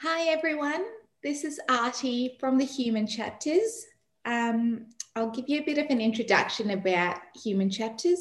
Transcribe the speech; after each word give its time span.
Hi, 0.00 0.28
everyone. 0.28 0.84
This 1.22 1.42
is 1.42 1.58
Artie 1.70 2.36
from 2.38 2.58
the 2.58 2.66
Human 2.66 3.06
Chapters. 3.06 3.86
Um, 4.26 4.88
I'll 5.16 5.30
give 5.30 5.48
you 5.48 5.60
a 5.60 5.64
bit 5.64 5.78
of 5.78 5.86
an 5.88 6.02
introduction 6.02 6.72
about 6.72 7.22
Human 7.42 7.70
Chapters. 7.70 8.20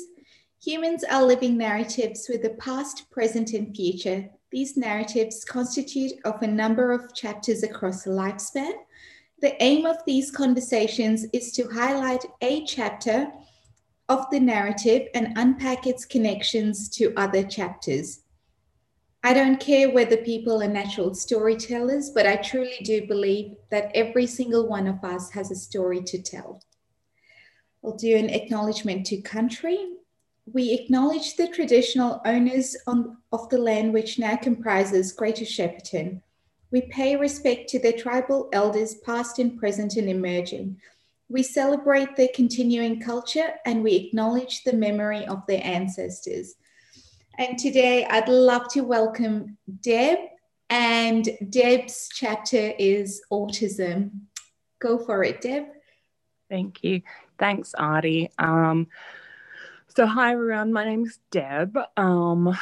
Humans 0.63 1.03
are 1.03 1.21
living 1.21 1.57
narratives 1.57 2.27
with 2.29 2.45
a 2.45 2.51
past, 2.51 3.11
present, 3.11 3.51
and 3.51 3.75
future. 3.75 4.29
These 4.51 4.77
narratives 4.77 5.43
constitute 5.43 6.13
of 6.23 6.41
a 6.41 6.47
number 6.47 6.93
of 6.93 7.13
chapters 7.13 7.61
across 7.61 8.07
a 8.07 8.09
lifespan. 8.09 8.71
The 9.41 9.61
aim 9.61 9.85
of 9.85 9.97
these 10.05 10.31
conversations 10.31 11.25
is 11.33 11.51
to 11.51 11.67
highlight 11.67 12.23
a 12.39 12.65
chapter 12.65 13.33
of 14.07 14.25
the 14.31 14.39
narrative 14.39 15.09
and 15.13 15.37
unpack 15.37 15.87
its 15.87 16.05
connections 16.05 16.87
to 16.91 17.13
other 17.17 17.43
chapters. 17.43 18.21
I 19.25 19.33
don't 19.33 19.59
care 19.59 19.89
whether 19.89 20.17
people 20.17 20.61
are 20.61 20.67
natural 20.67 21.15
storytellers, 21.15 22.11
but 22.11 22.27
I 22.27 22.35
truly 22.35 22.77
do 22.83 23.07
believe 23.07 23.55
that 23.71 23.89
every 23.95 24.27
single 24.27 24.67
one 24.67 24.85
of 24.85 25.03
us 25.03 25.31
has 25.31 25.49
a 25.49 25.55
story 25.55 26.03
to 26.03 26.21
tell. 26.21 26.61
We'll 27.81 27.95
do 27.95 28.15
an 28.15 28.29
acknowledgement 28.29 29.07
to 29.07 29.17
country. 29.21 29.93
We 30.53 30.73
acknowledge 30.73 31.37
the 31.37 31.47
traditional 31.47 32.21
owners 32.23 32.77
on, 32.85 33.17
of 33.31 33.49
the 33.49 33.57
land 33.57 33.93
which 33.93 34.19
now 34.19 34.35
comprises 34.35 35.11
Greater 35.11 35.43
Shepparton. 35.43 36.21
We 36.69 36.81
pay 36.81 37.15
respect 37.15 37.67
to 37.69 37.79
their 37.79 37.93
tribal 37.93 38.47
elders, 38.53 38.93
past 38.93 39.39
and 39.39 39.57
present 39.57 39.95
and 39.95 40.07
emerging. 40.07 40.79
We 41.29 41.41
celebrate 41.41 42.15
their 42.15 42.29
continuing 42.35 43.01
culture 43.01 43.55
and 43.65 43.83
we 43.83 43.95
acknowledge 43.95 44.63
the 44.63 44.73
memory 44.73 45.25
of 45.25 45.47
their 45.47 45.63
ancestors. 45.63 46.57
And 47.37 47.59
today 47.59 48.05
I'd 48.05 48.29
love 48.29 48.69
to 48.69 48.81
welcome 48.81 49.57
Deb, 49.81 50.19
and 50.69 51.27
Deb's 51.49 52.09
chapter 52.13 52.71
is 52.79 53.21
autism. 53.29 54.11
Go 54.79 54.97
for 54.97 55.21
it, 55.21 55.41
Deb. 55.41 55.65
Thank 56.49 56.81
you. 56.81 57.01
Thanks, 57.37 57.73
Artie. 57.73 58.29
Um, 58.39 58.87
so, 59.89 60.05
hi 60.05 60.31
everyone. 60.31 60.71
My 60.71 60.85
name 60.85 61.03
is 61.03 61.19
Deb. 61.29 61.77
Um, 61.97 62.57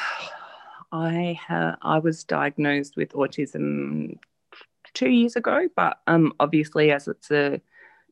I 0.92 1.40
ha- 1.48 1.78
I 1.84 2.00
was 2.00 2.24
diagnosed 2.24 2.96
with 2.98 3.14
autism 3.14 4.18
two 4.96 5.10
years 5.10 5.36
ago, 5.36 5.68
but 5.76 6.00
um, 6.08 6.34
obviously, 6.40 6.92
as 6.92 7.08
it's 7.08 7.30
a 7.30 7.62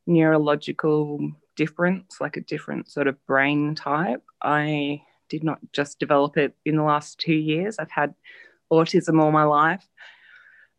neurological 0.06 1.32
difference, 1.56 2.22
like 2.22 2.38
a 2.38 2.42
different 2.42 2.92
sort 2.92 3.08
of 3.08 3.26
brain 3.26 3.74
type, 3.74 4.22
I 4.44 5.02
did 5.32 5.44
not 5.46 5.60
just 5.72 5.98
develop 5.98 6.38
it 6.38 6.54
in 6.66 6.76
the 6.76 6.84
last 6.84 7.18
two 7.18 7.34
years. 7.34 7.78
I've 7.80 7.90
had 7.90 8.14
autism 8.72 9.22
all 9.22 9.32
my 9.32 9.46
life. 9.46 9.88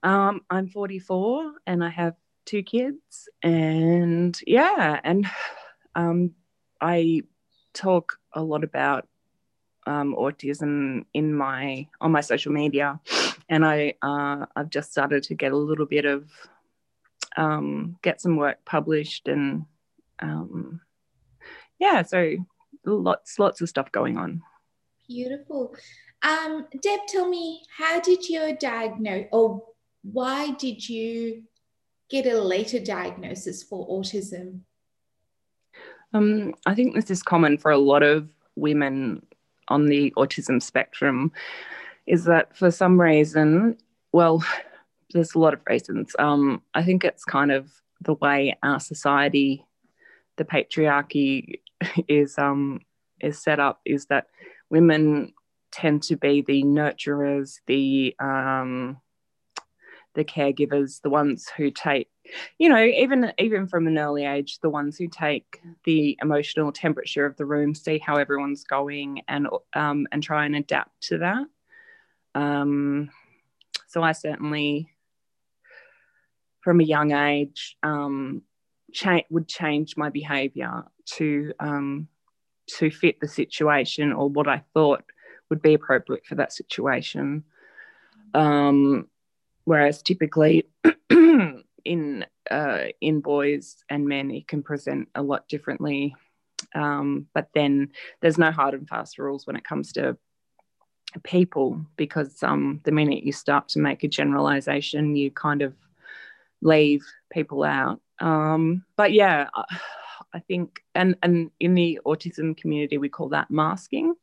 Um, 0.03 0.43
I'm 0.51 0.69
44 0.69 1.55
and 1.67 1.83
I 1.83 1.89
have 1.89 2.15
two 2.45 2.63
kids, 2.63 3.29
and 3.43 4.39
yeah, 4.47 5.01
and 5.03 5.27
um, 5.95 6.33
I 6.81 7.23
talk 7.73 8.19
a 8.35 8.43
lot 8.43 8.63
about 8.63 9.09
um, 9.87 10.15
autism 10.19 11.07
in 11.15 11.35
my 11.35 11.87
on 12.01 12.13
my 12.13 12.21
social 12.21 12.53
media, 12.53 13.01
and 13.49 13.65
I 13.65 13.95
uh, 14.03 14.47
I've 14.55 14.71
just 14.71 14.91
started 14.91 15.23
to 15.25 15.35
get 15.35 15.53
a 15.53 15.57
little 15.57 15.87
bit 15.87 16.05
of 16.05 16.29
um, 17.37 17.97
get 18.03 18.21
some 18.21 18.37
work 18.37 18.59
published 18.65 19.29
and 19.29 19.65
um, 20.19 20.81
yeah, 21.79 22.03
so 22.03 22.37
lots 22.85 23.39
lots 23.39 23.61
of 23.61 23.69
stuff 23.69 23.91
going 23.93 24.17
on. 24.17 24.43
Beautiful. 25.09 25.75
Um, 26.23 26.67
Deb, 26.81 27.01
tell 27.09 27.29
me, 27.29 27.63
how 27.77 28.01
did 28.01 28.29
you 28.29 28.57
diagnose, 28.59 29.27
or 29.33 29.63
why 30.03 30.53
did 30.53 30.89
you 30.89 31.43
get 32.09 32.27
a 32.27 32.41
later 32.41 32.79
diagnosis 32.79 33.63
for 33.63 33.89
autism? 33.89 34.61
Um, 36.15 36.55
I 36.67 36.75
think 36.75 36.95
this 36.95 37.11
is 37.11 37.23
common 37.23 37.59
for 37.59 37.71
a 37.71 37.79
lot 37.79 38.03
of 38.03 38.29
women 38.55 39.25
on 39.69 39.87
the 39.87 40.13
autism 40.17 40.63
spectrum. 40.63 41.33
Is 42.07 42.25
that 42.25 42.57
for 42.57 42.71
some 42.71 43.01
reason, 43.01 43.79
well, 44.13 44.45
there's 45.13 45.35
a 45.35 45.39
lot 45.39 45.55
of 45.55 45.61
reasons. 45.69 46.15
Um, 46.19 46.63
I 46.75 46.83
think 46.83 47.05
it's 47.05 47.25
kind 47.25 47.53
of 47.53 47.71
the 48.01 48.15
way 48.15 48.57
our 48.63 48.81
society, 48.81 49.65
the 50.37 50.45
patriarchy, 50.45 51.61
is 52.09 52.39
um, 52.39 52.81
is 53.21 53.43
set 53.43 53.61
up. 53.61 53.81
Is 53.85 54.07
that 54.07 54.27
women 54.71 55.33
tend 55.71 56.03
to 56.05 56.17
be 56.17 56.43
the 56.43 56.63
nurturers, 56.63 57.61
the 57.67 58.15
um, 58.19 59.01
the 60.15 60.25
caregivers, 60.25 61.01
the 61.01 61.11
ones 61.11 61.51
who 61.57 61.71
take, 61.71 62.11
you 62.59 62.69
know, 62.69 62.83
even 62.85 63.33
even 63.39 63.67
from 63.67 63.87
an 63.87 63.99
early 63.99 64.25
age, 64.25 64.59
the 64.61 64.71
ones 64.71 64.99
who 64.99 65.09
take 65.09 65.61
the 65.85 66.19
emotional 66.21 66.73
temperature 66.73 67.27
of 67.27 67.37
the 67.37 67.47
room, 67.47 67.75
see 67.75 67.99
how 67.99 68.17
everyone's 68.17 68.65
going, 68.65 69.23
and 69.29 69.49
um, 69.75 70.07
and 70.13 70.23
try 70.23 70.45
and 70.45 70.57
adapt 70.57 71.01
to 71.09 71.19
that. 71.19 71.47
Um, 72.35 73.11
so 73.89 74.03
I 74.03 74.13
certainly, 74.13 74.89
from 76.61 76.81
a 76.81 76.85
young 76.85 77.13
age, 77.13 77.77
um, 77.83 78.43
cha- 78.93 79.27
would 79.31 79.49
change 79.49 79.97
my 79.97 80.11
behaviour 80.11 80.85
to 81.15 81.53
um, 81.61 82.09
to 82.79 82.91
fit 82.91 83.21
the 83.21 83.29
situation 83.29 84.13
or 84.13 84.29
what 84.29 84.49
I 84.49 84.63
thought 84.75 85.05
would 85.51 85.63
be 85.63 85.75
appropriate 85.75 86.25
for 86.25 86.37
that 86.37 86.53
situation. 86.53 87.45
Um, 88.35 89.09
whereas 89.65 90.03
typically 90.03 90.69
in 91.85 92.25
uh, 92.51 92.85
in 93.01 93.21
boys 93.21 93.85
and 93.89 94.07
men, 94.07 94.31
it 94.31 94.49
can 94.49 94.63
present 94.63 95.09
a 95.15 95.23
lot 95.23 95.49
differently. 95.49 96.15
Um, 96.75 97.27
but 97.35 97.49
then 97.55 97.91
there's 98.21 98.39
no 98.39 98.51
hard 98.51 98.75
and 98.75 98.89
fast 98.89 99.19
rules 99.19 99.47
when 99.47 99.57
it 99.57 99.65
comes 99.65 99.93
to 99.93 100.17
people 101.23 101.85
because 101.97 102.43
um, 102.43 102.81
the 102.85 102.93
minute 102.93 103.25
you 103.25 103.33
start 103.33 103.69
to 103.69 103.79
make 103.79 104.05
a 104.05 104.09
generalization, 104.09 105.17
you 105.17 105.31
kind 105.31 105.63
of 105.63 105.75
leave 106.63 107.05
people 107.33 107.63
out. 107.65 108.01
Um, 108.23 108.85
but 108.97 109.13
yeah, 109.13 109.49
I 110.33 110.39
think, 110.39 110.81
and 110.95 111.17
and 111.23 111.51
in 111.61 111.75
the 111.75 112.01
autism 112.07 112.57
community, 112.57 112.97
we 112.99 113.09
call 113.09 113.29
that 113.31 113.51
masking. 113.51 114.15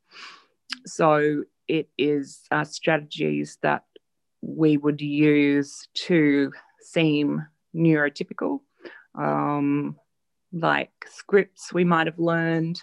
So 0.85 1.43
it 1.67 1.89
is 1.97 2.41
uh, 2.51 2.63
strategies 2.63 3.57
that 3.61 3.83
we 4.41 4.77
would 4.77 5.01
use 5.01 5.87
to 6.07 6.51
seem 6.81 7.45
neurotypical, 7.75 8.61
um, 9.15 9.97
like 10.53 10.91
scripts 11.11 11.73
we 11.73 11.83
might 11.83 12.07
have 12.07 12.19
learned 12.19 12.81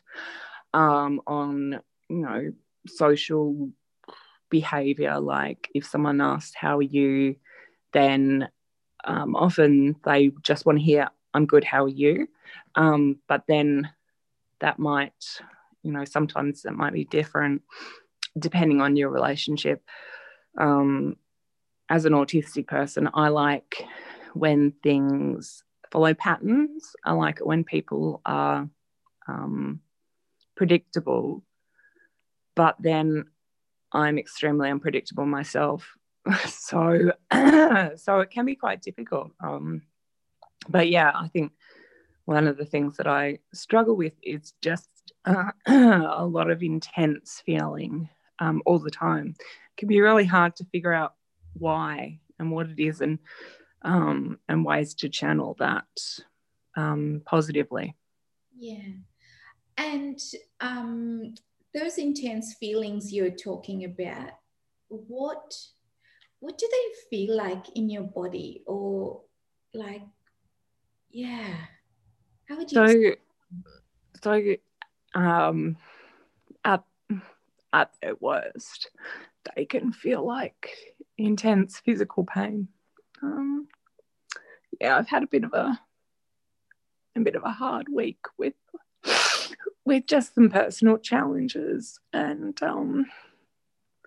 um, 0.74 1.20
on, 1.26 1.80
you 2.10 2.16
know, 2.18 2.52
social 2.86 3.70
behavior. 4.50 5.18
Like 5.18 5.68
if 5.74 5.86
someone 5.86 6.20
asked, 6.20 6.54
How 6.54 6.78
are 6.78 6.82
you? 6.82 7.36
then 7.96 8.48
um, 9.06 9.34
often 9.36 9.96
they 10.04 10.30
just 10.42 10.66
want 10.66 10.78
to 10.78 10.84
hear, 10.84 11.08
I'm 11.34 11.46
good, 11.46 11.64
how 11.64 11.84
are 11.84 11.88
you? 11.88 12.28
Um, 12.74 13.18
but 13.28 13.44
then 13.48 13.90
that 14.60 14.78
might, 14.78 15.40
you 15.82 15.92
know, 15.92 16.04
sometimes 16.04 16.64
it 16.64 16.72
might 16.72 16.92
be 16.92 17.04
different 17.04 17.62
depending 18.38 18.80
on 18.80 18.96
your 18.96 19.08
relationship. 19.08 19.82
Um, 20.58 21.16
as 21.88 22.04
an 22.04 22.12
autistic 22.12 22.66
person, 22.66 23.08
I 23.14 23.28
like 23.28 23.84
when 24.34 24.72
things 24.82 25.62
follow 25.90 26.14
patterns. 26.14 26.94
I 27.04 27.12
like 27.12 27.38
it 27.40 27.46
when 27.46 27.64
people 27.64 28.20
are 28.26 28.68
um, 29.28 29.80
predictable, 30.56 31.42
but 32.54 32.76
then 32.80 33.26
I'm 33.92 34.18
extremely 34.18 34.68
unpredictable 34.70 35.26
myself. 35.26 35.96
so, 36.48 37.12
so 37.96 38.20
it 38.20 38.30
can 38.30 38.44
be 38.44 38.54
quite 38.54 38.82
difficult. 38.82 39.32
Um, 39.40 39.82
but 40.68 40.88
yeah, 40.88 41.12
I 41.14 41.28
think 41.28 41.52
one 42.24 42.46
of 42.46 42.56
the 42.56 42.64
things 42.64 42.96
that 42.96 43.06
I 43.06 43.38
struggle 43.54 43.96
with 43.96 44.14
is 44.22 44.52
just 44.60 44.88
uh, 45.24 45.50
a 45.66 46.26
lot 46.26 46.50
of 46.50 46.62
intense 46.62 47.42
feeling 47.44 48.08
um, 48.38 48.62
all 48.66 48.78
the 48.78 48.90
time. 48.90 49.34
It 49.38 49.76
can 49.78 49.88
be 49.88 50.00
really 50.00 50.24
hard 50.24 50.56
to 50.56 50.64
figure 50.64 50.92
out 50.92 51.14
why 51.54 52.20
and 52.38 52.50
what 52.50 52.68
it 52.68 52.82
is 52.82 53.00
and 53.00 53.18
um, 53.82 54.38
and 54.48 54.64
ways 54.64 54.94
to 54.94 55.08
channel 55.08 55.54
that 55.60 55.86
um, 56.76 57.22
positively. 57.24 57.94
Yeah, 58.56 58.82
and 59.76 60.18
um, 60.60 61.34
those 61.74 61.98
intense 61.98 62.54
feelings 62.54 63.12
you're 63.12 63.30
talking 63.30 63.84
about, 63.84 64.30
what 64.88 65.54
what 66.40 66.58
do 66.58 66.68
they 66.70 67.16
feel 67.16 67.36
like 67.36 67.64
in 67.74 67.88
your 67.88 68.02
body, 68.04 68.62
or 68.66 69.22
like, 69.74 70.02
yeah, 71.10 71.56
how 72.48 72.56
would 72.56 72.70
you? 72.70 73.16
So, 74.22 74.36
so 75.14 75.20
um, 75.20 75.76
at 76.64 76.84
at 77.72 77.90
their 78.02 78.14
worst, 78.20 78.90
they 79.54 79.64
can 79.64 79.92
feel 79.92 80.26
like 80.26 80.70
intense 81.18 81.80
physical 81.84 82.24
pain. 82.24 82.68
um, 83.22 83.68
yeah, 84.80 84.96
I've 84.96 85.08
had 85.08 85.22
a 85.22 85.28
bit 85.28 85.44
of 85.44 85.52
a 85.52 85.80
a 87.16 87.20
bit 87.20 87.34
of 87.34 87.44
a 87.44 87.50
hard 87.50 87.86
week 87.90 88.18
with 88.36 88.54
with 89.84 90.06
just 90.06 90.34
some 90.34 90.50
personal 90.50 90.98
challenges, 90.98 91.98
and 92.12 92.60
um, 92.62 93.06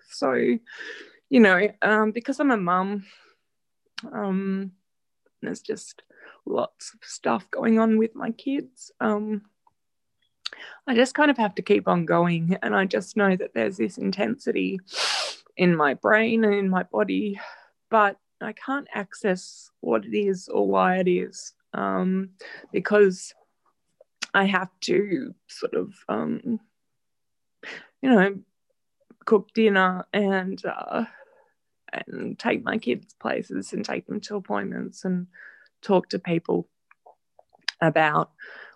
so 0.08 0.58
you 1.30 1.40
know, 1.40 1.68
um, 1.80 2.10
because 2.10 2.40
I'm 2.40 2.50
a 2.50 2.56
mum, 2.56 3.06
um, 4.12 4.72
there's 5.40 5.62
just 5.62 6.02
lots 6.44 6.92
of 6.92 7.08
stuff 7.08 7.50
going 7.50 7.78
on 7.78 7.96
with 7.96 8.14
my 8.14 8.32
kids. 8.32 8.90
Um, 9.00 9.42
I 10.86 10.94
just 10.94 11.14
kind 11.14 11.30
of 11.30 11.38
have 11.38 11.54
to 11.54 11.62
keep 11.62 11.88
on 11.88 12.04
going, 12.04 12.58
and 12.62 12.74
I 12.74 12.84
just 12.84 13.16
know 13.16 13.36
that 13.36 13.54
there's 13.54 13.76
this 13.76 13.96
intensity 13.96 14.80
in 15.56 15.76
my 15.76 15.94
brain 15.94 16.44
and 16.44 16.54
in 16.54 16.68
my 16.68 16.82
body, 16.82 17.40
but 17.90 18.18
I 18.40 18.52
can't 18.52 18.88
access 18.92 19.70
what 19.80 20.04
it 20.04 20.16
is 20.16 20.48
or 20.48 20.66
why 20.66 20.96
it 20.96 21.08
is 21.08 21.54
um, 21.74 22.30
because 22.72 23.34
I 24.34 24.44
have 24.44 24.70
to 24.82 25.34
sort 25.48 25.74
of, 25.74 25.94
um, 26.08 26.60
you 28.02 28.10
know, 28.10 28.38
cook 29.26 29.52
dinner 29.54 30.06
and 30.12 30.60
uh, 30.64 31.04
and 31.92 32.38
take 32.38 32.64
my 32.64 32.78
kids 32.78 33.14
places 33.14 33.72
and 33.72 33.84
take 33.84 34.06
them 34.06 34.20
to 34.20 34.36
appointments 34.36 35.04
and 35.04 35.26
talk 35.82 36.08
to 36.10 36.18
people 36.18 36.68
about 37.80 38.30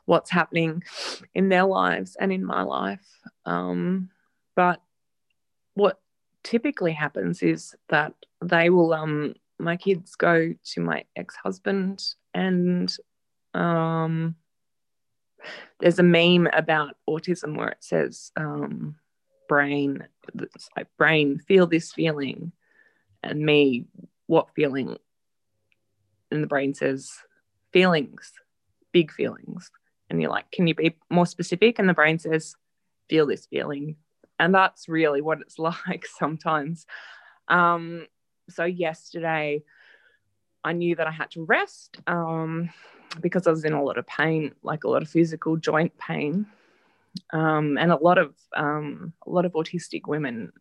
what's 0.06 0.30
happening 0.30 0.82
in 1.34 1.48
their 1.48 1.64
lives 1.64 2.16
and 2.20 2.32
in 2.32 2.44
my 2.44 2.62
life. 2.62 3.06
Um, 3.46 4.10
but 4.54 4.80
what 5.74 6.00
typically 6.42 6.92
happens 6.92 7.42
is 7.42 7.74
that 7.88 8.12
they 8.42 8.70
will 8.70 8.92
um 8.92 9.34
my 9.58 9.76
kids 9.76 10.14
go 10.14 10.52
to 10.62 10.80
my 10.80 11.04
ex-husband 11.16 12.02
and 12.34 12.94
um 13.54 14.34
there's 15.80 15.98
a 15.98 16.02
meme 16.02 16.48
about 16.52 16.96
autism 17.08 17.56
where 17.56 17.68
it 17.68 17.82
says 17.82 18.30
um 18.36 18.94
brain 19.48 20.06
like 20.76 20.86
brain 20.98 21.38
feel 21.38 21.66
this 21.66 21.92
feeling 21.92 22.52
and 23.24 23.40
me 23.40 23.86
what 24.26 24.48
feeling 24.54 24.96
and 26.30 26.42
the 26.42 26.48
brain 26.48 26.74
says 26.74 27.12
feelings 27.72 28.32
big 28.94 29.10
feelings. 29.10 29.70
And 30.08 30.22
you're 30.22 30.30
like 30.30 30.50
can 30.50 30.66
you 30.66 30.74
be 30.74 30.96
more 31.10 31.26
specific? 31.26 31.78
And 31.78 31.88
the 31.88 31.94
brain 31.94 32.18
says 32.18 32.54
feel 33.10 33.26
this 33.26 33.46
feeling. 33.46 33.96
And 34.38 34.54
that's 34.54 34.88
really 34.88 35.20
what 35.20 35.40
it's 35.40 35.58
like 35.58 36.06
sometimes. 36.06 36.86
Um 37.48 38.06
so 38.48 38.64
yesterday 38.64 39.62
i 40.62 40.72
knew 40.72 40.94
that 40.94 41.06
i 41.06 41.10
had 41.10 41.30
to 41.30 41.44
rest 41.44 41.98
um 42.06 42.68
because 43.20 43.46
i 43.46 43.50
was 43.50 43.64
in 43.64 43.72
a 43.72 43.82
lot 43.82 43.96
of 43.96 44.06
pain 44.06 44.52
like 44.62 44.84
a 44.84 44.88
lot 44.88 45.00
of 45.00 45.08
physical 45.08 45.56
joint 45.56 45.96
pain. 45.98 46.46
Um, 47.32 47.78
and 47.78 47.92
a 47.92 47.96
lot 47.96 48.18
of 48.18 48.34
um, 48.56 49.12
a 49.24 49.30
lot 49.30 49.44
of 49.44 49.52
autistic 49.52 50.08
women 50.08 50.52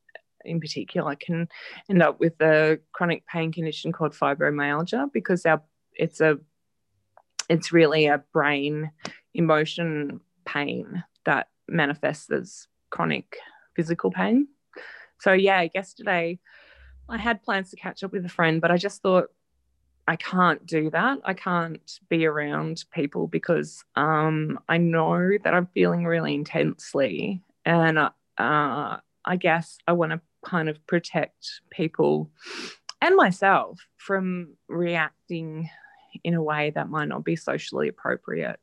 in 0.45 0.59
particular 0.59 1.15
can 1.15 1.47
end 1.89 2.01
up 2.01 2.19
with 2.19 2.39
a 2.41 2.79
chronic 2.91 3.25
pain 3.27 3.51
condition 3.51 3.91
called 3.91 4.13
fibromyalgia 4.13 5.11
because 5.11 5.45
our 5.45 5.61
it's 5.95 6.21
a 6.21 6.37
it's 7.49 7.71
really 7.71 8.07
a 8.07 8.23
brain 8.31 8.91
emotion 9.33 10.19
pain 10.45 11.03
that 11.25 11.47
manifests 11.67 12.31
as 12.31 12.67
chronic 12.89 13.37
physical 13.75 14.11
pain. 14.11 14.47
So 15.19 15.33
yeah, 15.33 15.67
yesterday 15.73 16.39
I 17.09 17.17
had 17.17 17.43
plans 17.43 17.69
to 17.71 17.75
catch 17.75 18.03
up 18.03 18.11
with 18.11 18.25
a 18.25 18.29
friend, 18.29 18.61
but 18.61 18.71
I 18.71 18.77
just 18.77 19.01
thought 19.01 19.29
I 20.07 20.15
can't 20.17 20.65
do 20.65 20.89
that. 20.89 21.19
I 21.23 21.33
can't 21.33 21.99
be 22.09 22.25
around 22.25 22.83
people 22.91 23.27
because 23.27 23.83
um, 23.95 24.59
I 24.67 24.77
know 24.77 25.29
that 25.43 25.53
I'm 25.53 25.67
feeling 25.67 26.03
really 26.05 26.35
intensely, 26.35 27.41
and 27.65 27.97
uh, 27.97 28.09
I 28.37 29.35
guess 29.39 29.77
I 29.87 29.93
want 29.93 30.11
to 30.11 30.21
kind 30.43 30.69
of 30.69 30.85
protect 30.87 31.61
people 31.69 32.29
and 33.01 33.15
myself 33.15 33.79
from 33.97 34.55
reacting 34.67 35.69
in 36.23 36.33
a 36.33 36.43
way 36.43 36.71
that 36.71 36.89
might 36.89 37.07
not 37.07 37.23
be 37.23 37.35
socially 37.35 37.87
appropriate. 37.87 38.59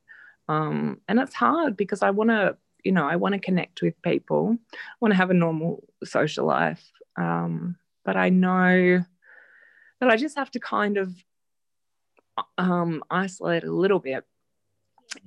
Um, 0.48 1.00
and 1.08 1.18
it's 1.18 1.34
hard 1.34 1.76
because 1.76 2.02
I 2.02 2.10
want 2.10 2.30
to, 2.30 2.56
you 2.82 2.92
know, 2.92 3.06
I 3.06 3.16
want 3.16 3.34
to 3.34 3.40
connect 3.40 3.82
with 3.82 4.00
people, 4.02 4.56
I 4.72 4.76
want 5.00 5.12
to 5.12 5.16
have 5.16 5.30
a 5.30 5.34
normal 5.34 5.84
social 6.04 6.46
life. 6.46 6.90
Um, 7.16 7.76
but 8.04 8.16
I 8.16 8.30
know 8.30 9.04
that 10.00 10.10
I 10.10 10.16
just 10.16 10.36
have 10.36 10.50
to 10.52 10.60
kind 10.60 10.96
of 10.96 11.12
um, 12.56 13.04
isolate 13.10 13.64
a 13.64 13.72
little 13.72 13.98
bit 13.98 14.24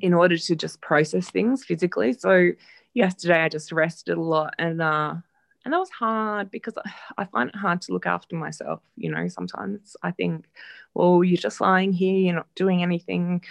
in 0.02 0.14
order 0.14 0.38
to 0.38 0.56
just 0.56 0.82
process 0.82 1.30
things 1.30 1.64
physically. 1.64 2.14
So 2.14 2.52
yesterday 2.94 3.42
I 3.42 3.50
just 3.50 3.72
rested 3.72 4.18
a 4.18 4.22
lot 4.22 4.56
and 4.58 4.82
uh, 4.82 5.16
and 5.63 5.74
that 5.74 5.80
was 5.80 5.89
hard 5.89 6.51
because 6.51 6.74
I 7.18 7.25
find 7.25 7.50
it 7.50 7.56
hard 7.56 7.81
to 7.83 7.94
look 7.94 8.06
after 8.06 8.36
myself. 8.36 8.81
You 8.95 9.12
know, 9.12 9.27
sometimes 9.27 9.95
I 10.04 10.12
think, 10.12 10.45
well, 10.94 11.24
you're 11.24 11.38
just 11.38 11.62
lying 11.62 11.94
here, 11.94 12.15
you're 12.15 12.36
not 12.36 12.54
doing 12.56 12.83
anything. 12.83 13.44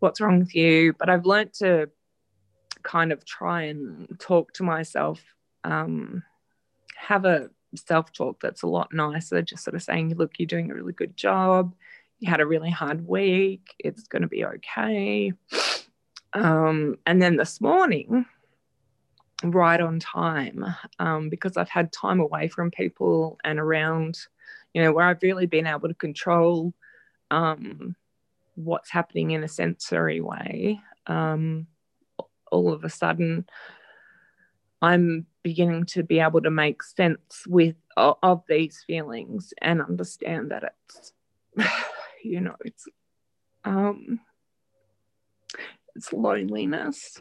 What's 0.00 0.20
wrong 0.20 0.40
with 0.40 0.54
you? 0.54 0.92
But 0.92 1.08
I've 1.08 1.26
learned 1.26 1.52
to 1.54 1.90
kind 2.82 3.12
of 3.12 3.24
try 3.24 3.62
and 3.62 4.08
talk 4.18 4.52
to 4.54 4.62
myself, 4.62 5.22
um, 5.64 6.22
have 6.96 7.24
a 7.24 7.50
self 7.76 8.12
talk 8.12 8.40
that's 8.40 8.62
a 8.62 8.66
lot 8.66 8.92
nicer, 8.92 9.42
just 9.42 9.64
sort 9.64 9.74
of 9.74 9.82
saying, 9.82 10.14
look, 10.16 10.32
you're 10.38 10.46
doing 10.46 10.70
a 10.70 10.74
really 10.74 10.92
good 10.92 11.16
job. 11.16 11.74
You 12.20 12.30
had 12.30 12.40
a 12.40 12.46
really 12.46 12.70
hard 12.70 13.06
week. 13.06 13.74
It's 13.78 14.04
going 14.04 14.22
to 14.22 14.28
be 14.28 14.44
okay. 14.44 15.32
Um, 16.32 16.96
and 17.06 17.22
then 17.22 17.36
this 17.36 17.60
morning, 17.60 18.26
right 19.50 19.80
on 19.80 19.98
time 19.98 20.64
um, 20.98 21.28
because 21.28 21.56
I've 21.56 21.68
had 21.68 21.92
time 21.92 22.20
away 22.20 22.48
from 22.48 22.70
people 22.70 23.38
and 23.44 23.58
around, 23.58 24.18
you 24.72 24.82
know, 24.82 24.92
where 24.92 25.06
I've 25.06 25.22
really 25.22 25.46
been 25.46 25.66
able 25.66 25.88
to 25.88 25.94
control 25.94 26.72
um, 27.30 27.96
what's 28.54 28.90
happening 28.90 29.32
in 29.32 29.44
a 29.44 29.48
sensory 29.48 30.20
way. 30.20 30.80
Um, 31.06 31.66
all 32.50 32.72
of 32.72 32.84
a 32.84 32.90
sudden, 32.90 33.46
I'm 34.80 35.26
beginning 35.42 35.86
to 35.86 36.02
be 36.02 36.20
able 36.20 36.42
to 36.42 36.50
make 36.50 36.82
sense 36.82 37.44
with 37.46 37.76
of, 37.96 38.42
these 38.48 38.82
feelings 38.86 39.54
and 39.62 39.80
understand 39.80 40.50
that 40.50 40.74
it's, 40.88 41.12
you 42.24 42.40
know, 42.40 42.56
it's 42.64 42.86
um, 43.64 44.20
it's 45.94 46.12
loneliness. 46.12 47.20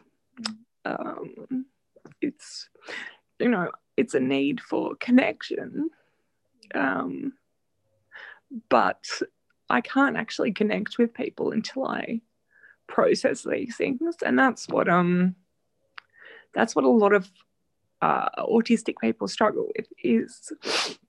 Um, 0.85 1.65
it's 2.23 2.69
you 3.39 3.49
know 3.49 3.71
it's 3.97 4.13
a 4.13 4.19
need 4.19 4.61
for 4.61 4.95
connection. 4.95 5.89
Um, 6.73 7.33
but 8.69 9.03
i 9.69 9.81
can't 9.81 10.15
actually 10.15 10.51
connect 10.51 10.97
with 10.97 11.13
people 11.13 11.51
until 11.51 11.85
i 11.85 12.21
process 12.87 13.43
these 13.43 13.75
things. 13.75 14.15
And 14.25 14.37
that's 14.37 14.67
what 14.67 14.87
um 14.89 15.35
that's 16.53 16.75
what 16.75 16.85
a 16.85 16.89
lot 16.89 17.13
of 17.13 17.29
uh, 18.01 18.29
autistic 18.37 18.95
people 18.99 19.27
struggle 19.27 19.71
with 19.75 19.87
is 20.03 20.51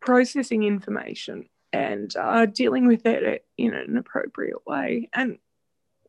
processing 0.00 0.62
information 0.62 1.48
and 1.72 2.14
uh, 2.16 2.46
dealing 2.46 2.86
with 2.86 3.04
it 3.04 3.44
in 3.58 3.74
an 3.74 3.96
appropriate 3.96 4.66
way. 4.66 5.10
And 5.12 5.38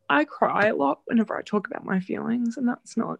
i 0.07 0.23
cry 0.23 0.67
a 0.67 0.75
lot 0.75 0.99
whenever 1.05 1.35
i 1.35 1.41
talk 1.41 1.65
about 1.65 1.83
my 1.83 1.99
feelings 1.99 2.57
and 2.57 2.67
that's 2.67 2.95
not 2.95 3.19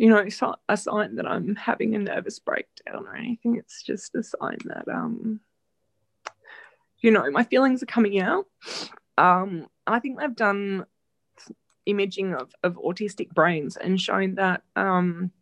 you 0.00 0.08
know, 0.08 0.24
a 0.70 0.76
sign 0.78 1.16
that 1.16 1.26
I'm 1.26 1.54
having 1.56 1.94
a 1.94 1.98
nervous 1.98 2.38
breakdown 2.38 3.04
or 3.06 3.14
anything. 3.14 3.56
It's 3.56 3.82
just 3.82 4.14
a 4.14 4.22
sign 4.22 4.56
that, 4.64 4.88
um, 4.88 5.40
you 7.00 7.10
know, 7.10 7.30
my 7.30 7.44
feelings 7.44 7.82
are 7.82 7.86
coming 7.86 8.18
out. 8.18 8.46
Um, 9.18 9.66
I 9.86 10.00
think 10.00 10.18
they've 10.18 10.34
done 10.34 10.86
imaging 11.84 12.32
of, 12.32 12.50
of 12.62 12.76
autistic 12.76 13.28
brains 13.34 13.76
and 13.76 14.00
shown 14.00 14.36
that, 14.36 14.62
um, 14.74 15.32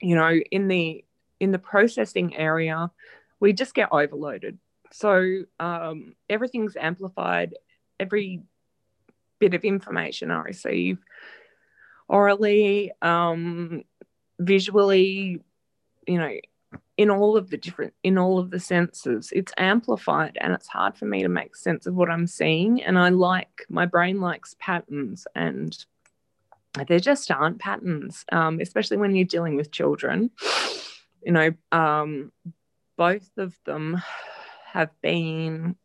you 0.00 0.16
know, 0.16 0.40
in 0.50 0.66
the 0.66 1.04
in 1.38 1.52
the 1.52 1.60
processing 1.60 2.34
area, 2.34 2.90
we 3.38 3.52
just 3.52 3.74
get 3.74 3.92
overloaded. 3.92 4.58
So 4.90 5.44
um, 5.60 6.16
everything's 6.28 6.76
amplified. 6.76 7.54
Every 8.00 8.42
bit 9.38 9.54
of 9.54 9.62
information 9.62 10.32
I 10.32 10.40
receive 10.40 10.98
orally, 12.08 12.92
um, 13.02 13.84
visually, 14.38 15.40
you 16.06 16.18
know, 16.18 16.32
in 16.96 17.10
all 17.10 17.36
of 17.36 17.50
the 17.50 17.56
different, 17.56 17.94
in 18.02 18.18
all 18.18 18.38
of 18.38 18.50
the 18.50 18.60
senses. 18.60 19.32
It's 19.32 19.52
amplified 19.56 20.36
and 20.40 20.52
it's 20.52 20.66
hard 20.66 20.96
for 20.96 21.06
me 21.06 21.22
to 21.22 21.28
make 21.28 21.54
sense 21.54 21.86
of 21.86 21.94
what 21.94 22.10
I'm 22.10 22.26
seeing. 22.26 22.82
And 22.82 22.98
I 22.98 23.10
like, 23.10 23.64
my 23.68 23.86
brain 23.86 24.20
likes 24.20 24.56
patterns 24.58 25.26
and 25.34 25.76
there 26.86 27.00
just 27.00 27.30
aren't 27.30 27.58
patterns, 27.58 28.24
um, 28.30 28.60
especially 28.60 28.98
when 28.98 29.14
you're 29.14 29.24
dealing 29.24 29.56
with 29.56 29.70
children. 29.70 30.30
You 31.22 31.32
know, 31.32 31.50
um, 31.72 32.32
both 32.96 33.30
of 33.36 33.58
them 33.64 34.00
have 34.66 34.90
been 35.00 35.76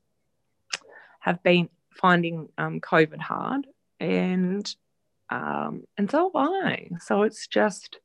have 1.20 1.42
been 1.42 1.70
finding 1.90 2.50
um, 2.58 2.82
COVID 2.82 3.20
hard, 3.20 3.66
and 4.00 4.76
um, 5.30 5.84
and 5.98 6.10
so 6.10 6.32
have 6.34 6.36
I. 6.36 6.90
So 7.00 7.24
it's 7.24 7.48
just 7.48 8.00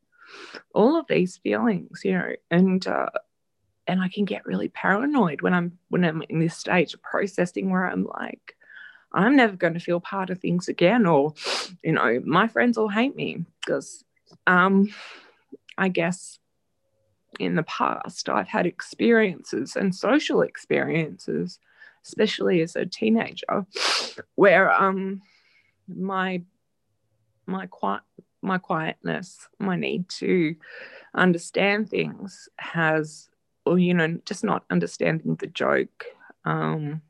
all 0.74 0.98
of 0.98 1.06
these 1.08 1.38
feelings, 1.38 2.00
you 2.04 2.12
know, 2.12 2.32
and 2.50 2.86
uh, 2.86 3.10
and 3.86 4.00
I 4.02 4.08
can 4.08 4.24
get 4.24 4.46
really 4.46 4.68
paranoid 4.68 5.40
when 5.40 5.54
I'm 5.54 5.78
when 5.88 6.04
I'm 6.04 6.22
in 6.28 6.40
this 6.40 6.56
stage 6.56 6.94
of 6.94 7.02
processing 7.02 7.70
where 7.70 7.86
I'm 7.86 8.04
like, 8.04 8.54
I'm 9.12 9.36
never 9.36 9.56
going 9.56 9.74
to 9.74 9.80
feel 9.80 10.00
part 10.00 10.30
of 10.30 10.38
things 10.38 10.68
again, 10.68 11.06
or 11.06 11.34
you 11.82 11.92
know, 11.92 12.20
my 12.24 12.48
friends 12.48 12.78
will 12.78 12.88
hate 12.88 13.16
me 13.16 13.44
because, 13.64 14.04
um, 14.46 14.88
I 15.76 15.88
guess 15.88 16.38
in 17.38 17.54
the 17.54 17.62
past 17.62 18.28
I've 18.28 18.48
had 18.48 18.66
experiences 18.66 19.76
and 19.76 19.94
social 19.94 20.42
experiences, 20.42 21.58
especially 22.04 22.60
as 22.62 22.76
a 22.76 22.86
teenager, 22.86 23.66
where 24.34 24.70
um 24.72 25.22
my 25.88 26.42
my 27.48 27.66
quiet 27.66 28.02
my 28.40 28.58
quietness, 28.58 29.48
my 29.58 29.74
need 29.74 30.08
to 30.08 30.54
understand 31.14 31.90
things 31.90 32.48
has, 32.58 33.28
or 33.66 33.78
you 33.78 33.92
know, 33.94 34.18
just 34.24 34.44
not 34.44 34.64
understanding 34.70 35.34
the 35.36 35.48
joke, 35.48 36.04
um, 36.44 37.02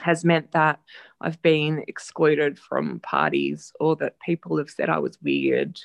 has 0.00 0.24
meant 0.24 0.52
that 0.52 0.78
I've 1.20 1.42
been 1.42 1.84
excluded 1.88 2.58
from 2.58 3.00
parties 3.00 3.72
or 3.80 3.96
that 3.96 4.20
people 4.20 4.56
have 4.58 4.70
said 4.70 4.88
I 4.88 4.98
was 4.98 5.20
weird, 5.20 5.80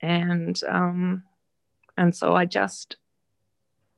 and 0.00 0.58
um, 0.66 1.22
and 1.98 2.16
so 2.16 2.34
I 2.34 2.46
just 2.46 2.96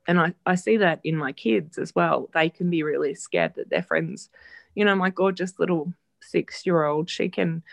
and 0.07 0.19
I, 0.19 0.33
I 0.45 0.55
see 0.55 0.77
that 0.77 0.99
in 1.03 1.15
my 1.15 1.31
kids 1.31 1.77
as 1.77 1.95
well. 1.95 2.29
They 2.33 2.49
can 2.49 2.69
be 2.69 2.83
really 2.83 3.15
scared 3.15 3.53
that 3.55 3.69
their 3.69 3.83
friends, 3.83 4.29
you 4.75 4.83
know, 4.83 4.95
my 4.95 5.09
gorgeous 5.09 5.59
little 5.59 5.93
six 6.21 6.65
year 6.65 6.83
old, 6.83 7.09
she 7.09 7.29
can 7.29 7.63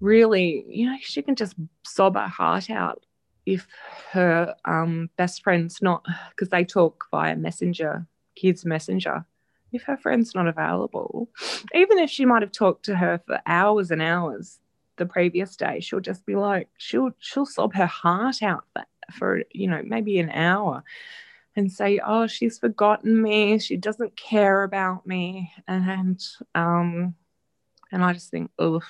really, 0.00 0.64
you 0.68 0.90
know, 0.90 0.96
she 1.00 1.22
can 1.22 1.36
just 1.36 1.54
sob 1.84 2.16
her 2.16 2.28
heart 2.28 2.70
out 2.70 3.04
if 3.46 3.66
her 4.10 4.54
um, 4.64 5.08
best 5.16 5.42
friend's 5.42 5.80
not, 5.80 6.04
because 6.30 6.50
they 6.50 6.64
talk 6.64 7.06
via 7.10 7.34
messenger, 7.34 8.06
kids 8.34 8.64
messenger. 8.64 9.24
If 9.72 9.82
her 9.82 9.96
friend's 9.96 10.34
not 10.34 10.46
available, 10.46 11.28
even 11.74 11.98
if 11.98 12.10
she 12.10 12.24
might 12.24 12.42
have 12.42 12.52
talked 12.52 12.84
to 12.86 12.96
her 12.96 13.20
for 13.26 13.40
hours 13.46 13.90
and 13.90 14.00
hours 14.00 14.60
the 14.96 15.06
previous 15.06 15.56
day, 15.56 15.80
she'll 15.80 16.00
just 16.00 16.24
be 16.26 16.36
like, 16.36 16.68
she'll 16.78 17.10
she'll 17.18 17.46
sob 17.46 17.74
her 17.74 17.86
heart 17.86 18.42
out 18.42 18.64
for, 18.72 18.84
for 19.12 19.42
you 19.50 19.68
know 19.68 19.82
maybe 19.84 20.18
an 20.18 20.30
hour, 20.30 20.84
and 21.54 21.70
say, 21.70 22.00
oh, 22.04 22.26
she's 22.26 22.58
forgotten 22.58 23.20
me, 23.20 23.58
she 23.58 23.76
doesn't 23.76 24.16
care 24.16 24.62
about 24.62 25.06
me, 25.06 25.52
and 25.66 26.22
um, 26.54 27.14
and 27.92 28.04
I 28.04 28.12
just 28.12 28.30
think, 28.30 28.50
oh, 28.58 28.80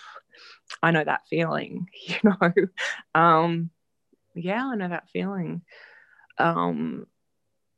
I 0.83 0.91
know 0.91 1.05
that 1.05 1.27
feeling, 1.29 1.89
you 2.07 2.17
know. 2.25 2.53
um, 3.15 3.71
yeah, 4.35 4.67
I 4.67 4.77
know 4.77 4.89
that 4.89 5.09
feeling. 5.11 5.63
Um, 6.39 7.07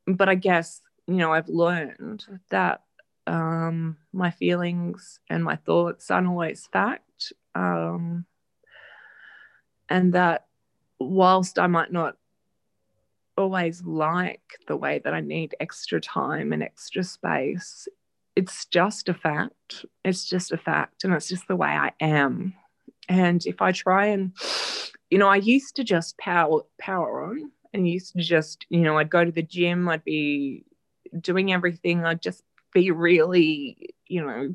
but 0.07 0.29
I 0.29 0.35
guess, 0.35 0.81
you 1.07 1.17
know, 1.17 1.33
I've 1.33 1.49
learned 1.49 2.27
that 2.51 2.83
um, 3.27 3.97
my 4.13 4.31
feelings 4.31 5.21
and 5.29 5.45
my 5.45 5.57
thoughts 5.57 6.11
aren't 6.11 6.27
always 6.27 6.69
fact. 6.73 7.33
Um, 7.55 8.27
and 9.89 10.13
that 10.15 10.47
whilst 10.99 11.59
I 11.59 11.67
might 11.67 11.93
not 11.93 12.17
always 13.37 13.83
like 13.83 14.59
the 14.69 14.77
way 14.77 15.01
that 15.03 15.15
I 15.15 15.21
need 15.21 15.55
extra 15.61 16.01
time 16.01 16.53
and 16.53 16.63
extra 16.63 17.03
space, 17.03 17.89
it's 18.37 18.67
just 18.67 19.09
a 19.09 19.15
fact. 19.15 19.85
It's 20.05 20.29
just 20.29 20.53
a 20.53 20.57
fact. 20.59 21.05
And 21.05 21.13
it's 21.13 21.29
just 21.29 21.49
the 21.49 21.57
way 21.57 21.69
I 21.69 21.93
am. 22.01 22.55
And 23.11 23.45
if 23.45 23.61
I 23.61 23.73
try 23.73 24.07
and, 24.07 24.33
you 25.11 25.19
know, 25.19 25.27
I 25.27 25.37
used 25.37 25.75
to 25.77 25.85
just 25.85 26.17
power 26.17 26.63
power 26.79 27.25
on 27.25 27.51
and 27.75 27.89
used 27.89 28.13
to 28.13 28.23
just, 28.23 28.65
you 28.71 28.83
know, 28.83 28.99
I'd 28.99 29.11
go 29.11 29.25
to 29.25 29.33
the 29.33 29.43
gym, 29.43 29.89
I'd 29.89 30.05
be 30.05 30.65
doing 31.21 31.53
everything, 31.53 32.05
I'd 32.05 32.23
just 32.23 32.45
be 32.73 32.93
really, 32.93 33.95
you 34.07 34.25
know, 34.25 34.55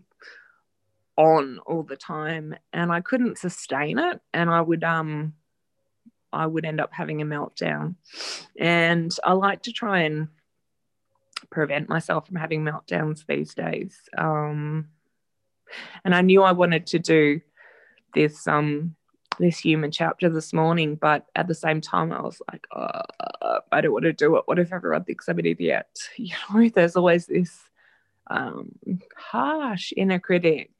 on 1.17 1.59
all 1.65 1.83
the 1.83 1.97
time. 1.97 2.55
And 2.71 2.93
I 2.93 3.01
couldn't 3.01 3.37
sustain 3.37 3.99
it. 3.99 4.21
And 4.33 4.49
I 4.49 4.61
would 4.61 4.85
um 4.85 5.33
I 6.31 6.47
would 6.47 6.63
end 6.63 6.79
up 6.79 6.93
having 6.93 7.21
a 7.21 7.25
meltdown. 7.25 7.95
And 8.57 9.13
I 9.25 9.33
like 9.33 9.63
to 9.63 9.73
try 9.73 10.03
and 10.03 10.29
prevent 11.51 11.89
myself 11.89 12.27
from 12.27 12.37
having 12.37 12.63
meltdowns 12.63 13.25
these 13.27 13.53
days. 13.53 13.99
Um, 14.17 14.87
and 16.05 16.15
I 16.15 16.21
knew 16.21 16.41
I 16.41 16.53
wanted 16.53 16.87
to 16.87 16.99
do 16.99 17.41
this 18.15 18.47
um 18.47 18.95
this 19.39 19.59
human 19.59 19.91
chapter 19.91 20.29
this 20.29 20.53
morning, 20.53 20.95
but 20.95 21.25
at 21.35 21.47
the 21.47 21.53
same 21.53 21.81
time, 21.81 22.11
I 22.11 22.21
was 22.21 22.41
like, 22.51 22.65
oh, 22.75 23.59
I 23.71 23.81
don't 23.81 23.91
want 23.91 24.05
to 24.05 24.13
do 24.13 24.37
it. 24.37 24.43
What 24.45 24.59
if 24.59 24.71
everyone 24.71 25.03
thinks 25.03 25.27
I'm 25.27 25.39
an 25.39 25.45
idiot? 25.45 25.87
You 26.17 26.33
know, 26.53 26.69
there's 26.69 26.95
always 26.95 27.27
this 27.27 27.59
um, 28.27 28.71
harsh 29.15 29.93
inner 29.95 30.19
critic. 30.19 30.71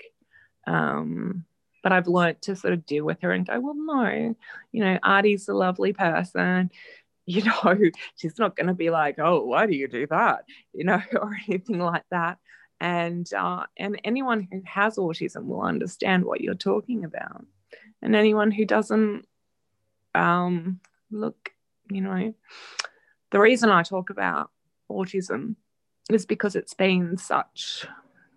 Um, 0.66 1.46
but 1.84 1.92
I've 1.92 2.08
learned 2.08 2.42
to 2.44 2.56
sort 2.56 2.74
of 2.74 2.86
deal 2.86 3.06
with 3.06 3.22
her 3.22 3.32
and 3.32 3.46
go, 3.46 3.60
well, 3.60 3.76
no, 3.76 4.36
you 4.72 4.84
know, 4.84 4.98
Artie's 5.04 5.48
a 5.48 5.54
lovely 5.54 5.94
person. 5.94 6.72
You 7.28 7.42
know, 7.42 7.76
she's 8.18 8.38
not 8.38 8.56
going 8.56 8.68
to 8.68 8.76
be 8.76 8.92
like, 8.92 9.18
oh, 9.18 9.46
why 9.46 9.66
do 9.66 9.74
you 9.74 9.88
do 9.88 10.06
that? 10.12 10.46
You 10.74 10.84
know, 10.84 11.02
or 11.20 11.36
anything 11.48 11.80
like 11.80 12.04
that. 12.12 12.38
And 12.80 13.32
uh, 13.34 13.64
and 13.78 14.00
anyone 14.04 14.48
who 14.52 14.62
has 14.66 14.98
autism 14.98 15.46
will 15.46 15.62
understand 15.62 16.26
what 16.26 16.42
you're 16.42 16.56
talking 16.56 17.06
about, 17.06 17.46
and 18.02 18.16
anyone 18.16 18.52
who 18.52 18.66
doesn't, 18.66 19.26
um, 20.14 20.80
look, 21.10 21.52
you 21.90 22.02
know, 22.02 22.34
the 23.32 23.40
reason 23.40 23.70
I 23.70 23.84
talk 23.84 24.10
about 24.10 24.52
autism 24.92 25.56
is 26.10 26.26
because 26.26 26.56
it's 26.56 26.74
been 26.74 27.18
such 27.18 27.88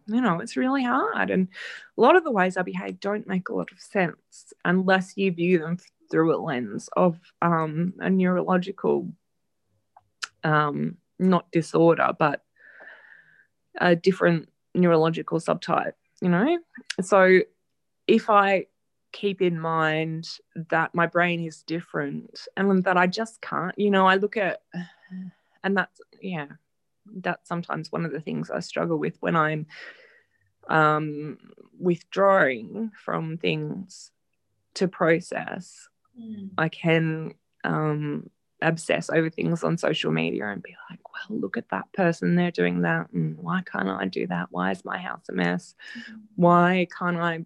you 0.08 0.22
know, 0.22 0.40
it's 0.40 0.56
really 0.56 0.82
hard. 0.82 1.30
And 1.30 1.48
a 1.96 2.00
lot 2.00 2.16
of 2.16 2.24
the 2.24 2.32
ways 2.32 2.56
I 2.56 2.62
behave 2.62 2.98
don't 2.98 3.28
make 3.28 3.50
a 3.50 3.54
lot 3.54 3.70
of 3.70 3.78
sense 3.78 4.52
unless 4.64 5.16
you 5.16 5.30
view 5.30 5.58
them 5.58 5.78
through 6.10 6.34
a 6.34 6.40
lens 6.40 6.88
of 6.96 7.18
um, 7.42 7.92
a 7.98 8.08
neurological, 8.08 9.12
um, 10.44 10.96
not 11.18 11.50
disorder, 11.52 12.12
but 12.18 12.42
a 13.78 13.96
different 13.96 14.48
neurological 14.74 15.40
subtype, 15.40 15.92
you 16.20 16.28
know? 16.28 16.58
So 17.00 17.40
if 18.06 18.30
I 18.30 18.66
keep 19.12 19.40
in 19.40 19.58
mind 19.58 20.28
that 20.70 20.94
my 20.94 21.06
brain 21.06 21.44
is 21.44 21.62
different 21.62 22.40
and 22.56 22.84
that 22.84 22.96
I 22.96 23.06
just 23.06 23.40
can't, 23.40 23.78
you 23.78 23.90
know, 23.90 24.06
I 24.06 24.16
look 24.16 24.36
at, 24.36 24.62
and 25.64 25.76
that's, 25.76 26.00
yeah, 26.20 26.46
that's 27.06 27.48
sometimes 27.48 27.90
one 27.90 28.04
of 28.04 28.12
the 28.12 28.20
things 28.20 28.50
I 28.50 28.60
struggle 28.60 28.98
with 28.98 29.16
when 29.20 29.36
I'm 29.36 29.66
um, 30.68 31.38
withdrawing 31.78 32.92
from 33.02 33.38
things 33.38 34.10
to 34.74 34.88
process. 34.88 35.88
Mm. 36.20 36.50
I 36.58 36.68
can 36.68 37.34
um, 37.64 38.30
obsess 38.62 39.10
over 39.10 39.30
things 39.30 39.62
on 39.62 39.78
social 39.78 40.10
media 40.10 40.48
and 40.48 40.62
be 40.62 40.74
like, 40.90 41.00
well, 41.04 41.38
look 41.38 41.56
at 41.56 41.68
that 41.70 41.92
person, 41.92 42.34
they're 42.34 42.50
doing 42.50 42.82
that. 42.82 43.10
And 43.12 43.36
why 43.38 43.62
can't 43.70 43.88
I 43.88 44.06
do 44.06 44.26
that? 44.26 44.48
Why 44.50 44.70
is 44.70 44.84
my 44.84 44.98
house 44.98 45.28
a 45.28 45.32
mess? 45.32 45.74
Mm. 45.96 46.20
Why 46.36 46.86
can't 46.96 47.18
I 47.18 47.44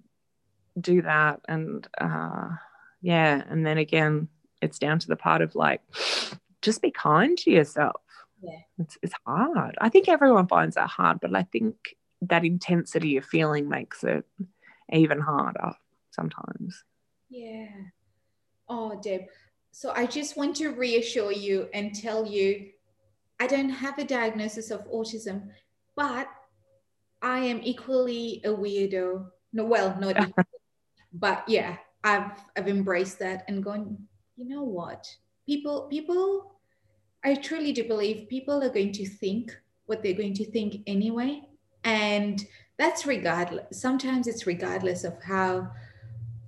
do 0.80 1.02
that? 1.02 1.40
And 1.48 1.86
uh, 2.00 2.48
yeah, 3.00 3.42
and 3.48 3.66
then 3.66 3.78
again, 3.78 4.28
it's 4.60 4.78
down 4.78 4.98
to 5.00 5.08
the 5.08 5.16
part 5.16 5.42
of 5.42 5.54
like, 5.54 5.82
just 6.62 6.80
be 6.80 6.90
kind 6.90 7.36
to 7.38 7.50
yourself. 7.50 8.00
Yeah. 8.42 8.60
It's, 8.78 8.96
it's 9.02 9.14
hard. 9.26 9.76
I 9.80 9.88
think 9.88 10.08
everyone 10.08 10.46
finds 10.46 10.76
that 10.76 10.88
hard, 10.88 11.20
but 11.20 11.34
I 11.34 11.42
think 11.44 11.96
that 12.22 12.44
intensity 12.44 13.16
of 13.16 13.24
feeling 13.24 13.68
makes 13.68 14.04
it 14.04 14.24
even 14.92 15.20
harder 15.20 15.72
sometimes. 16.10 16.84
Yeah. 17.28 17.68
Oh, 18.68 19.00
Deb. 19.02 19.22
So 19.72 19.92
I 19.96 20.06
just 20.06 20.36
want 20.36 20.56
to 20.56 20.68
reassure 20.68 21.32
you 21.32 21.68
and 21.72 21.94
tell 21.94 22.26
you 22.26 22.68
I 23.40 23.46
don't 23.46 23.70
have 23.70 23.98
a 23.98 24.04
diagnosis 24.04 24.70
of 24.70 24.88
autism, 24.88 25.48
but 25.96 26.28
I 27.20 27.40
am 27.40 27.60
equally 27.64 28.40
a 28.44 28.50
weirdo. 28.50 29.26
No, 29.52 29.64
well, 29.64 29.96
not 29.98 30.16
equally, 30.28 30.46
but 31.12 31.42
yeah, 31.48 31.78
I've 32.04 32.38
I've 32.56 32.68
embraced 32.68 33.18
that 33.20 33.44
and 33.48 33.64
gone, 33.64 33.98
you 34.36 34.48
know 34.48 34.62
what? 34.62 35.08
People 35.46 35.88
people 35.88 36.52
I 37.24 37.34
truly 37.34 37.72
do 37.72 37.84
believe 37.84 38.28
people 38.28 38.62
are 38.62 38.68
going 38.68 38.92
to 38.92 39.08
think 39.08 39.56
what 39.86 40.02
they're 40.02 40.14
going 40.14 40.34
to 40.34 40.50
think 40.50 40.82
anyway. 40.86 41.42
And 41.84 42.44
that's 42.78 43.06
regardless. 43.06 43.80
Sometimes 43.80 44.26
it's 44.26 44.46
regardless 44.46 45.04
of 45.04 45.20
how 45.22 45.70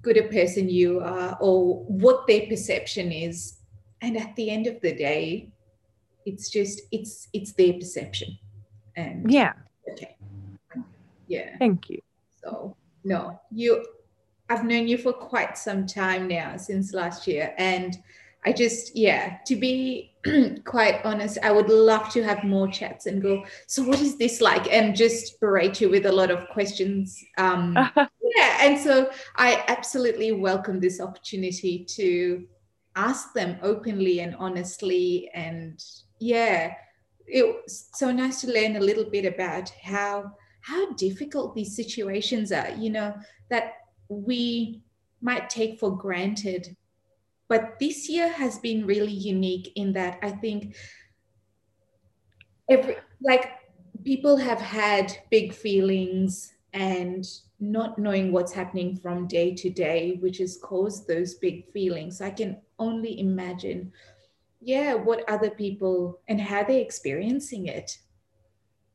good 0.05 0.19
a 0.19 0.29
person 0.29 0.69
you 0.69 1.01
are 1.01 1.37
or 1.41 1.83
what 1.85 2.27
their 2.27 2.47
perception 2.47 3.11
is. 3.11 3.59
And 4.03 4.17
at 4.17 4.37
the 4.37 4.51
end 4.51 4.67
of 4.67 4.81
the 4.83 4.95
day, 4.95 5.51
it's 6.27 6.51
just 6.51 6.83
it's 6.93 7.29
it's 7.33 7.53
their 7.55 7.73
perception. 7.73 8.39
And 8.97 9.31
yeah. 9.33 9.55
Okay. 9.91 10.17
Yeah. 11.27 11.57
Thank 11.59 11.91
you. 11.91 12.01
So, 12.43 12.77
no, 13.05 13.41
you, 13.51 13.85
I've 14.51 14.65
known 14.65 14.87
you 14.87 14.99
for 14.99 15.13
quite 15.13 15.57
some 15.57 15.87
time 15.87 16.29
now, 16.29 16.57
since 16.57 16.93
last 16.93 17.27
year. 17.27 17.55
And 17.57 17.97
I 18.47 18.53
just, 18.53 18.95
yeah, 18.97 19.39
to 19.47 19.57
be 19.57 20.13
quite 20.65 21.01
honest, 21.05 21.39
I 21.43 21.53
would 21.53 21.69
love 21.69 22.11
to 22.11 22.23
have 22.23 22.45
more 22.45 22.69
chats 22.69 23.07
and 23.07 23.23
go, 23.23 23.45
so 23.67 23.83
what 23.83 24.01
is 24.01 24.17
this 24.17 24.41
like? 24.41 24.71
And 24.73 24.95
just 24.95 25.41
berate 25.41 25.81
you 25.81 25.89
with 25.89 26.07
a 26.07 26.13
lot 26.13 26.31
of 26.31 26.49
questions. 26.51 27.23
Um, 27.39 27.75
yeah. 27.97 28.59
And 28.61 28.79
so 28.79 29.11
I 29.37 29.65
absolutely 29.69 30.33
welcome 30.33 30.81
this 30.81 31.01
opportunity 31.01 31.85
to 31.97 32.47
ask 32.97 33.33
them 33.33 33.59
openly 33.63 34.21
and 34.21 34.37
honestly. 34.37 35.31
And 35.35 35.83
yeah, 36.21 36.75
it 37.27 37.45
was 37.45 37.89
so 37.95 38.11
nice 38.11 38.41
to 38.43 38.53
learn 38.53 38.77
a 38.77 38.81
little 38.81 39.09
bit 39.11 39.25
about 39.25 39.71
how 39.83 40.33
how 40.61 40.93
difficult 40.95 41.55
these 41.55 41.77
situations 41.77 42.51
are, 42.51 42.71
you 42.71 42.89
know, 42.89 43.15
that 43.51 43.75
we 44.09 44.83
might 45.21 45.51
take 45.51 45.79
for 45.79 45.95
granted 45.95 46.75
but 47.49 47.79
this 47.79 48.09
year 48.09 48.29
has 48.29 48.59
been 48.59 48.87
really 48.87 49.13
unique 49.13 49.73
in 49.77 49.93
that 49.93 50.19
I 50.23 50.31
think 50.31 50.77
every 52.69 52.97
like 53.23 53.53
people 54.05 54.37
have 54.37 54.61
had 54.61 55.13
big 55.31 55.53
feelings 55.53 56.53
and 56.73 57.25
not 57.61 57.99
knowing 57.99 58.33
what's 58.33 58.53
happening 58.53 58.97
from 58.97 59.27
day 59.27 59.55
to 59.55 59.71
day, 59.71 60.19
which 60.21 60.39
has 60.39 60.59
caused 60.63 61.07
those 61.07 61.35
big 61.35 61.71
feelings. 61.73 62.21
I 62.21 62.31
can 62.31 62.61
only 62.79 63.21
imagine, 63.21 63.93
yeah, 64.61 64.95
what 64.95 65.29
other 65.31 65.51
people 65.51 66.21
and 66.29 66.41
how 66.41 66.65
they're 66.65 66.81
experiencing 66.81 67.67
it. 67.67 67.99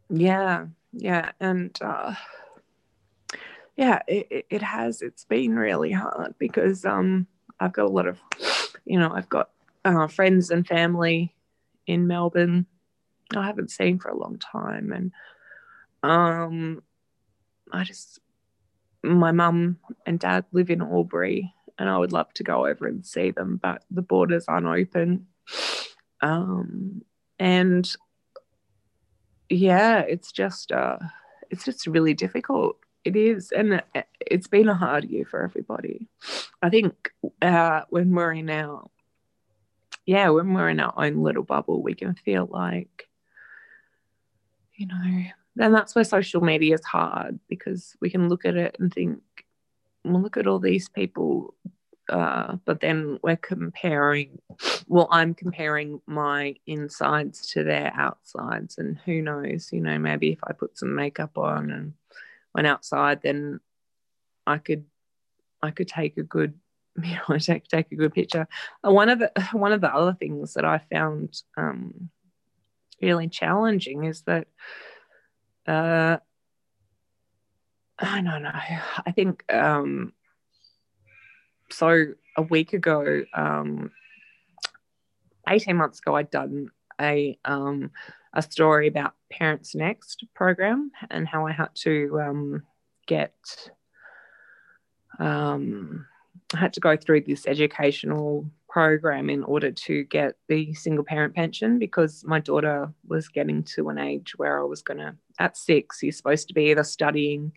Yeah, 0.09 0.67
yeah. 0.91 1.31
And 1.39 1.75
uh, 1.81 2.15
yeah, 3.77 3.99
it, 4.07 4.45
it 4.49 4.61
has. 4.61 5.01
It's 5.01 5.25
been 5.25 5.55
really 5.55 5.91
hard 5.91 6.35
because 6.37 6.85
um, 6.85 7.27
I've 7.59 7.73
got 7.73 7.85
a 7.85 7.89
lot 7.89 8.07
of, 8.07 8.19
you 8.85 8.99
know, 8.99 9.11
I've 9.13 9.29
got 9.29 9.49
uh, 9.85 10.07
friends 10.07 10.49
and 10.51 10.65
family 10.67 11.35
in 11.87 12.07
Melbourne 12.07 12.65
I 13.35 13.45
haven't 13.45 13.71
seen 13.71 13.99
for 13.99 14.09
a 14.09 14.17
long 14.17 14.39
time. 14.39 14.91
And 14.91 15.11
um, 16.03 16.81
I 17.71 17.83
just, 17.83 18.19
my 19.03 19.31
mum 19.31 19.77
and 20.05 20.19
dad 20.19 20.45
live 20.51 20.69
in 20.69 20.81
Albury 20.81 21.53
and 21.77 21.89
I 21.89 21.97
would 21.97 22.11
love 22.11 22.33
to 22.35 22.43
go 22.43 22.65
over 22.65 22.87
and 22.87 23.05
see 23.05 23.31
them, 23.31 23.59
but 23.61 23.83
the 23.91 24.01
borders 24.01 24.45
aren't 24.47 24.67
open. 24.67 25.27
Um, 26.21 27.03
and 27.37 27.89
yeah, 29.49 29.99
it's 29.99 30.31
just, 30.31 30.71
uh, 30.71 30.97
it's 31.49 31.63
just 31.63 31.87
really 31.87 32.13
difficult 32.13 32.77
it 33.05 33.15
is, 33.15 33.51
and 33.51 33.81
it's 34.19 34.47
been 34.47 34.69
a 34.69 34.75
hard 34.75 35.05
year 35.05 35.25
for 35.25 35.43
everybody. 35.43 36.07
I 36.61 36.69
think 36.69 37.11
uh, 37.41 37.81
when 37.89 38.13
we're 38.13 38.33
in 38.33 38.49
our, 38.49 38.89
yeah, 40.05 40.29
when 40.29 40.53
we're 40.53 40.69
in 40.69 40.79
our 40.79 40.93
own 40.97 41.23
little 41.23 41.43
bubble, 41.43 41.81
we 41.81 41.95
can 41.95 42.15
feel 42.15 42.47
like, 42.49 43.07
you 44.75 44.87
know, 44.87 45.23
and 45.59 45.73
that's 45.73 45.95
where 45.95 46.03
social 46.03 46.41
media 46.41 46.75
is 46.75 46.85
hard 46.85 47.39
because 47.47 47.95
we 48.01 48.09
can 48.09 48.29
look 48.29 48.45
at 48.45 48.55
it 48.55 48.77
and 48.79 48.93
think, 48.93 49.21
well, 50.03 50.21
look 50.21 50.37
at 50.37 50.47
all 50.47 50.59
these 50.59 50.89
people 50.89 51.55
uh, 52.09 52.57
but 52.65 52.79
then 52.79 53.19
we're 53.21 53.37
comparing 53.37 54.39
well 54.87 55.07
i'm 55.11 55.33
comparing 55.33 56.01
my 56.07 56.55
insides 56.65 57.47
to 57.51 57.63
their 57.63 57.93
outsides 57.95 58.77
and 58.77 58.97
who 59.05 59.21
knows 59.21 59.71
you 59.71 59.79
know 59.79 59.97
maybe 59.97 60.31
if 60.31 60.39
i 60.45 60.53
put 60.53 60.77
some 60.77 60.95
makeup 60.95 61.37
on 61.37 61.71
and 61.71 61.93
went 62.53 62.67
outside, 62.67 63.21
then 63.21 63.59
I 64.45 64.57
could 64.57 64.85
I 65.61 65.71
could 65.71 65.87
take 65.87 66.17
a 66.17 66.23
good 66.23 66.53
you 67.03 67.17
know 67.29 67.37
take 67.37 67.67
take 67.67 67.91
a 67.91 67.95
good 67.95 68.13
picture. 68.13 68.47
Uh, 68.85 68.91
one 68.91 69.09
of 69.09 69.19
the 69.19 69.31
one 69.53 69.71
of 69.71 69.81
the 69.81 69.93
other 69.93 70.13
things 70.13 70.53
that 70.53 70.65
I 70.65 70.81
found 70.91 71.41
um, 71.57 72.09
really 73.01 73.27
challenging 73.29 74.05
is 74.05 74.21
that 74.23 74.47
uh, 75.67 76.17
I 77.99 78.21
don't 78.21 78.43
know. 78.43 78.51
I 78.53 79.11
think 79.11 79.51
um, 79.53 80.13
so. 81.69 82.13
A 82.37 82.41
week 82.43 82.71
ago, 82.71 83.23
um, 83.33 83.91
eighteen 85.49 85.75
months 85.75 85.99
ago, 85.99 86.15
I'd 86.15 86.31
done 86.31 86.69
a 87.01 87.37
um, 87.43 87.91
a 88.33 88.41
story 88.41 88.87
about 88.87 89.13
ParentsNext 89.33 90.23
program 90.35 90.91
and 91.09 91.27
how 91.27 91.47
I 91.47 91.51
had 91.51 91.69
to 91.75 92.19
um, 92.21 92.63
get, 93.07 93.33
um, 95.19 96.05
I 96.53 96.57
had 96.57 96.73
to 96.73 96.79
go 96.79 96.95
through 96.95 97.21
this 97.21 97.47
educational 97.47 98.49
program 98.69 99.29
in 99.29 99.43
order 99.43 99.71
to 99.71 100.03
get 100.05 100.35
the 100.47 100.73
single 100.75 101.03
parent 101.03 101.33
pension 101.33 101.79
because 101.79 102.23
my 102.23 102.39
daughter 102.39 102.93
was 103.07 103.27
getting 103.27 103.63
to 103.63 103.89
an 103.89 103.97
age 103.97 104.33
where 104.37 104.61
I 104.61 104.63
was 104.63 104.83
going 104.83 104.99
to, 104.99 105.15
at 105.39 105.57
six, 105.57 106.03
you're 106.03 106.11
supposed 106.11 106.47
to 106.49 106.53
be 106.53 106.69
either 106.69 106.83
studying. 106.83 107.51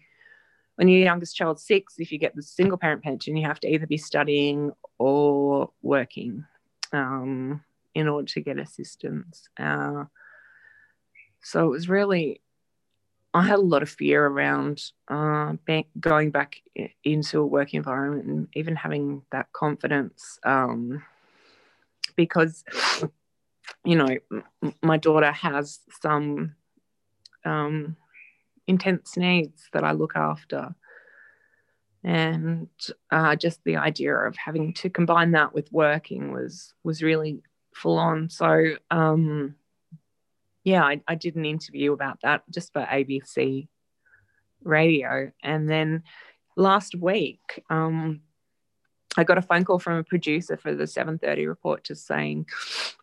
When 0.77 0.89
your 0.89 1.01
youngest 1.01 1.37
child's 1.37 1.67
six, 1.67 1.97
if 1.99 2.11
you 2.11 2.19
get 2.19 2.35
the 2.35 2.43
single 2.43 2.79
parent 2.79 3.03
pension, 3.03 3.37
you 3.37 3.47
have 3.47 3.61
to 3.61 3.69
either 3.69 3.87
be 3.87 3.99
studying 3.99 4.73
or 4.99 5.71
working 5.83 6.47
um, 6.95 7.63
in 7.95 8.09
order 8.09 8.27
to 8.29 8.41
get 8.41 8.59
assistance. 8.59 9.51
Uh, 9.59 10.05
so 11.43 11.67
it 11.67 11.71
was 11.71 11.89
really, 11.89 12.41
I 13.35 13.43
had 13.43 13.59
a 13.59 13.63
lot 13.63 13.83
of 13.83 13.89
fear 13.89 14.27
around 14.27 14.83
uh, 15.09 15.55
being, 15.65 15.87
going 15.99 16.31
back 16.31 16.61
into 17.05 17.41
a 17.41 17.47
work 17.47 17.75
environment 17.75 18.27
and 18.27 18.49
even 18.55 18.77
having 18.77 19.23
that 19.33 19.53
confidence 19.53 20.39
um, 20.45 21.03
because, 22.17 22.65
you 23.85 23.97
know, 23.97 24.19
my 24.83 24.99
daughter 24.99 25.33
has 25.33 25.81
some 26.01 26.55
um, 27.45 27.97
intense 28.67 29.17
needs 29.17 29.69
that 29.73 29.85
I 29.85 29.93
look 29.93 30.15
after. 30.15 30.75
And 32.05 32.69
uh, 33.11 33.37
just 33.37 33.63
the 33.65 33.77
idea 33.77 34.15
of 34.15 34.37
having 34.37 34.75
to 34.75 34.91
combine 34.91 35.31
that 35.33 35.55
with 35.55 35.73
working 35.73 36.33
was 36.33 36.75
was 36.83 37.01
really 37.01 37.43
full 37.75 37.97
on. 37.97 38.29
So 38.29 38.75
um, 38.91 39.55
yeah, 40.65 40.85
I, 40.85 41.01
I 41.09 41.15
did 41.15 41.37
an 41.37 41.45
interview 41.45 41.93
about 41.93 42.21
that 42.23 42.43
just 42.51 42.73
for 42.73 42.83
ABC 42.83 43.69
radio. 44.63 45.33
And 45.43 45.69
then 45.69 46.05
last 46.57 46.95
week, 46.95 47.63
um, 47.69 48.21
I 49.17 49.25
got 49.25 49.39
a 49.39 49.43
phone 49.43 49.65
call 49.65 49.79
from 49.79 49.95
a 49.95 50.05
producer 50.05 50.57
for 50.57 50.75
the 50.75 50.87
7:30 50.87 51.47
report 51.47 51.85
just 51.85 52.07
saying, 52.07 52.47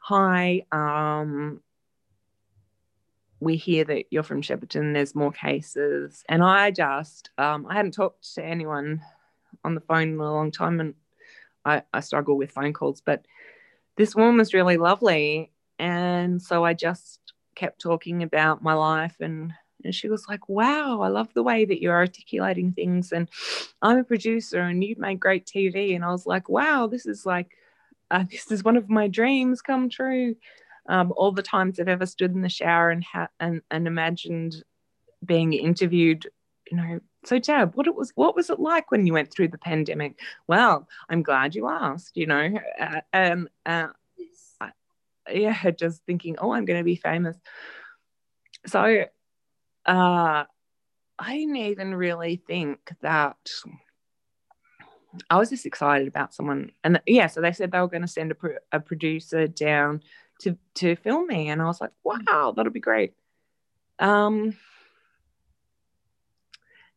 "Hi, 0.01 0.65
um, 0.71 1.61
we 3.39 3.57
hear 3.57 3.83
that 3.83 4.05
you're 4.09 4.23
from 4.23 4.41
Shepparton. 4.41 4.93
There's 4.93 5.13
more 5.13 5.31
cases." 5.31 6.23
And 6.27 6.43
I 6.43 6.71
just, 6.71 7.29
um, 7.37 7.67
I 7.67 7.75
hadn't 7.75 7.93
talked 7.93 8.33
to 8.35 8.43
anyone 8.43 9.01
on 9.63 9.75
the 9.75 9.81
phone 9.81 10.13
in 10.13 10.19
a 10.19 10.33
long 10.33 10.51
time, 10.51 10.79
and 10.79 10.95
I, 11.63 11.83
I 11.93 11.99
struggle 11.99 12.37
with 12.37 12.51
phone 12.51 12.73
calls. 12.73 13.01
But 13.01 13.25
this 13.97 14.15
woman 14.15 14.37
was 14.37 14.53
really 14.53 14.77
lovely, 14.77 15.51
and 15.77 16.41
so 16.41 16.65
I 16.65 16.73
just 16.73 17.28
kept 17.59 17.81
talking 17.81 18.23
about 18.23 18.63
my 18.63 18.73
life 18.73 19.17
and 19.19 19.53
and 19.83 19.95
she 19.95 20.09
was 20.09 20.27
like, 20.27 20.49
Wow, 20.49 21.01
I 21.01 21.07
love 21.07 21.33
the 21.33 21.43
way 21.43 21.65
that 21.65 21.81
you're 21.81 21.95
articulating 21.95 22.73
things. 22.73 23.11
And 23.11 23.29
I'm 23.81 23.97
a 23.97 24.03
producer 24.03 24.59
and 24.59 24.83
you've 24.83 24.97
made 24.97 25.19
great 25.19 25.45
TV. 25.45 25.95
And 25.95 26.03
I 26.03 26.11
was 26.11 26.25
like, 26.25 26.49
Wow, 26.49 26.87
this 26.87 27.05
is 27.05 27.25
like, 27.25 27.51
uh, 28.11 28.25
this 28.31 28.51
is 28.51 28.63
one 28.63 28.77
of 28.77 28.89
my 28.89 29.07
dreams 29.07 29.61
come 29.61 29.89
true. 29.89 30.35
Um, 30.87 31.13
all 31.15 31.31
the 31.31 31.43
times 31.43 31.79
I've 31.79 31.87
ever 31.87 32.05
stood 32.05 32.33
in 32.33 32.41
the 32.41 32.49
shower 32.49 32.89
and, 32.89 33.03
ha- 33.03 33.29
and, 33.39 33.61
and 33.69 33.87
imagined 33.87 34.63
being 35.23 35.53
interviewed, 35.53 36.27
you 36.69 36.77
know. 36.77 36.99
So, 37.25 37.37
Deb, 37.37 37.75
what 37.75 37.85
it 37.85 37.95
was, 37.95 38.11
what 38.15 38.35
was 38.35 38.49
it 38.49 38.59
like 38.59 38.91
when 38.91 39.05
you 39.05 39.13
went 39.13 39.31
through 39.31 39.49
the 39.49 39.57
pandemic? 39.57 40.19
Well, 40.47 40.87
I'm 41.09 41.21
glad 41.21 41.53
you 41.53 41.67
asked. 41.67 42.17
You 42.17 42.27
know, 42.27 42.53
uh, 42.79 43.01
um, 43.13 43.49
uh, 43.65 43.87
yeah, 45.33 45.71
just 45.71 46.03
thinking, 46.05 46.37
oh, 46.39 46.51
I'm 46.51 46.65
going 46.65 46.79
to 46.79 46.83
be 46.83 46.95
famous. 46.95 47.37
So 48.65 49.05
uh, 49.85 50.43
I 51.19 51.33
didn't 51.37 51.55
even 51.55 51.95
really 51.95 52.41
think 52.47 52.79
that 53.01 53.37
I 55.29 55.37
was 55.37 55.49
just 55.49 55.65
excited 55.65 56.07
about 56.07 56.33
someone. 56.33 56.71
And 56.83 57.01
yeah, 57.05 57.27
so 57.27 57.41
they 57.41 57.51
said 57.51 57.71
they 57.71 57.79
were 57.79 57.87
going 57.87 58.01
to 58.01 58.07
send 58.07 58.31
a, 58.31 58.35
pro- 58.35 58.57
a 58.71 58.79
producer 58.79 59.47
down 59.47 60.03
to, 60.41 60.57
to 60.75 60.95
film 60.95 61.27
me. 61.27 61.49
And 61.49 61.61
I 61.61 61.65
was 61.65 61.81
like, 61.81 61.91
wow, 62.03 62.53
that'll 62.55 62.71
be 62.71 62.79
great. 62.79 63.13
Um, 63.97 64.55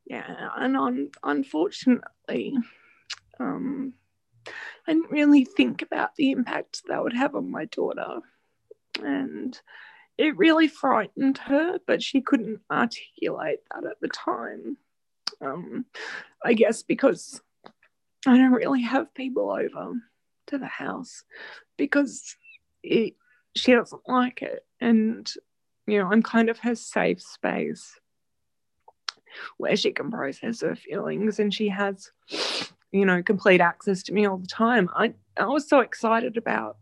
yeah, 0.05 0.51
and 0.57 0.77
on, 0.77 1.11
unfortunately, 1.23 2.55
um, 3.41 3.95
I 4.87 4.93
didn't 4.93 5.11
really 5.11 5.45
think 5.45 5.83
about 5.83 6.17
the 6.17 6.31
impact 6.33 6.83
that 6.89 7.03
would 7.03 7.13
have 7.13 7.35
on 7.35 7.51
my 7.51 7.67
daughter. 7.67 8.21
And 9.03 9.59
it 10.19 10.37
really 10.37 10.69
frightened 10.69 11.39
her, 11.39 11.79
but 11.87 12.03
she 12.03 12.21
couldn't 12.21 12.61
articulate 12.71 13.61
that 13.71 13.85
at 13.85 14.01
the 14.01 14.09
time. 14.09 14.77
Um, 15.41 15.87
I 16.45 16.53
guess 16.55 16.83
because 16.83 17.41
I 18.27 18.37
don't 18.37 18.53
really 18.53 18.83
have 18.83 19.15
people 19.15 19.51
over 19.51 19.95
to 20.49 20.59
the 20.59 20.67
house 20.67 21.25
because 21.77 22.37
it, 22.83 23.15
she 23.57 23.73
doesn't 23.73 24.03
like 24.07 24.43
it. 24.43 24.65
And, 24.81 25.31
you 25.87 25.99
know, 25.99 26.09
I'm 26.11 26.23
kind 26.23 26.49
of 26.49 26.59
her 26.61 26.75
safe 26.75 27.21
space 27.21 27.99
where 29.57 29.77
she 29.77 29.93
can 29.93 30.11
process 30.11 30.61
her 30.61 30.77
feelings 30.77 31.39
and 31.39 31.53
she 31.53 31.69
has, 31.69 32.11
you 32.93 33.05
know, 33.05 33.23
complete 33.23 33.61
access 33.61 34.03
to 34.05 34.13
me 34.13 34.27
all 34.27 34.37
the 34.37 34.47
time. 34.47 34.89
I, 34.95 35.15
I 35.37 35.47
was 35.47 35.69
so 35.69 35.81
excited 35.81 36.37
about, 36.37 36.77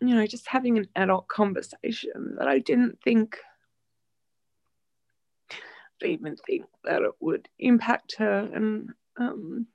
you 0.00 0.14
know, 0.14 0.26
just 0.26 0.46
having 0.46 0.78
an 0.78 0.88
adult 0.94 1.28
conversation 1.28 2.36
that 2.38 2.46
I 2.48 2.58
didn't 2.58 2.98
think 3.02 3.38
I 5.50 5.54
didn't 6.00 6.12
even 6.12 6.36
think 6.36 6.66
that 6.84 7.02
it 7.02 7.12
would 7.20 7.48
impact 7.58 8.16
her 8.18 8.50
and 8.52 8.90
um, 9.18 9.66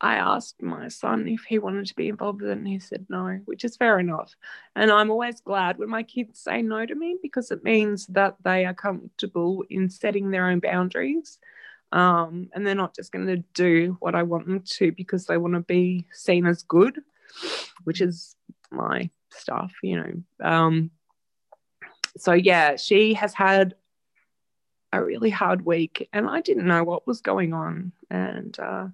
I 0.00 0.16
asked 0.16 0.60
my 0.60 0.88
son 0.88 1.26
if 1.26 1.44
he 1.44 1.58
wanted 1.58 1.86
to 1.86 1.96
be 1.96 2.08
involved 2.08 2.42
with 2.42 2.50
it, 2.50 2.58
and 2.58 2.68
he 2.68 2.78
said 2.78 3.06
no, 3.08 3.40
which 3.46 3.64
is 3.64 3.76
fair 3.76 3.98
enough. 3.98 4.34
And 4.74 4.90
I'm 4.90 5.10
always 5.10 5.40
glad 5.40 5.78
when 5.78 5.88
my 5.88 6.02
kids 6.02 6.38
say 6.38 6.60
no 6.60 6.84
to 6.84 6.94
me 6.94 7.16
because 7.22 7.50
it 7.50 7.64
means 7.64 8.06
that 8.08 8.36
they 8.44 8.66
are 8.66 8.74
comfortable 8.74 9.64
in 9.70 9.88
setting 9.88 10.30
their 10.30 10.48
own 10.48 10.60
boundaries. 10.60 11.38
Um, 11.92 12.50
and 12.52 12.66
they're 12.66 12.74
not 12.74 12.94
just 12.94 13.12
going 13.12 13.26
to 13.26 13.44
do 13.54 13.96
what 14.00 14.14
I 14.14 14.22
want 14.22 14.46
them 14.46 14.62
to 14.78 14.92
because 14.92 15.26
they 15.26 15.38
want 15.38 15.54
to 15.54 15.60
be 15.60 16.06
seen 16.12 16.46
as 16.46 16.62
good, 16.62 17.00
which 17.84 18.00
is 18.00 18.36
my 18.70 19.10
stuff, 19.30 19.72
you 19.82 19.96
know. 19.96 20.46
Um, 20.46 20.90
so, 22.18 22.32
yeah, 22.32 22.76
she 22.76 23.14
has 23.14 23.34
had 23.34 23.74
a 24.92 25.02
really 25.02 25.30
hard 25.30 25.64
week, 25.64 26.08
and 26.12 26.28
I 26.28 26.40
didn't 26.40 26.66
know 26.66 26.84
what 26.84 27.06
was 27.06 27.20
going 27.20 27.52
on. 27.52 27.92
And, 28.10 28.58
uh, 28.58 28.88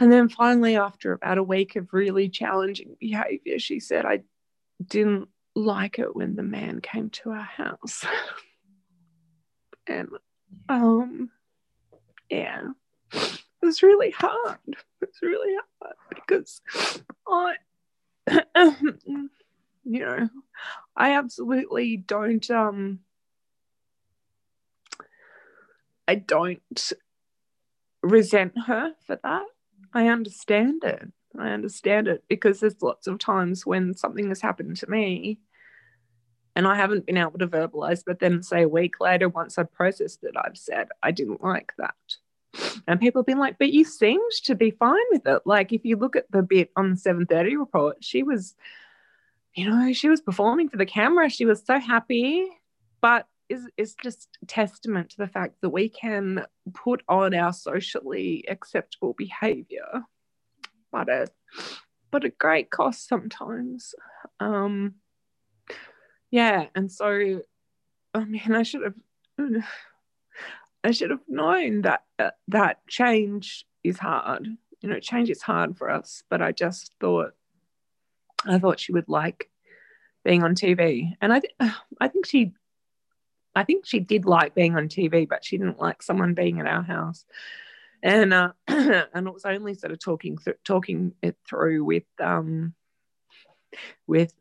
and 0.00 0.10
then 0.10 0.28
finally, 0.28 0.76
after 0.76 1.12
about 1.12 1.38
a 1.38 1.42
week 1.42 1.76
of 1.76 1.92
really 1.92 2.28
challenging 2.28 2.96
behavior, 2.98 3.58
she 3.58 3.78
said, 3.78 4.04
I 4.04 4.22
didn't 4.84 5.28
like 5.54 5.98
it 5.98 6.16
when 6.16 6.34
the 6.34 6.42
man 6.42 6.80
came 6.80 7.10
to 7.10 7.30
our 7.30 7.42
house. 7.42 8.04
and 9.86 10.08
um 10.68 11.30
yeah, 12.30 12.62
it 13.12 13.40
was 13.62 13.82
really 13.82 14.10
hard. 14.10 14.58
It 14.66 14.76
was 15.00 15.22
really 15.22 15.54
hard 15.80 15.94
because 16.14 16.60
I 17.28 17.54
you 19.84 20.00
know, 20.00 20.28
I 20.96 21.12
absolutely 21.12 21.96
don't 21.98 22.50
um 22.50 23.00
I 26.08 26.16
don't 26.16 26.92
resent 28.02 28.52
her 28.66 28.92
for 29.06 29.18
that. 29.22 29.46
I 29.92 30.08
understand 30.08 30.84
it. 30.84 31.08
I 31.38 31.50
understand 31.50 32.08
it 32.08 32.24
because 32.28 32.60
there's 32.60 32.80
lots 32.82 33.06
of 33.06 33.18
times 33.18 33.66
when 33.66 33.94
something 33.94 34.28
has 34.28 34.40
happened 34.40 34.76
to 34.78 34.90
me 34.90 35.40
and 36.56 36.66
I 36.66 36.76
haven't 36.76 37.06
been 37.06 37.16
able 37.16 37.38
to 37.38 37.48
verbalize, 37.48 38.02
but 38.06 38.20
then 38.20 38.42
say 38.42 38.62
a 38.62 38.68
week 38.68 39.00
later, 39.00 39.28
once 39.28 39.58
I've 39.58 39.72
processed 39.72 40.22
it, 40.22 40.34
I've 40.36 40.56
said, 40.56 40.88
I 41.02 41.10
didn't 41.10 41.42
like 41.42 41.72
that. 41.78 41.94
And 42.86 43.00
people 43.00 43.22
have 43.22 43.26
been 43.26 43.38
like, 43.38 43.58
but 43.58 43.72
you 43.72 43.84
seemed 43.84 44.30
to 44.44 44.54
be 44.54 44.70
fine 44.70 45.02
with 45.10 45.26
it. 45.26 45.42
Like 45.44 45.72
if 45.72 45.84
you 45.84 45.96
look 45.96 46.14
at 46.14 46.30
the 46.30 46.42
bit 46.42 46.70
on 46.76 46.90
the 46.90 46.96
730 46.96 47.56
report, 47.56 47.96
she 48.00 48.22
was, 48.22 48.54
you 49.54 49.68
know, 49.68 49.92
she 49.92 50.08
was 50.08 50.20
performing 50.20 50.68
for 50.68 50.76
the 50.76 50.86
camera. 50.86 51.28
She 51.28 51.46
was 51.46 51.62
so 51.64 51.80
happy. 51.80 52.46
But 53.00 53.26
is 53.48 53.68
is 53.76 53.94
just 54.02 54.38
testament 54.46 55.10
to 55.10 55.16
the 55.18 55.28
fact 55.28 55.60
that 55.60 55.70
we 55.70 55.88
can 55.88 56.44
put 56.72 57.02
on 57.08 57.34
our 57.34 57.52
socially 57.52 58.44
acceptable 58.48 59.14
behavior 59.16 60.02
but 60.90 61.08
at 61.08 61.30
but 62.10 62.24
at 62.24 62.38
great 62.38 62.70
cost 62.70 63.06
sometimes 63.06 63.94
um 64.40 64.94
yeah 66.34 66.66
and 66.74 66.90
so 66.90 67.40
i 68.12 68.24
mean 68.24 68.52
i 68.52 68.64
should 68.64 68.82
have 68.82 68.94
i 70.84 70.90
should 70.90 71.10
have 71.10 71.22
known 71.28 71.82
that 71.82 72.02
uh, 72.18 72.30
that 72.48 72.84
change 72.88 73.64
is 73.84 73.98
hard 74.00 74.48
you 74.80 74.88
know 74.88 74.98
change 74.98 75.30
is 75.30 75.42
hard 75.42 75.76
for 75.76 75.88
us 75.88 76.24
but 76.28 76.42
i 76.42 76.50
just 76.50 76.90
thought 76.98 77.34
i 78.46 78.58
thought 78.58 78.80
she 78.80 78.92
would 78.92 79.08
like 79.08 79.48
being 80.24 80.42
on 80.42 80.56
tv 80.56 81.12
and 81.20 81.32
i 81.32 81.38
th- 81.38 81.54
i 82.00 82.08
think 82.08 82.26
she 82.26 82.52
I 83.56 83.62
think 83.62 83.86
she 83.86 84.00
did 84.00 84.24
like 84.24 84.56
being 84.56 84.76
on 84.76 84.88
TV, 84.88 85.28
but 85.28 85.44
she 85.44 85.58
didn't 85.58 85.78
like 85.78 86.02
someone 86.02 86.34
being 86.34 86.58
at 86.58 86.66
our 86.66 86.82
house. 86.82 87.24
And 88.02 88.34
uh, 88.34 88.50
and 88.66 89.28
it 89.28 89.32
was 89.32 89.44
only 89.44 89.74
sort 89.74 89.92
of 89.92 90.00
talking 90.00 90.38
th- 90.38 90.56
talking 90.64 91.14
it 91.22 91.36
through 91.48 91.84
with 91.84 92.02
um 92.18 92.74
with 94.08 94.34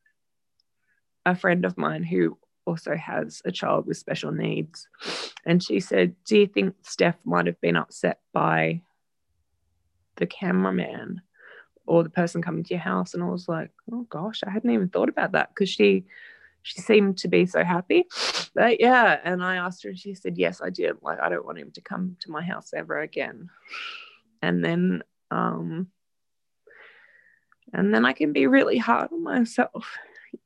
a 1.25 1.35
friend 1.35 1.65
of 1.65 1.77
mine 1.77 2.03
who 2.03 2.37
also 2.65 2.95
has 2.95 3.41
a 3.45 3.51
child 3.51 3.85
with 3.85 3.97
special 3.97 4.31
needs. 4.31 4.87
And 5.45 5.61
she 5.61 5.79
said, 5.79 6.15
Do 6.25 6.37
you 6.37 6.47
think 6.47 6.75
Steph 6.81 7.17
might 7.25 7.47
have 7.47 7.59
been 7.61 7.75
upset 7.75 8.19
by 8.33 8.81
the 10.15 10.25
cameraman 10.25 11.21
or 11.85 12.03
the 12.03 12.09
person 12.09 12.41
coming 12.41 12.63
to 12.63 12.73
your 12.73 12.79
house? 12.79 13.13
And 13.13 13.23
I 13.23 13.27
was 13.27 13.47
like, 13.47 13.71
Oh 13.91 14.05
gosh, 14.09 14.41
I 14.45 14.49
hadn't 14.49 14.71
even 14.71 14.89
thought 14.89 15.09
about 15.09 15.33
that 15.33 15.49
because 15.49 15.69
she 15.69 16.05
she 16.63 16.79
seemed 16.79 17.17
to 17.17 17.27
be 17.27 17.45
so 17.45 17.63
happy. 17.63 18.05
But 18.55 18.79
yeah, 18.79 19.19
and 19.23 19.43
I 19.43 19.57
asked 19.57 19.83
her, 19.83 19.89
and 19.89 19.99
she 19.99 20.15
said, 20.15 20.37
Yes, 20.37 20.61
I 20.61 20.69
did. 20.69 20.95
Like, 21.01 21.19
I 21.19 21.29
don't 21.29 21.45
want 21.45 21.59
him 21.59 21.71
to 21.71 21.81
come 21.81 22.15
to 22.21 22.31
my 22.31 22.41
house 22.41 22.73
ever 22.73 22.99
again. 22.99 23.49
And 24.41 24.63
then, 24.63 25.03
um, 25.29 25.87
and 27.73 27.93
then 27.93 28.05
I 28.05 28.13
can 28.13 28.33
be 28.33 28.47
really 28.47 28.77
hard 28.77 29.11
on 29.11 29.23
myself, 29.23 29.97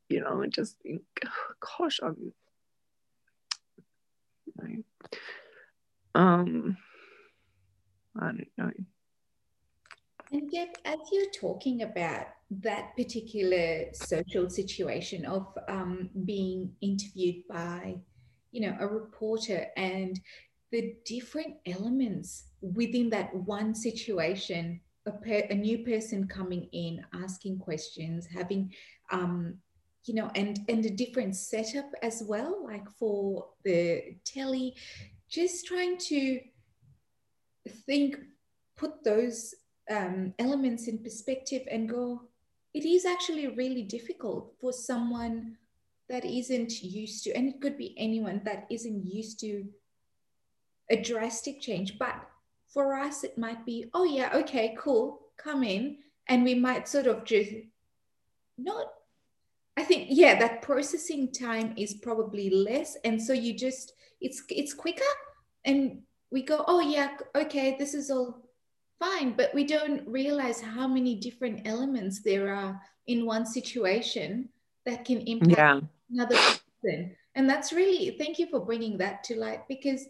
you 0.10 0.22
know, 0.22 0.42
and 0.42 0.54
just 0.54 0.78
think, 0.80 1.02
oh, 1.26 1.54
gosh, 1.78 2.00
I'm, 2.02 2.34
um, 6.16 6.78
I 8.20 8.26
don't 8.26 8.48
know. 8.58 8.72
And 10.32 10.50
yet, 10.52 10.78
as 10.84 10.98
you're 11.12 11.32
talking 11.32 11.84
about 11.84 12.28
that 12.50 12.96
particular 12.96 13.86
social 13.94 14.50
situation 14.50 15.26
of 15.26 15.48
um, 15.68 16.10
being 16.26 16.72
interviewed 16.82 17.48
by, 17.50 17.98
you 18.52 18.62
know, 18.62 18.76
a 18.80 18.88
reporter 18.88 19.68
and 19.78 20.20
the 20.72 20.96
different 21.06 21.56
elements 21.66 22.46
within 22.62 23.10
that 23.10 23.34
one 23.34 23.74
situation, 23.74 24.82
a, 25.06 25.12
per, 25.12 25.44
a 25.50 25.56
new 25.56 25.80
person 25.86 26.28
coming 26.28 26.68
in, 26.74 27.06
asking 27.14 27.60
questions, 27.60 28.28
having, 28.28 28.74
um, 29.12 29.56
you 30.08 30.16
know, 30.16 30.32
and 30.36 30.60
and 30.70 30.86
a 30.86 30.90
different 30.90 31.36
setup 31.36 31.92
as 32.02 32.24
well, 32.26 32.64
like 32.66 32.90
for 32.98 33.48
the 33.64 34.16
telly, 34.24 34.76
just 35.30 35.66
trying 35.66 35.98
to 35.98 36.40
think, 37.86 38.18
put 38.78 39.04
those 39.04 39.54
um, 39.90 40.34
elements 40.40 40.88
in 40.88 40.98
perspective 41.00 41.64
and 41.70 41.90
go, 41.90 42.22
it 42.74 42.86
is 42.86 43.06
actually 43.06 43.48
really 43.48 43.84
difficult 43.84 44.54
for 44.60 44.72
someone 44.72 45.58
that 46.10 46.24
isn't 46.24 46.82
used 46.82 47.24
to, 47.26 47.34
and 47.34 47.50
it 47.50 47.60
could 47.62 47.78
be 47.78 47.94
anyone 47.98 48.42
that 48.46 48.66
isn't 48.70 49.06
used 49.06 49.40
to 49.42 49.66
a 50.90 50.96
drastic 51.02 51.60
change. 51.60 52.00
But 52.00 52.16
for 52.70 52.98
us, 52.98 53.24
it 53.24 53.38
might 53.38 53.66
be, 53.66 53.90
oh, 53.94 54.06
yeah, 54.06 54.32
okay, 54.36 54.76
cool, 54.80 55.20
come 55.38 55.64
in. 55.64 55.98
And 56.30 56.44
we 56.44 56.56
might 56.56 56.88
sort 56.88 57.08
of 57.08 57.24
just 57.26 57.52
not, 58.58 58.88
I 59.78 59.84
think, 59.84 60.08
yeah, 60.10 60.40
that 60.40 60.62
processing 60.62 61.32
time 61.32 61.74
is 61.78 61.94
probably 61.94 62.50
less. 62.50 62.98
And 63.06 63.22
so 63.22 63.34
you 63.34 63.54
just, 63.54 63.94
it's, 64.20 64.42
it's 64.50 64.74
quicker. 64.74 65.04
And 65.66 66.02
we 66.32 66.42
go, 66.42 66.66
oh, 66.68 66.80
yeah, 66.80 67.16
okay, 67.36 67.76
this 67.78 67.94
is 67.94 68.10
all 68.10 68.42
fine, 69.00 69.34
but 69.34 69.54
we 69.54 69.64
don't 69.64 70.08
realize 70.08 70.60
how 70.60 70.88
many 70.88 71.16
different 71.16 71.68
elements 71.68 72.22
there 72.22 72.54
are 72.54 72.82
in 73.06 73.26
one 73.26 73.46
situation 73.46 74.50
that 74.86 75.06
can 75.06 75.22
impact 75.22 75.58
yeah. 75.58 75.80
another 76.12 76.36
person. 76.36 77.16
And 77.36 77.50
that's 77.50 77.72
really 77.72 78.18
thank 78.18 78.40
you 78.40 78.48
for 78.48 78.60
bringing 78.60 78.98
that 78.98 79.24
to 79.26 79.36
light 79.36 79.68
because 79.68 80.06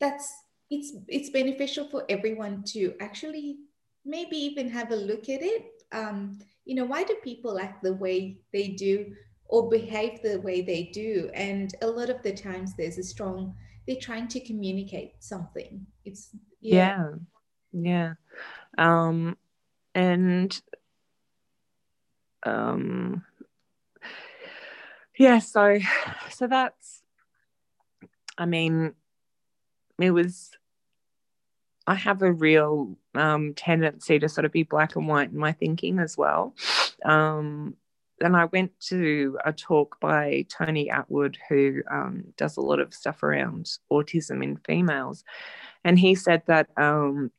that's 0.00 0.32
it's 0.70 0.92
it's 1.08 1.30
beneficial 1.30 1.88
for 1.88 2.04
everyone 2.08 2.64
to 2.64 2.94
actually 3.00 3.58
maybe 4.04 4.36
even 4.36 4.68
have 4.68 4.90
a 4.90 4.96
look 4.96 5.28
at 5.28 5.42
it. 5.42 5.64
Um, 5.92 6.38
you 6.64 6.74
know, 6.74 6.84
why 6.84 7.04
do 7.04 7.14
people 7.22 7.58
act 7.58 7.82
the 7.82 7.94
way 7.94 8.38
they 8.52 8.68
do 8.68 9.14
or 9.46 9.68
behave 9.68 10.22
the 10.22 10.40
way 10.40 10.62
they 10.62 10.90
do? 10.92 11.30
And 11.34 11.74
a 11.82 11.86
lot 11.86 12.10
of 12.10 12.22
the 12.22 12.32
times 12.32 12.74
there's 12.76 12.98
a 12.98 13.02
strong 13.02 13.54
they're 13.86 13.96
trying 13.96 14.28
to 14.28 14.40
communicate 14.40 15.14
something. 15.20 15.84
It's 16.04 16.30
yeah 16.60 17.06
yeah, 17.72 18.14
yeah. 18.78 19.06
um 19.08 19.36
and 19.94 20.60
um 22.44 23.24
yeah, 25.18 25.38
so 25.38 25.78
so 26.30 26.46
that's 26.46 27.02
I 28.38 28.46
mean, 28.46 28.94
it 30.00 30.12
was 30.12 30.50
I 31.86 31.94
have 31.94 32.22
a 32.22 32.32
real 32.32 32.96
um, 33.14 33.54
tendency 33.54 34.18
to 34.18 34.28
sort 34.28 34.44
of 34.44 34.52
be 34.52 34.62
black 34.62 34.96
and 34.96 35.08
white 35.08 35.30
in 35.30 35.38
my 35.38 35.52
thinking 35.52 35.98
as 35.98 36.16
well. 36.16 36.54
Um, 37.04 37.76
and 38.20 38.36
I 38.36 38.44
went 38.46 38.78
to 38.88 39.38
a 39.44 39.52
talk 39.52 39.98
by 40.00 40.44
Tony 40.48 40.90
Attwood, 40.92 41.36
who 41.48 41.82
um, 41.90 42.24
does 42.36 42.56
a 42.56 42.60
lot 42.60 42.78
of 42.78 42.92
stuff 42.92 43.22
around 43.22 43.70
autism 43.90 44.44
in 44.44 44.58
females. 44.58 45.24
And 45.84 45.98
he 45.98 46.14
said 46.14 46.42
that 46.46 46.68
um, 46.76 47.30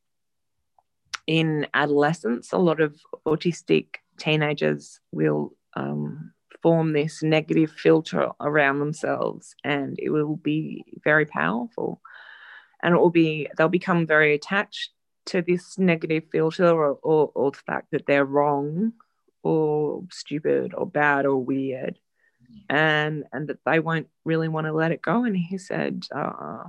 in 1.27 1.67
adolescence, 1.73 2.51
a 2.51 2.57
lot 2.57 2.81
of 2.81 2.99
autistic 3.27 3.97
teenagers 4.17 4.99
will 5.11 5.53
um, 5.75 6.33
form 6.63 6.93
this 6.93 7.21
negative 7.21 7.71
filter 7.71 8.29
around 8.39 8.79
themselves 8.79 9.55
and 9.63 9.97
it 9.99 10.09
will 10.09 10.35
be 10.35 10.83
very 11.03 11.25
powerful. 11.25 12.01
And 12.83 12.95
it 12.95 12.99
will 12.99 13.11
be, 13.11 13.47
they'll 13.55 13.69
become 13.69 14.07
very 14.07 14.33
attached 14.33 14.91
to 15.27 15.41
this 15.41 15.77
negative 15.77 16.23
filter 16.31 16.67
or, 16.67 16.97
or, 17.01 17.31
or 17.33 17.51
the 17.51 17.57
fact 17.57 17.87
that 17.91 18.05
they're 18.05 18.25
wrong 18.25 18.93
or 19.43 20.03
stupid 20.11 20.73
or 20.75 20.85
bad 20.85 21.25
or 21.25 21.37
weird. 21.37 21.97
And 22.69 23.23
and 23.31 23.47
that 23.47 23.59
they 23.65 23.79
won't 23.79 24.07
really 24.25 24.49
want 24.49 24.67
to 24.67 24.73
let 24.73 24.91
it 24.91 25.01
go. 25.01 25.23
And 25.23 25.35
he 25.37 25.57
said 25.57 26.05
uh, 26.13 26.63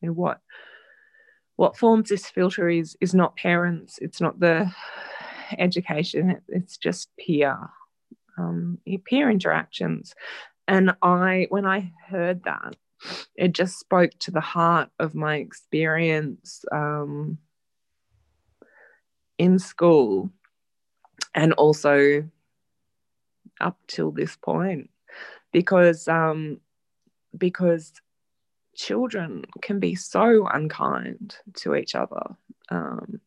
you 0.00 0.08
know, 0.08 0.12
what 0.14 0.40
what 1.56 1.76
forms 1.76 2.08
this 2.08 2.26
filter 2.30 2.68
is 2.68 2.96
is 3.00 3.14
not 3.14 3.36
parents. 3.36 3.98
It's 4.00 4.20
not 4.20 4.40
the 4.40 4.72
education. 5.58 6.40
It's 6.48 6.78
just 6.78 7.10
peer 7.18 7.58
um, 8.38 8.78
peer 9.04 9.30
interactions. 9.30 10.14
And 10.66 10.94
i 11.02 11.46
when 11.48 11.66
i 11.66 11.92
heard 12.08 12.44
that 12.44 12.76
it 13.36 13.52
just 13.52 13.78
spoke 13.78 14.10
to 14.18 14.30
the 14.30 14.40
heart 14.40 14.90
of 14.98 15.14
my 15.14 15.36
experience 15.36 16.64
um, 16.72 17.38
in 19.38 19.58
school 19.58 20.30
and 21.34 21.52
also 21.54 22.28
up 23.60 23.78
till 23.86 24.10
this 24.10 24.36
point 24.36 24.90
because 25.52 26.08
um, 26.08 26.60
because 27.36 27.92
children 28.76 29.44
can 29.62 29.80
be 29.80 29.94
so 29.94 30.46
unkind 30.46 31.36
to 31.54 31.74
each 31.74 31.94
other 31.94 32.22
um, 32.70 33.20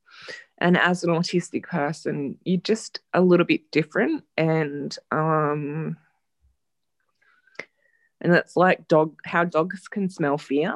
and 0.59 0.77
as 0.77 1.03
an 1.03 1.09
autistic 1.09 1.63
person 1.63 2.37
you're 2.43 2.61
just 2.61 2.99
a 3.13 3.21
little 3.21 3.45
bit 3.45 3.69
different 3.71 4.23
and 4.37 4.97
um, 5.11 5.97
and 8.21 8.33
it's 8.33 8.55
like 8.55 8.87
dog 8.87 9.19
how 9.25 9.43
dogs 9.43 9.87
can 9.87 10.09
smell 10.09 10.37
fear 10.37 10.73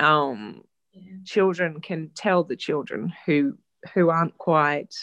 um, 0.00 0.62
yeah. 0.92 1.12
children 1.24 1.80
can 1.80 2.10
tell 2.14 2.44
the 2.44 2.56
children 2.56 3.12
who 3.26 3.56
who 3.92 4.10
aren't 4.10 4.36
quite 4.38 4.94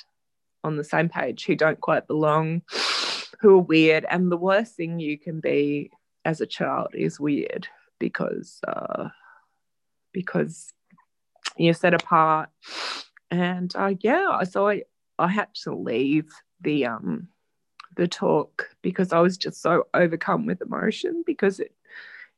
on 0.64 0.78
the 0.78 0.84
same 0.84 1.10
page 1.10 1.46
who 1.46 1.56
don't 1.56 1.82
quite 1.82 2.08
belong, 2.08 2.62
who 3.40 3.56
are 3.56 3.64
weird. 3.64 4.06
And 4.10 4.32
the 4.32 4.38
worst 4.38 4.76
thing 4.76 5.00
you 5.00 5.18
can 5.18 5.40
be 5.40 5.92
as 6.26 6.42
a 6.42 6.46
child 6.46 6.90
is 6.94 7.20
weird 7.20 7.68
because 8.00 8.60
uh, 8.68 9.10
because 10.12 10.74
you're 11.58 11.74
set 11.74 11.94
apart. 11.94 12.50
And 13.30 13.74
uh, 13.76 13.94
yeah, 14.02 14.44
so 14.44 14.68
I 14.68 14.84
I 15.18 15.28
had 15.28 15.54
to 15.64 15.76
leave 15.76 16.30
the 16.62 16.86
um 16.86 17.28
the 17.96 18.08
talk 18.08 18.70
because 18.82 19.12
I 19.12 19.20
was 19.20 19.38
just 19.38 19.62
so 19.62 19.88
overcome 19.94 20.46
with 20.46 20.62
emotion 20.62 21.24
because 21.26 21.60
it 21.60 21.74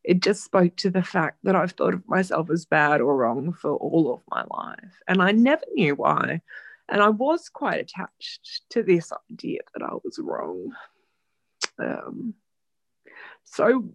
it 0.04 0.22
just 0.22 0.44
spoke 0.44 0.76
to 0.78 0.90
the 0.90 1.04
fact 1.04 1.40
that 1.44 1.56
I've 1.56 1.72
thought 1.72 1.94
of 1.94 2.08
myself 2.08 2.50
as 2.50 2.66
bad 2.66 3.02
or 3.02 3.16
wrong 3.16 3.54
for 3.54 3.76
all 3.76 4.14
of 4.14 4.22
my 4.30 4.44
life. 4.50 5.00
And 5.08 5.22
I 5.22 5.32
never 5.32 5.64
knew 5.74 5.96
why. 5.96 6.42
And 6.90 7.02
I 7.02 7.10
was 7.10 7.50
quite 7.50 7.80
attached 7.80 8.64
to 8.72 8.84
this 8.84 9.12
idea 9.32 9.62
that 9.74 9.84
I 9.84 9.94
was 10.04 10.20
wrong. 10.20 10.74
Um, 11.80 12.34
so, 13.44 13.90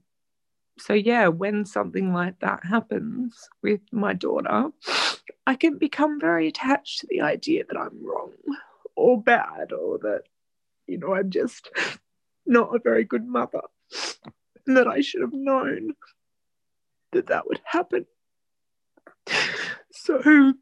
so 0.79 0.95
yeah, 0.95 1.29
when 1.29 1.67
something 1.67 2.15
like 2.15 2.39
that 2.41 2.65
happens 2.65 3.49
with 3.63 3.81
my 3.93 4.15
daughter, 4.15 4.71
I 5.47 5.55
can 5.55 5.77
become 5.77 6.19
very 6.21 6.49
attached 6.49 7.01
to 7.01 7.07
the 7.09 7.21
idea 7.21 7.65
that 7.69 7.79
I'm 7.79 8.05
wrong 8.05 8.33
or 8.97 9.21
bad 9.21 9.73
or 9.73 9.99
that, 9.99 10.23
you 10.87 10.99
know, 10.99 11.15
I'm 11.15 11.31
just 11.31 11.71
not 12.47 12.75
a 12.75 12.81
very 12.81 13.05
good 13.05 13.27
mother 13.27 13.61
and 14.67 14.77
that 14.77 14.87
I 14.87 15.01
should 15.01 15.23
have 15.23 15.33
known 15.33 15.95
that 17.13 17.27
that 17.29 17.47
would 17.47 17.61
happen. 17.65 18.07
So, 19.91 20.55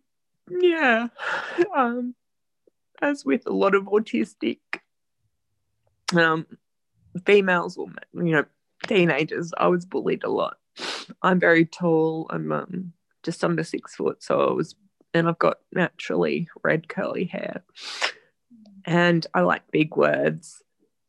yeah, 0.49 1.09
um, 1.75 2.15
as 3.03 3.25
with 3.25 3.47
a 3.47 3.53
lot 3.53 3.75
of 3.75 3.85
autistic 3.85 4.59
um, 6.17 6.47
females 7.25 7.77
or 7.77 7.89
you 8.15 8.33
know 8.33 8.45
teenagers, 8.87 9.53
I 9.57 9.69
was 9.69 9.85
bullied 9.85 10.25
a 10.25 10.31
lot. 10.31 10.57
I'm 11.23 11.41
very 11.41 11.65
tall. 11.65 12.27
I'm 12.31 12.53
um, 12.53 12.93
just 13.23 13.45
under 13.45 13.65
six 13.65 13.95
foot, 13.95 14.23
so 14.23 14.49
I 14.49 14.53
was, 14.53 14.75
and 15.15 15.29
I've 15.29 15.39
got 15.39 15.59
naturally 15.73 16.49
red 16.63 16.89
curly 16.89 17.25
hair, 17.25 17.63
and 18.85 19.27
I 19.35 19.43
like 19.43 19.71
big 19.71 19.97
words. 19.97 20.63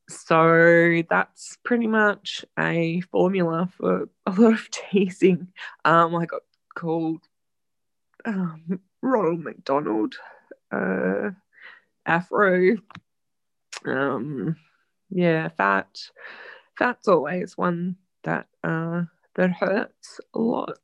So 0.10 1.04
that's 1.10 1.58
pretty 1.64 1.88
much 1.88 2.46
a 2.58 3.02
formula 3.02 3.70
for 3.78 4.10
a 4.26 4.32
lot 4.32 4.54
of 4.54 4.72
teasing. 4.92 5.50
Um, 5.84 6.16
I 6.16 6.26
got 6.26 6.42
called 6.76 7.22
um, 8.26 8.80
Ronald 9.02 9.42
McDonald. 9.42 10.16
Uh, 10.72 11.32
afro. 12.08 12.78
Um, 13.86 14.56
yeah, 15.10 15.50
fat. 15.50 15.88
Fat's 16.78 17.08
always 17.08 17.58
one 17.58 17.98
that 18.24 18.48
uh, 18.64 19.04
that 19.36 19.52
hurts 19.52 20.20
a 20.34 20.40
lot 20.40 20.78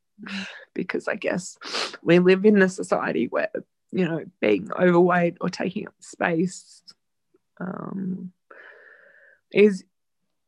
because 0.74 1.08
I 1.08 1.16
guess 1.16 1.58
we 2.04 2.20
live 2.20 2.46
in 2.46 2.62
a 2.62 2.70
society 2.70 3.28
where 3.28 3.50
you 3.92 4.06
know 4.08 4.24
being 4.40 4.70
overweight 4.80 5.38
or 5.42 5.50
taking 5.50 5.88
up 5.88 5.96
space 6.00 6.84
um, 7.60 8.32
is 9.54 9.84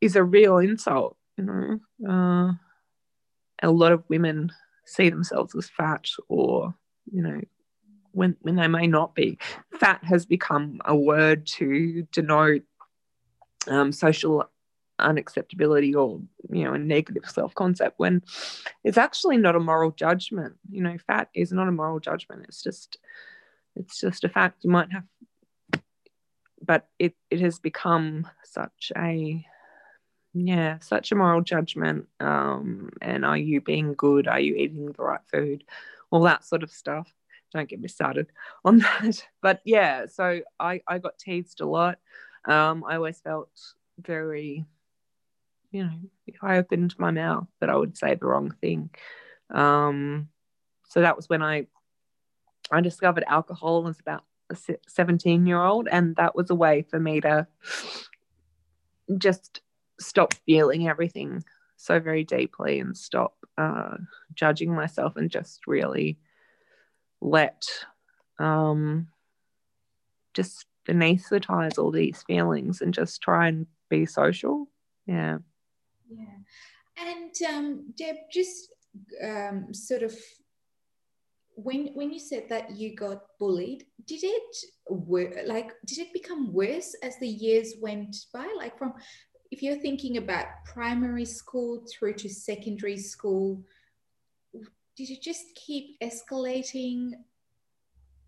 is 0.02 0.16
a 0.16 0.24
real 0.24 0.58
insult. 0.58 1.18
You 1.38 1.44
know, 1.46 2.10
uh, 2.10 2.54
a 3.62 3.72
lot 3.72 3.92
of 3.92 4.04
women 4.10 4.52
see 4.86 5.10
themselves 5.10 5.56
as 5.56 5.70
fat 5.70 6.06
or 6.28 6.76
you 7.12 7.22
know 7.22 7.42
when, 8.12 8.36
when 8.42 8.56
they 8.56 8.68
may 8.68 8.88
not 8.88 9.14
be. 9.14 9.38
Fat 9.80 10.04
has 10.04 10.26
become 10.26 10.80
a 10.86 10.96
word 10.96 11.46
to 11.46 12.08
denote 12.12 12.64
um, 13.68 13.92
social 13.92 14.50
unacceptability 15.00 15.94
or 15.94 16.22
you 16.50 16.64
know 16.64 16.74
a 16.74 16.78
negative 16.78 17.24
self-concept 17.26 17.96
when 17.98 18.22
it's 18.86 18.98
actually 18.98 19.36
not 19.36 19.54
a 19.54 19.60
moral 19.60 19.92
judgment 19.92 20.54
you 20.72 20.82
know 20.82 20.96
fat 21.06 21.28
is 21.36 21.52
not 21.52 21.68
a 21.68 21.72
moral 21.72 22.00
judgment 22.00 22.46
it's 22.48 22.64
just 22.64 22.98
it's 23.76 24.00
just 24.00 24.24
a 24.24 24.30
fact 24.30 24.64
you 24.64 24.70
might 24.70 24.90
have 24.94 25.04
but 26.62 26.88
it 27.00 27.16
it 27.30 27.40
has 27.42 27.60
become 27.60 28.28
such 28.44 28.92
a 28.98 29.46
yeah 30.34 30.78
such 30.80 31.12
a 31.12 31.16
moral 31.16 31.42
judgment 31.42 32.08
um 32.20 32.90
and 33.02 33.26
are 33.26 33.38
you 33.38 33.62
being 33.62 33.94
good 33.94 34.28
are 34.28 34.40
you 34.40 34.56
eating 34.56 34.92
the 34.92 35.04
right 35.04 35.22
food 35.32 35.64
all 36.12 36.24
that 36.24 36.44
sort 36.44 36.64
of 36.64 36.72
stuff 36.72 37.14
don't 37.56 37.70
get 37.70 37.80
me 37.80 37.88
started 37.88 38.28
on 38.64 38.78
that. 39.02 39.26
But 39.42 39.62
yeah, 39.66 40.06
so 40.08 40.42
I, 40.60 40.82
I 40.88 41.00
got 41.00 41.18
teased 41.18 41.62
a 41.62 41.66
lot. 41.66 41.98
Um, 42.46 42.84
I 42.88 42.96
always 42.96 43.20
felt 43.20 43.50
very, 44.00 44.66
you 45.72 45.84
know, 45.84 46.00
if 46.28 46.36
I 46.44 46.58
opened 46.58 46.96
my 47.00 47.12
mouth, 47.12 47.48
that 47.60 47.70
I 47.70 47.76
would 47.76 47.98
say 47.98 48.16
the 48.16 48.28
wrong 48.28 48.54
thing. 48.62 48.90
Um, 49.50 50.30
so 50.90 51.02
that 51.02 51.16
was 51.16 51.30
when 51.30 51.42
I 51.42 51.68
I 52.72 52.82
discovered 52.82 53.24
alcohol 53.28 53.84
was 53.84 54.00
about 54.00 54.24
a 54.50 54.58
17 54.88 55.46
year 55.46 55.62
old, 55.62 55.88
and 55.90 56.16
that 56.16 56.36
was 56.36 56.50
a 56.50 56.56
way 56.56 56.84
for 56.84 57.00
me 57.00 57.22
to 57.22 57.48
just 59.18 59.62
stop 60.00 60.34
feeling 60.46 60.88
everything 60.88 61.44
so 61.78 62.00
very 62.00 62.24
deeply 62.24 62.80
and 62.80 62.98
stop 62.98 63.36
uh, 63.58 63.98
judging 64.34 64.74
myself 64.74 65.16
and 65.16 65.30
just 65.30 65.68
really 65.68 66.18
let 67.22 67.64
um, 68.40 69.08
just 70.34 70.66
anesthetize 70.88 71.78
all 71.78 71.92
these 71.92 72.24
feelings 72.24 72.82
and 72.82 72.94
just 72.94 73.22
try 73.22 73.48
and 73.48 73.66
be 73.90 74.06
social. 74.06 74.68
Yeah. 75.06 75.40
Yeah. 76.10 76.26
And 76.98 77.32
um, 77.50 77.94
Deb, 77.98 78.16
just 78.32 78.72
um, 79.24 79.74
sort 79.74 80.04
of 80.04 80.16
when 81.56 81.88
when 81.94 82.12
you 82.12 82.20
said 82.20 82.48
that 82.50 82.76
you 82.76 82.96
got 82.96 83.24
bullied, 83.40 83.86
did 84.06 84.24
it 84.24 84.56
like 85.48 85.72
did 85.86 86.00
it 86.00 86.14
become 86.14 86.54
worse 86.54 86.96
as 87.02 87.18
the 87.20 87.28
years 87.28 87.76
went 87.82 88.16
by? 88.34 88.48
Like 88.58 88.78
from 88.78 88.94
if 89.52 89.62
you're 89.62 89.80
thinking 89.80 90.18
about 90.18 90.46
primary 90.66 91.26
school 91.26 91.86
through 91.92 92.14
to 92.16 92.30
secondary 92.30 92.98
school, 92.98 93.64
did 94.98 95.10
it 95.10 95.22
just 95.22 95.46
keep 95.56 96.00
escalating 96.02 97.12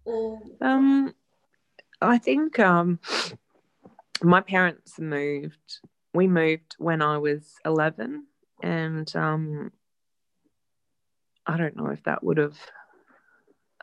or 0.06 0.40
um 0.62 1.14
I 2.02 2.18
think 2.18 2.60
um 2.60 3.00
my 4.24 4.42
parents 4.42 5.00
moved 5.00 5.80
we 6.14 6.28
moved 6.28 6.76
when 6.78 7.02
I 7.02 7.18
was 7.18 7.56
11 7.66 8.26
and 8.64 9.16
um 9.16 9.72
I 11.46 11.58
don't 11.58 11.76
know 11.76 11.88
if 11.88 12.04
that 12.04 12.24
would 12.24 12.38
have 12.38 12.58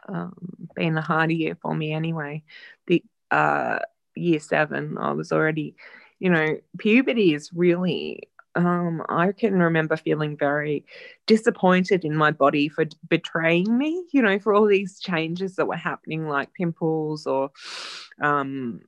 um, 0.08 0.34
been 0.74 0.96
a 0.96 1.02
hard 1.02 1.30
year 1.30 1.56
for 1.60 1.74
me 1.74 1.92
anyway. 1.92 2.42
The 2.86 3.02
uh, 3.30 3.78
year 4.14 4.40
seven, 4.40 4.98
I 4.98 5.12
was 5.12 5.32
already, 5.32 5.76
you 6.18 6.30
know, 6.30 6.58
puberty 6.78 7.34
is 7.34 7.50
really 7.52 8.28
um, 8.56 9.02
I 9.08 9.32
can 9.32 9.58
remember 9.58 9.96
feeling 9.96 10.36
very 10.36 10.84
disappointed 11.26 12.04
in 12.04 12.16
my 12.16 12.30
body 12.30 12.68
for 12.68 12.84
betraying 13.08 13.76
me, 13.76 14.04
you 14.12 14.22
know, 14.22 14.38
for 14.38 14.54
all 14.54 14.66
these 14.66 15.00
changes 15.00 15.56
that 15.56 15.66
were 15.66 15.76
happening, 15.76 16.28
like 16.28 16.54
pimples 16.54 17.26
or 17.26 17.50
um, 18.20 18.82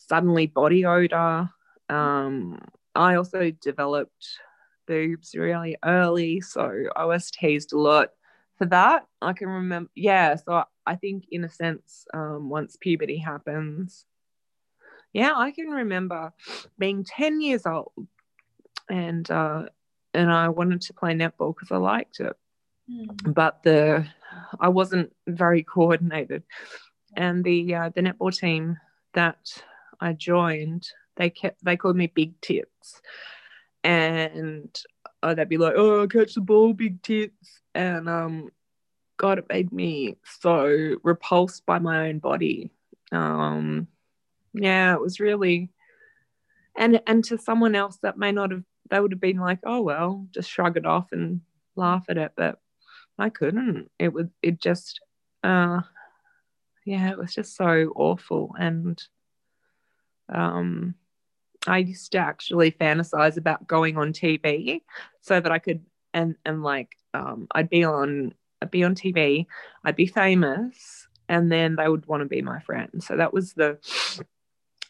suddenly 0.00 0.46
body 0.46 0.84
odor. 0.84 1.48
Um, 1.88 2.58
I 2.94 3.14
also 3.14 3.50
developed 3.50 4.38
boobs 4.86 5.34
really 5.34 5.76
early, 5.84 6.40
so 6.40 6.84
I 6.96 7.04
was 7.04 7.30
teased 7.30 7.72
a 7.72 7.78
lot 7.78 8.10
for 8.62 8.66
that. 8.66 9.06
I 9.20 9.32
can 9.32 9.48
remember, 9.48 9.90
yeah. 9.96 10.36
So 10.36 10.62
I 10.86 10.94
think, 10.94 11.24
in 11.32 11.42
a 11.42 11.48
sense, 11.48 12.06
um, 12.14 12.48
once 12.48 12.76
puberty 12.80 13.18
happens, 13.18 14.06
yeah, 15.12 15.32
I 15.34 15.50
can 15.50 15.66
remember 15.68 16.32
being 16.78 17.02
10 17.02 17.40
years 17.40 17.66
old 17.66 17.92
and 18.88 19.28
uh, 19.30 19.64
and 20.14 20.30
I 20.30 20.48
wanted 20.48 20.82
to 20.82 20.94
play 20.94 21.12
netball 21.14 21.54
because 21.54 21.72
I 21.72 21.76
liked 21.78 22.20
it. 22.20 22.36
Mm. 22.88 23.34
But 23.34 23.64
the 23.64 24.06
I 24.60 24.68
wasn't 24.68 25.12
very 25.26 25.64
coordinated, 25.64 26.44
and 27.16 27.42
the 27.42 27.74
uh, 27.74 27.88
the 27.92 28.02
netball 28.02 28.36
team 28.36 28.78
that 29.14 29.40
I 30.00 30.12
joined, 30.12 30.86
they 31.16 31.30
kept 31.30 31.64
they 31.64 31.76
called 31.76 31.96
me 31.96 32.06
Big 32.06 32.40
Tits, 32.40 33.00
and 33.82 34.70
uh, 35.22 35.34
they'd 35.34 35.48
be 35.48 35.58
like, 35.58 35.74
"Oh, 35.76 36.06
catch 36.08 36.34
the 36.34 36.40
ball, 36.40 36.72
Big 36.72 37.02
Tits," 37.02 37.60
and 37.74 38.08
um, 38.08 38.50
God, 39.16 39.38
it 39.38 39.48
made 39.48 39.72
me 39.72 40.16
so 40.40 40.96
repulsed 41.02 41.64
by 41.66 41.78
my 41.78 42.08
own 42.08 42.18
body. 42.18 42.70
Um, 43.12 43.86
yeah, 44.52 44.94
it 44.94 45.00
was 45.00 45.20
really, 45.20 45.70
and 46.76 47.00
and 47.06 47.24
to 47.24 47.38
someone 47.38 47.74
else 47.74 47.98
that 48.02 48.18
may 48.18 48.32
not 48.32 48.50
have 48.50 48.64
they 48.90 49.00
would 49.00 49.12
have 49.12 49.20
been 49.20 49.38
like, 49.38 49.60
oh 49.64 49.80
well, 49.80 50.26
just 50.32 50.50
shrug 50.50 50.76
it 50.76 50.84
off 50.84 51.12
and 51.12 51.40
laugh 51.76 52.04
at 52.08 52.18
it. 52.18 52.32
But 52.36 52.58
I 53.18 53.30
couldn't. 53.30 53.90
It 53.98 54.12
was, 54.12 54.26
it 54.42 54.60
just 54.60 55.00
uh 55.42 55.80
yeah, 56.84 57.10
it 57.10 57.18
was 57.18 57.32
just 57.32 57.56
so 57.56 57.92
awful. 57.96 58.54
And 58.58 59.02
um 60.28 60.94
I 61.66 61.78
used 61.78 62.12
to 62.12 62.18
actually 62.18 62.72
fantasize 62.72 63.36
about 63.36 63.66
going 63.66 63.96
on 63.96 64.12
TV 64.12 64.82
so 65.20 65.40
that 65.40 65.52
I 65.52 65.58
could 65.58 65.84
and 66.14 66.36
and 66.44 66.62
like 66.62 66.96
um 67.14 67.46
I'd 67.54 67.70
be 67.70 67.84
on 67.84 68.34
I'd 68.60 68.70
be 68.70 68.84
on 68.84 68.94
TV, 68.94 69.46
I'd 69.84 69.96
be 69.96 70.06
famous, 70.06 71.08
and 71.28 71.50
then 71.50 71.76
they 71.76 71.88
would 71.88 72.06
want 72.06 72.22
to 72.22 72.28
be 72.28 72.42
my 72.42 72.60
friend. 72.60 73.02
So 73.02 73.16
that 73.16 73.32
was 73.32 73.54
the 73.54 73.78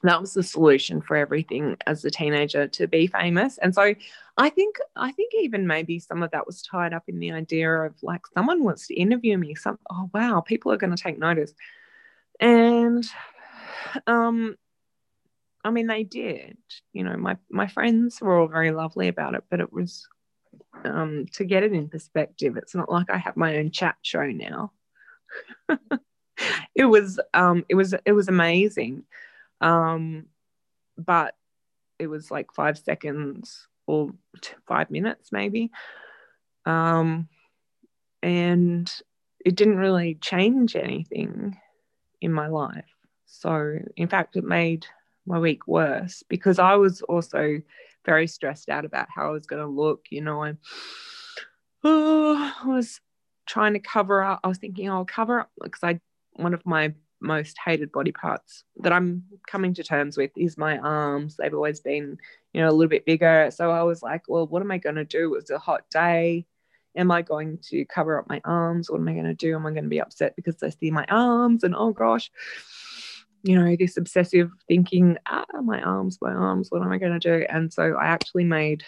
that 0.03 0.21
was 0.21 0.35
the 0.35 0.43
solution 0.43 1.01
for 1.01 1.17
everything 1.17 1.77
as 1.87 2.05
a 2.05 2.11
teenager 2.11 2.67
to 2.67 2.87
be 2.87 3.07
famous 3.07 3.59
and 3.59 3.75
so 3.75 3.95
i 4.37 4.49
think 4.49 4.77
i 4.97 5.13
think 5.13 5.33
even 5.35 5.67
maybe 5.67 5.99
some 5.99 6.23
of 6.23 6.31
that 6.33 6.47
was 6.47 6.63
tied 6.63 6.93
up 6.93 7.05
in 7.07 7.19
the 7.21 7.31
idea 7.31 7.71
of 7.71 7.95
like 8.03 8.23
someone 8.35 8.65
wants 8.65 8.87
to 8.87 8.95
interview 8.95 9.39
me 9.39 9.55
some 9.55 9.79
oh 9.91 10.11
wow 10.13 10.41
people 10.41 10.73
are 10.73 10.77
going 10.77 10.95
to 10.95 11.03
take 11.03 11.19
notice 11.19 11.53
and 12.41 13.05
um 14.07 14.57
i 15.65 15.71
mean 15.71 15.87
they 15.87 16.03
did 16.03 16.57
you 16.93 17.05
know 17.05 17.17
my 17.17 17.37
my 17.51 17.67
friends 17.67 18.21
were 18.21 18.39
all 18.39 18.49
very 18.49 18.71
lovely 18.71 19.09
about 19.09 19.35
it 19.35 19.45
but 19.51 19.61
it 19.61 19.73
was 19.73 20.09
um 20.85 21.27
to 21.33 21.45
get 21.45 21.63
it 21.63 21.73
in 21.73 21.89
perspective 21.89 22.57
it's 22.57 22.75
not 22.75 22.91
like 22.91 23.11
i 23.11 23.17
have 23.17 23.37
my 23.37 23.57
own 23.57 23.71
chat 23.71 23.97
show 24.03 24.27
now 24.27 24.73
it 26.75 26.85
was 26.85 27.21
um 27.35 27.65
it 27.69 27.75
was 27.75 27.95
it 28.05 28.13
was 28.13 28.29
amazing 28.29 29.05
um, 29.63 30.27
but 30.99 31.37
it 31.99 32.09
was 32.09 32.31
like 32.31 32.53
five 32.53 32.77
seconds 32.77 33.69
or 33.87 34.11
five 34.67 34.91
minutes 34.91 35.31
maybe. 35.33 35.71
Um, 36.67 37.29
and 38.23 38.93
it 39.45 39.57
didn't 39.57 39.79
really 39.79 40.17
change 40.17 40.77
anything 40.77 41.57
in 42.21 42.33
my 42.33 42.49
life. 42.49 42.85
So, 43.27 43.79
in 43.97 44.09
fact, 44.09 44.37
it 44.37 44.45
made 44.45 44.87
my 45.27 45.39
week 45.39 45.67
worse 45.67 46.23
because 46.29 46.59
I 46.59 46.75
was 46.75 47.03
also 47.03 47.61
very 48.05 48.27
stressed 48.27 48.69
out 48.69 48.85
about 48.85 49.09
how 49.15 49.29
I 49.29 49.31
was 49.31 49.47
going 49.47 49.63
to 49.63 49.69
look. 49.69 50.07
You 50.11 50.23
know, 50.23 50.43
I, 50.43 50.55
oh, 51.85 52.55
I 52.63 52.69
was 52.69 53.01
trying 53.47 53.75
to 53.75 53.81
cover 53.81 54.23
up. 54.23 54.41
I 54.45 54.49
was 54.49 54.59
thinking 54.59 54.91
I'll 54.91 55.05
cover 55.05 55.41
up 55.41 55.51
because 55.61 55.83
I 55.83 56.01
one 56.35 56.55
of 56.55 56.65
my 56.65 56.95
most 57.21 57.57
hated 57.65 57.93
body 57.93 58.13
parts 58.13 58.65
that 58.79 58.93
I'm 58.93 59.25
coming 59.47 59.75
to 59.75 59.85
terms 59.85 60.17
with 60.17 60.31
is 60.37 60.59
my 60.59 60.79
arms. 60.79 61.37
They've 61.37 61.55
always 61.55 61.81
been, 61.81 62.19
you 62.53 62.61
know, 62.61 62.69
a 62.69 62.73
little 62.73 62.89
bit 62.89 63.07
bigger. 63.07 63.51
So 63.53 63.71
I 63.71 63.83
was 63.83 64.03
like, 64.03 64.23
well, 64.29 64.47
what 64.47 64.63
am 64.63 64.71
I 64.71 64.79
going 64.79 64.97
to 64.97 65.05
do? 65.05 65.35
It's 65.37 65.51
a 65.51 65.59
hot 65.59 65.85
day. 65.91 66.47
Am 66.95 67.11
I 67.11 67.23
going 67.23 67.59
to 67.71 67.85
cover 67.87 68.19
up 68.19 68.29
my 68.29 68.41
arms? 68.45 68.91
What 68.91 69.01
am 69.01 69.09
I 69.09 69.15
going 69.15 69.25
to 69.25 69.35
do? 69.35 69.55
Am 69.55 69.65
I 69.65 69.71
going 69.71 69.85
to 69.85 69.89
be 69.89 70.01
upset 70.01 70.37
because 70.37 70.63
I 70.63 70.71
see 70.71 70.91
my 70.91 71.07
arms? 71.09 71.65
And 71.65 71.75
oh 71.75 71.93
gosh, 71.93 72.31
you 73.43 73.59
know, 73.59 73.77
this 73.77 73.97
obsessive 73.97 74.51
thinking, 74.69 75.19
ah, 75.29 75.45
my 75.63 75.81
arms, 75.81 76.19
my 76.21 76.33
arms, 76.33 76.71
what 76.71 76.83
am 76.83 76.93
I 76.93 76.99
going 76.99 77.19
to 77.19 77.39
do? 77.39 77.47
And 77.49 77.73
so 77.73 77.97
I 77.97 78.07
actually 78.07 78.45
made, 78.45 78.85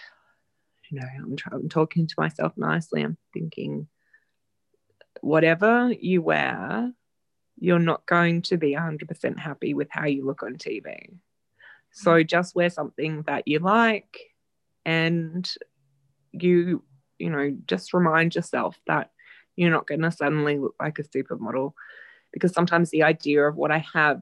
you 0.89 0.99
know, 0.99 1.07
I'm, 1.07 1.35
I'm 1.51 1.69
talking 1.69 2.07
to 2.07 2.15
myself 2.17 2.53
nicely. 2.55 3.01
I'm 3.01 3.17
thinking, 3.33 3.87
whatever 5.21 5.91
you 5.91 6.21
wear, 6.21 6.91
you're 7.57 7.79
not 7.79 8.05
going 8.05 8.41
to 8.43 8.57
be 8.57 8.75
100% 8.75 9.39
happy 9.39 9.73
with 9.73 9.87
how 9.91 10.05
you 10.05 10.25
look 10.25 10.43
on 10.43 10.55
TV. 10.55 11.17
So 11.91 12.11
mm. 12.11 12.27
just 12.27 12.55
wear 12.55 12.69
something 12.69 13.23
that 13.23 13.47
you 13.47 13.59
like 13.59 14.19
and 14.85 15.49
you, 16.31 16.83
you 17.17 17.29
know, 17.29 17.55
just 17.65 17.93
remind 17.93 18.35
yourself 18.35 18.77
that 18.87 19.11
you're 19.55 19.71
not 19.71 19.87
going 19.87 20.01
to 20.01 20.11
suddenly 20.11 20.57
look 20.59 20.75
like 20.79 20.99
a 20.99 21.03
supermodel 21.03 21.73
because 22.33 22.51
sometimes 22.51 22.89
the 22.89 23.03
idea 23.03 23.47
of 23.47 23.55
what 23.55 23.71
I 23.71 23.85
have, 23.93 24.21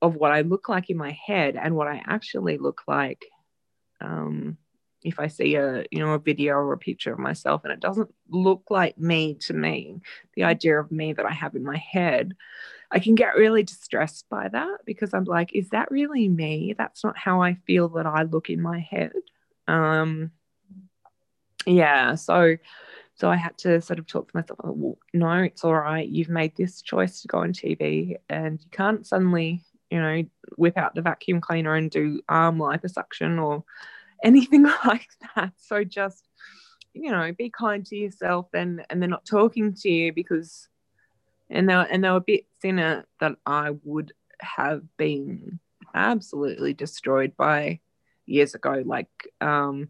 of 0.00 0.16
what 0.16 0.32
I 0.32 0.40
look 0.40 0.68
like 0.68 0.90
in 0.90 0.96
my 0.96 1.12
head 1.26 1.56
and 1.56 1.76
what 1.76 1.88
I 1.88 2.02
actually 2.06 2.58
look 2.58 2.82
like 2.86 3.24
um, 4.00 4.56
if 5.02 5.20
I 5.20 5.28
see 5.28 5.54
a 5.54 5.84
you 5.90 6.00
know 6.00 6.14
a 6.14 6.18
video 6.18 6.54
or 6.54 6.72
a 6.72 6.78
picture 6.78 7.12
of 7.12 7.18
myself 7.18 7.62
and 7.64 7.72
it 7.72 7.80
doesn't 7.80 8.12
look 8.28 8.64
like 8.70 8.98
me 8.98 9.34
to 9.42 9.54
me, 9.54 10.00
the 10.34 10.44
idea 10.44 10.78
of 10.80 10.90
me 10.90 11.12
that 11.12 11.26
I 11.26 11.32
have 11.32 11.54
in 11.54 11.62
my 11.62 11.76
head, 11.76 12.34
I 12.90 12.98
can 12.98 13.14
get 13.14 13.36
really 13.36 13.62
distressed 13.62 14.26
by 14.28 14.48
that 14.48 14.78
because 14.84 15.14
I'm 15.14 15.24
like, 15.24 15.54
is 15.54 15.70
that 15.70 15.90
really 15.90 16.28
me? 16.28 16.74
That's 16.76 17.04
not 17.04 17.16
how 17.16 17.40
I 17.40 17.54
feel 17.66 17.88
that 17.90 18.06
I 18.06 18.24
look 18.24 18.50
in 18.50 18.60
my 18.60 18.80
head. 18.80 19.12
Um, 19.68 20.32
yeah, 21.66 22.14
so 22.16 22.56
so 23.16 23.30
I 23.30 23.36
had 23.36 23.56
to 23.58 23.80
sort 23.80 23.98
of 23.98 24.06
talk 24.06 24.30
to 24.30 24.36
myself, 24.36 24.58
well, 24.62 24.98
no, 25.14 25.32
it's 25.38 25.64
all 25.64 25.74
right. 25.74 26.06
You've 26.06 26.28
made 26.28 26.54
this 26.54 26.82
choice 26.82 27.22
to 27.22 27.28
go 27.28 27.38
on 27.38 27.54
TV 27.54 28.16
and 28.28 28.60
you 28.60 28.68
can't 28.70 29.06
suddenly, 29.06 29.62
you 29.90 30.00
know, 30.00 30.22
whip 30.58 30.76
out 30.76 30.94
the 30.94 31.00
vacuum 31.00 31.40
cleaner 31.40 31.74
and 31.74 31.90
do 31.90 32.20
arm 32.28 32.58
liposuction 32.58 33.42
or 33.42 33.64
anything 34.22 34.64
like 34.86 35.08
that. 35.34 35.52
So 35.56 35.82
just, 35.82 36.28
you 36.92 37.10
know, 37.10 37.32
be 37.32 37.48
kind 37.48 37.86
to 37.86 37.96
yourself 37.96 38.48
and 38.52 38.84
and 38.90 39.00
they're 39.00 39.08
not 39.08 39.24
talking 39.24 39.72
to 39.72 39.88
you 39.88 40.12
because 40.12 40.68
and 41.48 41.66
there 41.70 41.88
and 41.90 42.04
there 42.04 42.12
were 42.12 42.20
bits 42.20 42.64
in 42.64 42.78
it 42.78 43.06
that 43.20 43.36
I 43.46 43.76
would 43.82 44.12
have 44.40 44.82
been 44.98 45.58
absolutely 45.94 46.74
destroyed 46.74 47.34
by 47.34 47.80
years 48.26 48.54
ago. 48.54 48.82
Like 48.84 49.08
um 49.40 49.88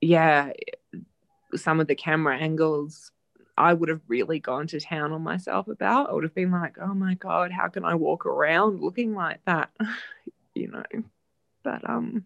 yeah, 0.00 0.52
some 1.56 1.80
of 1.80 1.86
the 1.86 1.94
camera 1.94 2.36
angles 2.36 3.12
I 3.56 3.74
would 3.74 3.88
have 3.90 4.00
really 4.08 4.38
gone 4.38 4.66
to 4.68 4.80
town 4.80 5.12
on 5.12 5.22
myself 5.22 5.68
about. 5.68 6.08
I 6.08 6.14
would 6.14 6.24
have 6.24 6.34
been 6.34 6.50
like, 6.50 6.76
oh 6.80 6.94
my 6.94 7.14
God, 7.14 7.50
how 7.52 7.68
can 7.68 7.84
I 7.84 7.94
walk 7.94 8.24
around 8.24 8.80
looking 8.80 9.14
like 9.14 9.44
that? 9.44 9.70
you 10.54 10.68
know. 10.68 10.84
But 11.62 11.88
um 11.88 12.24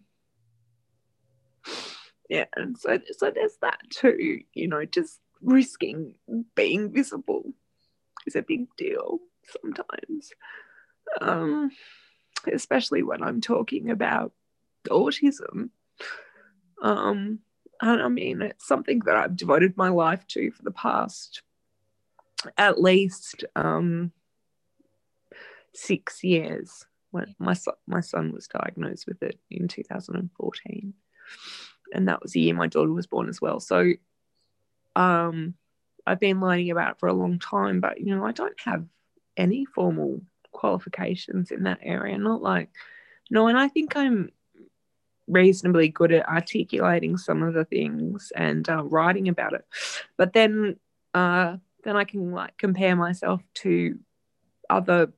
yeah 2.29 2.45
and 2.55 2.77
so 2.77 2.99
so 3.15 3.29
there's 3.29 3.57
that 3.61 3.79
too 3.91 4.39
you 4.53 4.67
know 4.67 4.83
just 4.83 5.19
risking 5.41 6.15
being 6.55 6.91
visible 6.91 7.53
is 8.25 8.35
a 8.35 8.41
big 8.41 8.65
deal 8.77 9.19
sometimes 9.61 10.31
um 11.21 11.69
especially 12.51 13.03
when 13.03 13.21
i'm 13.21 13.41
talking 13.41 13.91
about 13.91 14.31
autism. 14.89 15.69
Um, 16.81 17.39
and 17.81 18.01
I 18.01 18.07
mean, 18.07 18.41
it's 18.41 18.67
something 18.67 18.99
that 19.05 19.15
I've 19.15 19.35
devoted 19.35 19.77
my 19.77 19.89
life 19.89 20.25
to 20.29 20.51
for 20.51 20.63
the 20.63 20.71
past 20.71 21.41
at 22.57 22.81
least 22.81 23.45
um, 23.55 24.11
six 25.73 26.23
years. 26.23 26.85
When 27.11 27.33
my 27.39 27.53
son, 27.53 27.75
my 27.87 28.01
son 28.01 28.33
was 28.33 28.47
diagnosed 28.47 29.07
with 29.07 29.23
it 29.23 29.39
in 29.49 29.67
2014, 29.67 30.93
and 31.93 32.07
that 32.07 32.21
was 32.21 32.33
the 32.33 32.41
year 32.41 32.53
my 32.53 32.67
daughter 32.67 32.91
was 32.91 33.07
born 33.07 33.29
as 33.29 33.39
well. 33.39 33.61
So, 33.61 33.93
um, 34.97 35.53
I've 36.05 36.19
been 36.19 36.41
learning 36.41 36.71
about 36.71 36.91
it 36.91 36.99
for 36.99 37.07
a 37.07 37.13
long 37.13 37.39
time, 37.39 37.79
but 37.79 38.01
you 38.01 38.13
know, 38.15 38.25
I 38.25 38.31
don't 38.33 38.59
have 38.65 38.85
any 39.37 39.65
formal 39.65 40.21
qualifications 40.51 41.51
in 41.51 41.63
that 41.63 41.79
area. 41.81 42.17
Not 42.17 42.41
like 42.41 42.69
no, 43.29 43.47
and 43.47 43.57
I 43.57 43.69
think 43.69 43.95
I'm 43.95 44.31
reasonably 45.27 45.89
good 45.89 46.11
at 46.11 46.27
articulating 46.27 47.17
some 47.17 47.41
of 47.43 47.53
the 47.53 47.65
things 47.65 48.31
and 48.35 48.69
uh, 48.69 48.83
writing 48.83 49.27
about 49.27 49.53
it. 49.53 49.65
But 50.17 50.33
then, 50.33 50.77
uh, 51.13 51.57
then 51.83 51.95
I 51.95 52.03
can 52.03 52.31
like 52.31 52.57
compare 52.57 52.95
myself 52.95 53.41
to 53.55 53.97
other 54.69 55.13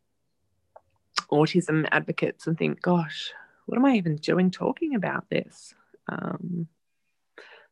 autism 1.32 1.88
advocates 1.92 2.48
and 2.48 2.58
think, 2.58 2.82
gosh, 2.82 3.32
what 3.66 3.78
am 3.78 3.86
I 3.86 3.96
even 3.96 4.16
doing 4.16 4.52
talking 4.52 4.96
about 4.96 5.30
this? 5.30 5.74
Um, 6.10 6.68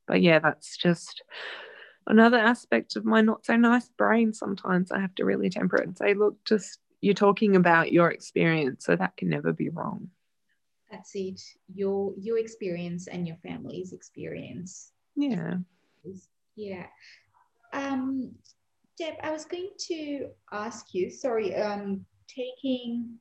but 0.08 0.22
yeah, 0.22 0.40
that's 0.40 0.78
just 0.78 1.24
another 2.08 2.38
aspect 2.38 2.96
of 2.96 3.06
my 3.06 3.22
not 3.22 3.46
so 3.46 3.56
nice 3.56 3.90
brain. 3.90 4.34
Sometimes 4.34 4.92
I 4.92 5.00
have 5.00 5.16
to 5.16 5.26
really 5.26 5.50
temper 5.50 5.78
it 5.78 5.88
and 5.88 5.98
say, 5.98 6.14
look, 6.14 6.44
just 6.46 6.80
you're 7.02 7.14
talking 7.14 7.56
about 7.56 7.92
your 7.92 8.12
experience, 8.12 8.86
so 8.86 8.96
that 8.96 9.16
can 9.18 9.30
never 9.30 9.54
be 9.54 9.70
wrong 9.70 10.10
that's 10.92 11.12
it 11.16 11.42
your 11.74 12.14
your 12.18 12.38
experience 12.38 13.08
and 13.08 13.28
your 13.28 13.38
family's 13.38 13.94
experience. 13.94 14.92
Yeah. 15.16 15.58
Yeah. 16.56 16.88
Um 17.74 18.32
deb 18.98 19.16
i 19.24 19.30
was 19.30 19.44
going 19.44 19.72
to 19.78 20.30
ask 20.54 20.94
you 20.94 21.10
sorry 21.10 21.54
um 21.56 22.06
taking 22.28 23.18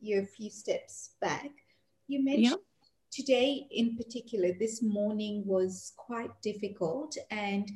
you 0.00 0.22
a 0.22 0.24
few 0.24 0.48
steps 0.48 1.10
back 1.20 1.50
you 2.08 2.24
mentioned 2.24 2.56
today 3.10 3.66
in 3.70 3.94
particular 3.96 4.52
this 4.58 4.82
morning 4.82 5.42
was 5.44 5.92
quite 5.98 6.30
difficult 6.40 7.14
and 7.30 7.70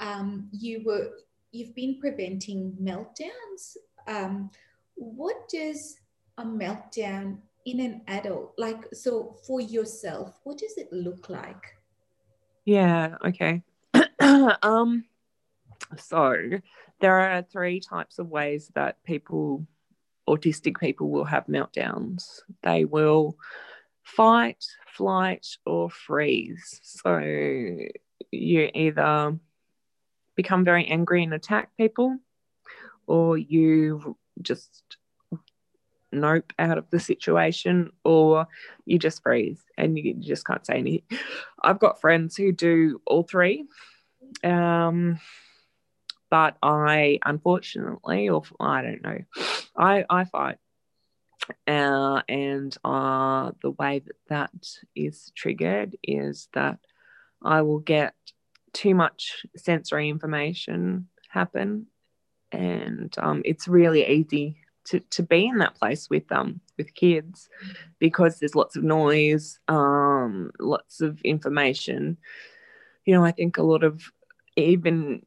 um, 0.00 0.48
you 0.52 0.82
were 0.84 1.10
you've 1.52 1.74
been 1.74 1.98
preventing 2.00 2.76
meltdowns. 2.80 3.76
Um, 4.06 4.50
what 4.94 5.48
does 5.48 5.98
a 6.38 6.44
meltdown 6.44 7.38
in 7.70 7.80
an 7.80 8.02
adult 8.06 8.54
like 8.58 8.86
so 8.92 9.36
for 9.46 9.60
yourself 9.60 10.38
what 10.44 10.58
does 10.58 10.76
it 10.76 10.92
look 10.92 11.28
like? 11.28 11.76
Yeah 12.64 13.16
okay. 13.24 13.62
Um 14.62 15.04
so 15.96 16.34
there 17.00 17.18
are 17.18 17.42
three 17.42 17.80
types 17.80 18.18
of 18.18 18.28
ways 18.28 18.70
that 18.74 19.02
people 19.04 19.66
autistic 20.28 20.78
people 20.78 21.08
will 21.10 21.24
have 21.24 21.46
meltdowns. 21.46 22.40
They 22.62 22.84
will 22.84 23.36
fight 24.02 24.64
flight 24.86 25.46
or 25.64 25.90
freeze. 25.90 26.80
So 26.82 27.18
you 28.30 28.70
either 28.74 29.38
become 30.34 30.64
very 30.64 30.86
angry 30.86 31.22
and 31.22 31.34
attack 31.34 31.70
people 31.76 32.18
or 33.06 33.38
you 33.38 34.16
just 34.42 34.97
nope 36.12 36.52
out 36.58 36.78
of 36.78 36.88
the 36.90 37.00
situation 37.00 37.90
or 38.04 38.46
you 38.84 38.98
just 38.98 39.22
freeze 39.22 39.62
and 39.76 39.98
you 39.98 40.14
just 40.14 40.46
can't 40.46 40.66
say 40.66 40.74
anything 40.74 41.18
i've 41.62 41.78
got 41.78 42.00
friends 42.00 42.36
who 42.36 42.52
do 42.52 43.00
all 43.06 43.22
three 43.22 43.64
um, 44.44 45.18
but 46.30 46.56
i 46.62 47.18
unfortunately 47.24 48.28
or 48.28 48.42
i 48.60 48.82
don't 48.82 49.02
know 49.02 49.18
i 49.76 50.04
i 50.08 50.24
fight 50.24 50.56
uh, 51.66 52.20
and 52.28 52.76
uh, 52.84 53.52
the 53.62 53.70
way 53.70 54.00
that 54.00 54.16
that 54.28 54.50
is 54.94 55.32
triggered 55.34 55.96
is 56.02 56.48
that 56.54 56.78
i 57.42 57.62
will 57.62 57.78
get 57.78 58.14
too 58.72 58.94
much 58.94 59.46
sensory 59.56 60.08
information 60.08 61.08
happen 61.28 61.86
and 62.52 63.14
um, 63.18 63.42
it's 63.44 63.68
really 63.68 64.06
easy 64.06 64.58
to, 64.88 65.00
to 65.00 65.22
be 65.22 65.46
in 65.46 65.58
that 65.58 65.74
place 65.74 66.08
with 66.10 66.30
um 66.32 66.60
with 66.76 66.94
kids 66.94 67.48
because 67.98 68.38
there's 68.38 68.54
lots 68.54 68.76
of 68.76 68.84
noise 68.84 69.58
um 69.68 70.50
lots 70.58 71.00
of 71.00 71.20
information. 71.22 72.16
You 73.04 73.14
know 73.14 73.24
i 73.24 73.32
think 73.32 73.56
a 73.56 73.62
lot 73.62 73.84
of 73.84 74.02
even 74.56 75.24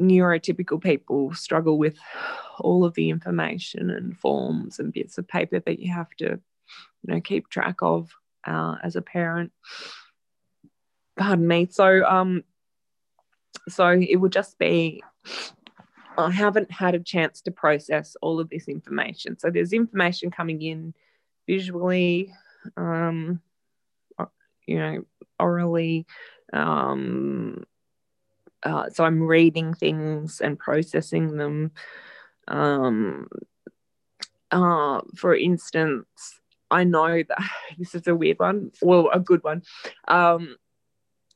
neurotypical 0.00 0.82
people 0.82 1.32
struggle 1.34 1.78
with 1.78 1.98
all 2.58 2.84
of 2.84 2.94
the 2.94 3.10
information 3.10 3.90
and 3.90 4.18
forms 4.18 4.78
and 4.78 4.92
bits 4.92 5.18
of 5.18 5.28
paper 5.28 5.60
that 5.60 5.78
you 5.78 5.92
have 5.92 6.10
to 6.18 6.40
you 7.02 7.14
know 7.14 7.20
keep 7.20 7.48
track 7.48 7.76
of 7.82 8.10
uh, 8.46 8.76
as 8.82 8.96
a 8.96 9.02
parent. 9.02 9.52
Pardon 11.16 11.46
me. 11.46 11.68
So 11.70 12.04
um 12.04 12.44
so 13.68 13.88
it 13.88 14.16
would 14.16 14.32
just 14.32 14.58
be 14.58 15.02
I 16.18 16.30
haven't 16.30 16.70
had 16.70 16.94
a 16.94 17.00
chance 17.00 17.40
to 17.42 17.50
process 17.50 18.16
all 18.20 18.40
of 18.40 18.50
this 18.50 18.68
information. 18.68 19.38
So 19.38 19.50
there's 19.50 19.72
information 19.72 20.30
coming 20.30 20.62
in 20.62 20.94
visually, 21.46 22.32
um, 22.76 23.40
you 24.66 24.78
know, 24.78 25.02
orally. 25.38 26.06
Um, 26.52 27.64
uh, 28.62 28.90
so 28.90 29.04
I'm 29.04 29.22
reading 29.22 29.74
things 29.74 30.40
and 30.40 30.58
processing 30.58 31.36
them. 31.36 31.72
Um, 32.48 33.28
uh, 34.50 35.00
for 35.16 35.34
instance, 35.34 36.06
I 36.70 36.84
know 36.84 37.22
that 37.22 37.50
this 37.78 37.94
is 37.94 38.06
a 38.06 38.14
weird 38.14 38.38
one, 38.38 38.72
well, 38.82 39.10
a 39.12 39.20
good 39.20 39.42
one. 39.42 39.62
Um, 40.08 40.56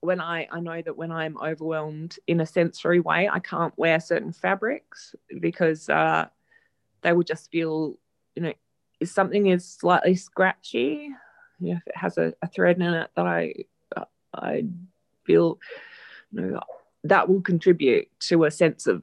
when 0.04 0.20
I, 0.20 0.46
I 0.50 0.60
know 0.60 0.82
that 0.82 0.96
when 0.96 1.10
I'm 1.10 1.36
overwhelmed 1.38 2.18
in 2.26 2.40
a 2.40 2.46
sensory 2.46 3.00
way, 3.00 3.28
I 3.28 3.38
can't 3.38 3.76
wear 3.78 4.00
certain 4.00 4.32
fabrics 4.32 5.14
because 5.40 5.88
uh, 5.88 6.26
they 7.02 7.12
will 7.12 7.22
just 7.22 7.50
feel, 7.50 7.98
you 8.34 8.42
know, 8.42 8.52
if 9.00 9.08
something 9.08 9.46
is 9.46 9.64
slightly 9.64 10.14
scratchy, 10.14 11.10
you 11.60 11.70
know, 11.70 11.76
if 11.76 11.86
it 11.86 11.96
has 11.96 12.18
a, 12.18 12.34
a 12.42 12.48
thread 12.48 12.76
in 12.76 12.82
it 12.82 13.10
that 13.16 13.26
I, 13.26 13.54
I 14.34 14.64
feel, 15.24 15.58
you 16.32 16.40
know, 16.40 16.60
that 17.04 17.28
will 17.28 17.40
contribute 17.40 18.08
to 18.20 18.44
a 18.44 18.50
sense 18.50 18.86
of 18.86 19.02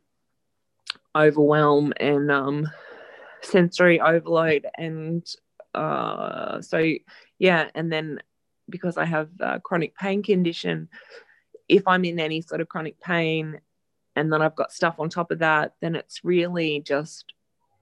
overwhelm 1.15 1.93
and 1.97 2.31
um, 2.31 2.69
sensory 3.41 3.99
overload. 3.99 4.67
And 4.77 5.25
uh, 5.73 6.61
so, 6.61 6.93
yeah, 7.39 7.69
and 7.75 7.91
then 7.91 8.19
because 8.71 8.97
I 8.97 9.05
have 9.05 9.29
a 9.39 9.59
chronic 9.59 9.95
pain 9.95 10.23
condition, 10.23 10.89
if 11.67 11.87
I'm 11.87 12.05
in 12.05 12.19
any 12.19 12.41
sort 12.41 12.61
of 12.61 12.69
chronic 12.69 12.99
pain 12.99 13.61
and 14.15 14.31
then 14.31 14.41
I've 14.41 14.55
got 14.55 14.71
stuff 14.71 14.95
on 14.99 15.09
top 15.09 15.31
of 15.31 15.39
that, 15.39 15.73
then 15.81 15.95
it's 15.95 16.23
really 16.23 16.81
just 16.81 17.33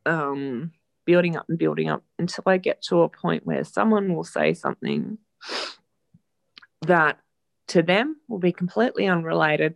um, 0.06 0.72
building 1.06 1.36
up 1.36 1.46
and 1.50 1.58
building 1.58 1.90
up 1.90 2.04
until 2.18 2.44
I 2.46 2.58
get 2.58 2.82
to 2.84 3.02
a 3.02 3.10
point 3.10 3.46
where 3.46 3.64
someone 3.64 4.14
will 4.14 4.24
say 4.24 4.54
something 4.54 5.18
that 6.82 7.20
to 7.70 7.82
them 7.82 8.18
will 8.28 8.40
be 8.40 8.52
completely 8.52 9.08
unrelated 9.08 9.76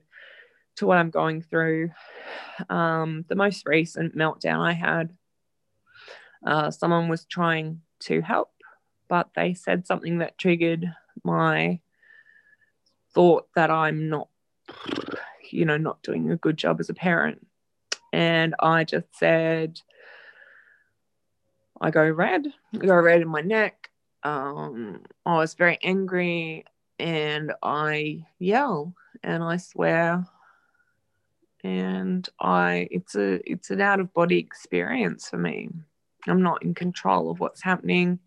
to 0.75 0.87
what 0.87 0.97
I'm 0.97 1.09
going 1.09 1.41
through. 1.41 1.91
Um, 2.69 3.25
the 3.29 3.35
most 3.35 3.65
recent 3.65 4.15
meltdown 4.15 4.59
I 4.59 4.73
had, 4.73 5.15
uh, 6.45 6.71
someone 6.71 7.07
was 7.07 7.25
trying 7.25 7.81
to 8.01 8.21
help, 8.21 8.51
but 9.07 9.29
they 9.35 9.53
said 9.53 9.87
something 9.87 10.19
that 10.19 10.37
triggered 10.37 10.93
my 11.23 11.79
thought 13.13 13.47
that 13.55 13.69
I'm 13.69 14.09
not, 14.09 14.29
you 15.51 15.65
know, 15.65 15.77
not 15.77 16.01
doing 16.03 16.31
a 16.31 16.37
good 16.37 16.57
job 16.57 16.79
as 16.79 16.89
a 16.89 16.93
parent. 16.93 17.45
And 18.11 18.55
I 18.59 18.83
just 18.83 19.07
said, 19.13 19.79
I 21.81 21.91
go 21.91 22.07
red, 22.07 22.45
I 22.73 22.85
go 22.85 22.95
red 22.95 23.21
in 23.21 23.27
my 23.27 23.41
neck. 23.41 23.89
Um, 24.23 25.01
I 25.25 25.35
was 25.35 25.53
very 25.53 25.77
angry 25.83 26.65
and 26.99 27.53
I 27.61 28.25
yell 28.39 28.93
and 29.23 29.43
I 29.43 29.57
swear 29.57 30.25
and 31.63 32.27
I 32.39 32.87
it's 32.91 33.15
a 33.15 33.39
it's 33.49 33.71
an 33.71 33.81
out 33.81 33.99
of 33.99 34.13
body 34.13 34.37
experience 34.37 35.29
for 35.29 35.37
me. 35.37 35.69
I'm 36.27 36.41
not 36.41 36.63
in 36.63 36.73
control 36.73 37.29
of 37.29 37.39
what's 37.39 37.61
happening. 37.61 38.19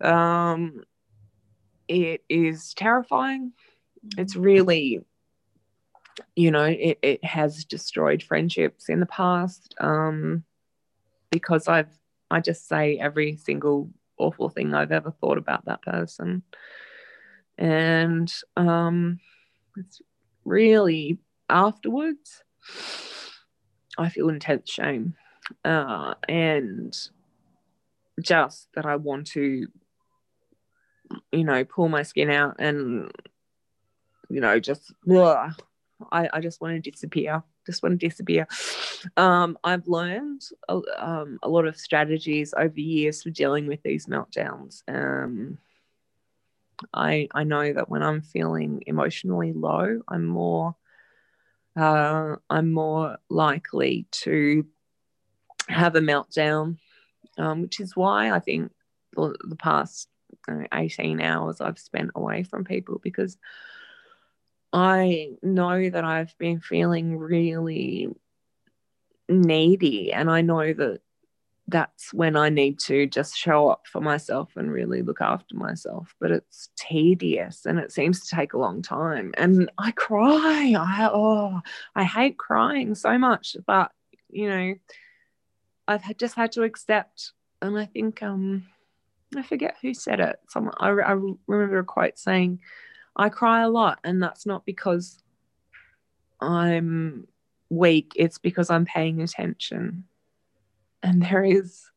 Um, 0.00 0.82
it 1.90 2.22
is 2.28 2.72
terrifying. 2.72 3.52
It's 4.16 4.36
really, 4.36 5.00
you 6.36 6.52
know, 6.52 6.64
it, 6.64 6.98
it 7.02 7.24
has 7.24 7.64
destroyed 7.64 8.22
friendships 8.22 8.88
in 8.88 9.00
the 9.00 9.06
past 9.06 9.74
um, 9.80 10.44
because 11.30 11.66
I've, 11.66 11.90
I 12.30 12.40
just 12.40 12.68
say 12.68 12.96
every 12.96 13.36
single 13.36 13.90
awful 14.18 14.50
thing 14.50 14.72
I've 14.72 14.92
ever 14.92 15.10
thought 15.10 15.36
about 15.36 15.64
that 15.64 15.82
person. 15.82 16.44
And 17.58 18.32
um, 18.56 19.18
it's 19.76 20.00
really 20.44 21.18
afterwards, 21.48 22.44
I 23.98 24.08
feel 24.10 24.28
intense 24.28 24.70
shame. 24.70 25.14
Uh, 25.64 26.14
and 26.28 26.96
just 28.22 28.68
that 28.74 28.86
I 28.86 28.94
want 28.94 29.26
to, 29.28 29.66
you 31.32 31.44
know, 31.44 31.64
pull 31.64 31.88
my 31.88 32.02
skin 32.02 32.30
out 32.30 32.56
and, 32.58 33.10
you 34.28 34.40
know, 34.40 34.60
just, 34.60 34.92
ugh, 35.10 35.52
I, 36.12 36.28
I 36.32 36.40
just 36.40 36.60
want 36.60 36.82
to 36.82 36.90
disappear. 36.90 37.42
Just 37.66 37.82
want 37.82 38.00
to 38.00 38.08
disappear. 38.08 38.48
Um, 39.16 39.58
I've 39.62 39.86
learned 39.86 40.42
a, 40.68 40.80
um, 40.98 41.38
a 41.42 41.48
lot 41.48 41.66
of 41.66 41.76
strategies 41.76 42.54
over 42.56 42.80
years 42.80 43.22
for 43.22 43.30
dealing 43.30 43.66
with 43.66 43.82
these 43.82 44.06
meltdowns. 44.06 44.82
Um, 44.88 45.58
I 46.94 47.28
I 47.34 47.44
know 47.44 47.72
that 47.74 47.90
when 47.90 48.02
I'm 48.02 48.22
feeling 48.22 48.82
emotionally 48.86 49.52
low, 49.52 50.00
I'm 50.08 50.24
more 50.26 50.74
uh, 51.76 52.36
I'm 52.48 52.72
more 52.72 53.18
likely 53.28 54.06
to 54.12 54.66
have 55.68 55.94
a 55.94 56.00
meltdown, 56.00 56.78
um, 57.38 57.62
which 57.62 57.78
is 57.80 57.94
why 57.94 58.32
I 58.32 58.40
think 58.40 58.72
the, 59.14 59.36
the 59.48 59.56
past 59.56 60.08
uh, 60.48 60.64
18 60.72 61.20
hours 61.20 61.60
I've 61.60 61.78
spent 61.78 62.10
away 62.14 62.42
from 62.42 62.64
people 62.64 63.00
because 63.02 63.36
I 64.72 65.32
know 65.42 65.90
that 65.90 66.04
I've 66.04 66.36
been 66.38 66.60
feeling 66.60 67.18
really 67.18 68.08
needy, 69.28 70.12
and 70.12 70.30
I 70.30 70.42
know 70.42 70.72
that 70.72 71.00
that's 71.70 72.12
when 72.12 72.36
I 72.36 72.48
need 72.48 72.78
to 72.80 73.06
just 73.06 73.36
show 73.36 73.68
up 73.68 73.86
for 73.86 74.00
myself 74.00 74.56
and 74.56 74.72
really 74.72 75.02
look 75.02 75.20
after 75.20 75.54
myself. 75.54 76.14
But 76.20 76.32
it's 76.32 76.68
tedious 76.76 77.64
and 77.64 77.78
it 77.78 77.92
seems 77.92 78.20
to 78.20 78.34
take 78.34 78.52
a 78.52 78.58
long 78.58 78.82
time. 78.82 79.32
And 79.36 79.70
I 79.78 79.92
cry. 79.92 80.74
I 80.76 81.08
oh, 81.12 81.60
I 81.94 82.04
hate 82.04 82.38
crying 82.38 82.94
so 82.94 83.16
much. 83.18 83.56
But 83.66 83.92
you 84.28 84.48
know, 84.48 84.74
I've 85.86 86.16
just 86.16 86.34
had 86.34 86.52
to 86.52 86.62
accept. 86.62 87.32
And 87.62 87.78
I 87.78 87.84
think 87.84 88.22
um, 88.22 88.66
I 89.36 89.42
forget 89.42 89.76
who 89.80 89.94
said 89.94 90.20
it. 90.20 90.40
Someone 90.48 90.74
I, 90.78 90.88
I 90.88 91.12
remember 91.46 91.78
a 91.78 91.84
quote 91.84 92.18
saying, 92.18 92.60
"I 93.16 93.28
cry 93.28 93.62
a 93.62 93.68
lot, 93.68 94.00
and 94.04 94.22
that's 94.22 94.46
not 94.46 94.66
because 94.66 95.22
I'm 96.40 97.28
weak. 97.68 98.12
It's 98.16 98.38
because 98.38 98.70
I'm 98.70 98.84
paying 98.84 99.22
attention." 99.22 100.04
and 101.02 101.22
there 101.22 101.44
is 101.44 101.90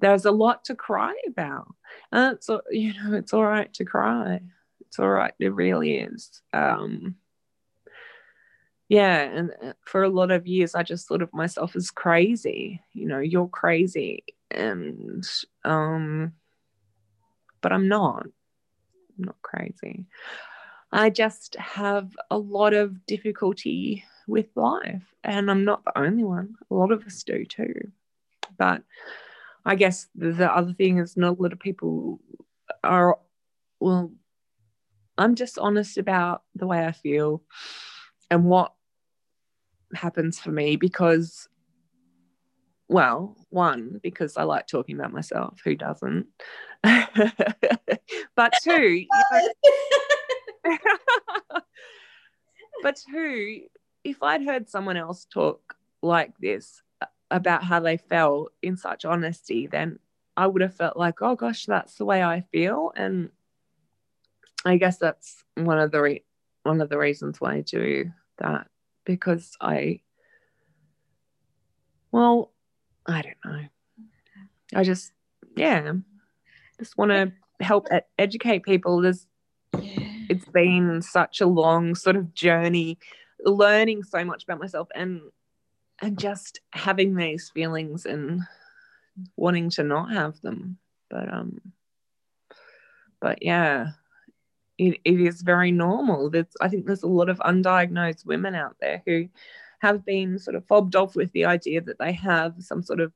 there's 0.00 0.24
a 0.24 0.30
lot 0.30 0.64
to 0.64 0.74
cry 0.74 1.14
about 1.26 1.74
and 2.12 2.34
it's 2.34 2.48
you 2.70 2.92
know 2.94 3.14
it's 3.14 3.32
all 3.32 3.44
right 3.44 3.72
to 3.74 3.84
cry 3.84 4.40
it's 4.80 4.98
all 4.98 5.08
right 5.08 5.34
it 5.38 5.52
really 5.52 5.98
is 5.98 6.42
um 6.52 7.16
yeah 8.88 9.20
and 9.20 9.50
uh, 9.62 9.72
for 9.84 10.02
a 10.02 10.08
lot 10.08 10.30
of 10.30 10.46
years 10.46 10.74
i 10.74 10.82
just 10.82 11.06
thought 11.08 11.22
of 11.22 11.32
myself 11.32 11.74
as 11.76 11.90
crazy 11.90 12.80
you 12.92 13.06
know 13.06 13.18
you're 13.18 13.48
crazy 13.48 14.24
and 14.50 15.26
um 15.64 16.32
but 17.60 17.72
i'm 17.72 17.88
not. 17.88 18.24
I'm 19.18 19.24
not 19.24 19.42
crazy. 19.42 20.06
I 20.92 21.10
just 21.10 21.56
have 21.56 22.16
a 22.30 22.38
lot 22.38 22.72
of 22.72 23.04
difficulty 23.06 24.04
with 24.26 24.46
life 24.54 25.02
and 25.24 25.50
i'm 25.50 25.64
not 25.64 25.84
the 25.84 25.98
only 25.98 26.24
one. 26.24 26.54
A 26.70 26.74
lot 26.74 26.92
of 26.92 27.04
us 27.04 27.22
do 27.22 27.44
too. 27.44 27.90
But 28.56 28.82
I 29.64 29.74
guess 29.74 30.08
the 30.14 30.50
other 30.50 30.72
thing 30.72 30.98
is 30.98 31.16
not 31.16 31.38
a 31.38 31.42
lot 31.42 31.52
of 31.52 31.60
people 31.60 32.20
are, 32.82 33.18
well, 33.80 34.12
I'm 35.18 35.34
just 35.34 35.58
honest 35.58 35.98
about 35.98 36.42
the 36.54 36.66
way 36.66 36.86
I 36.86 36.92
feel 36.92 37.42
and 38.30 38.44
what 38.44 38.72
happens 39.94 40.38
for 40.38 40.52
me 40.52 40.76
because, 40.76 41.48
well, 42.88 43.36
one, 43.50 44.00
because 44.02 44.36
I 44.36 44.44
like 44.44 44.66
talking 44.66 44.98
about 44.98 45.12
myself. 45.12 45.60
Who 45.64 45.74
doesn't? 45.74 46.26
but 46.82 48.52
two, 48.62 49.04
know, 49.30 49.48
but 52.82 53.00
two, 53.10 53.62
if 54.04 54.22
I'd 54.22 54.44
heard 54.44 54.68
someone 54.68 54.96
else 54.96 55.26
talk 55.26 55.76
like 56.02 56.36
this, 56.38 56.82
uh, 57.02 57.06
about 57.30 57.62
how 57.62 57.80
they 57.80 57.98
felt 57.98 58.52
in 58.62 58.76
such 58.76 59.04
honesty, 59.04 59.66
then 59.66 59.98
I 60.36 60.46
would 60.46 60.62
have 60.62 60.74
felt 60.74 60.96
like, 60.96 61.20
oh 61.20 61.36
gosh, 61.36 61.66
that's 61.66 61.96
the 61.96 62.06
way 62.06 62.22
I 62.22 62.40
feel. 62.52 62.92
And 62.96 63.30
I 64.64 64.76
guess 64.78 64.96
that's 64.96 65.44
one 65.56 65.78
of 65.78 65.90
the 65.90 66.00
re- 66.00 66.24
one 66.62 66.80
of 66.80 66.88
the 66.88 66.98
reasons 66.98 67.40
why 67.40 67.56
I 67.56 67.60
do 67.60 68.10
that 68.38 68.68
because 69.04 69.56
I, 69.60 70.00
well, 72.12 72.52
I 73.08 73.22
don't 73.22 73.36
know. 73.44 73.64
I 74.74 74.84
just, 74.84 75.12
yeah, 75.56 75.92
just 76.78 76.96
want 76.98 77.10
to 77.10 77.32
help 77.60 77.88
educate 78.18 78.62
people. 78.62 79.00
There's, 79.00 79.26
it's 79.72 80.44
been 80.44 81.02
such 81.02 81.40
a 81.40 81.46
long 81.46 81.94
sort 81.94 82.16
of 82.16 82.34
journey, 82.34 82.98
learning 83.44 84.04
so 84.04 84.24
much 84.24 84.44
about 84.44 84.60
myself 84.60 84.88
and 84.94 85.22
and 86.00 86.18
just 86.18 86.60
having 86.72 87.14
these 87.14 87.50
feelings 87.50 88.06
and 88.06 88.42
wanting 89.36 89.70
to 89.70 89.82
not 89.82 90.12
have 90.12 90.40
them 90.42 90.78
but 91.10 91.32
um 91.32 91.60
but 93.20 93.42
yeah 93.42 93.88
it, 94.78 95.00
it 95.04 95.20
is 95.20 95.42
very 95.42 95.72
normal 95.72 96.30
there's 96.30 96.46
i 96.60 96.68
think 96.68 96.86
there's 96.86 97.02
a 97.02 97.08
lot 97.08 97.28
of 97.28 97.38
undiagnosed 97.40 98.24
women 98.24 98.54
out 98.54 98.76
there 98.80 99.02
who 99.06 99.28
have 99.78 100.04
been 100.04 100.38
sort 100.38 100.56
of 100.56 100.66
fobbed 100.66 100.96
off 100.96 101.14
with 101.14 101.32
the 101.32 101.44
idea 101.44 101.80
that 101.80 101.98
they 101.98 102.12
have 102.12 102.54
some 102.58 102.82
sort 102.82 103.00
of 103.00 103.12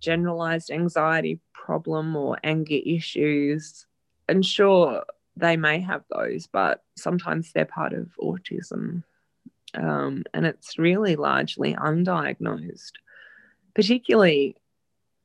generalized 0.00 0.70
anxiety 0.70 1.38
problem 1.52 2.16
or 2.16 2.36
anger 2.42 2.78
issues 2.84 3.86
and 4.28 4.44
sure 4.44 5.04
they 5.36 5.56
may 5.56 5.80
have 5.80 6.02
those 6.10 6.46
but 6.46 6.82
sometimes 6.96 7.52
they're 7.52 7.64
part 7.64 7.92
of 7.92 8.08
autism 8.20 9.02
um, 9.74 10.24
and 10.34 10.46
it's 10.46 10.78
really 10.78 11.16
largely 11.16 11.74
undiagnosed, 11.74 12.92
particularly 13.74 14.56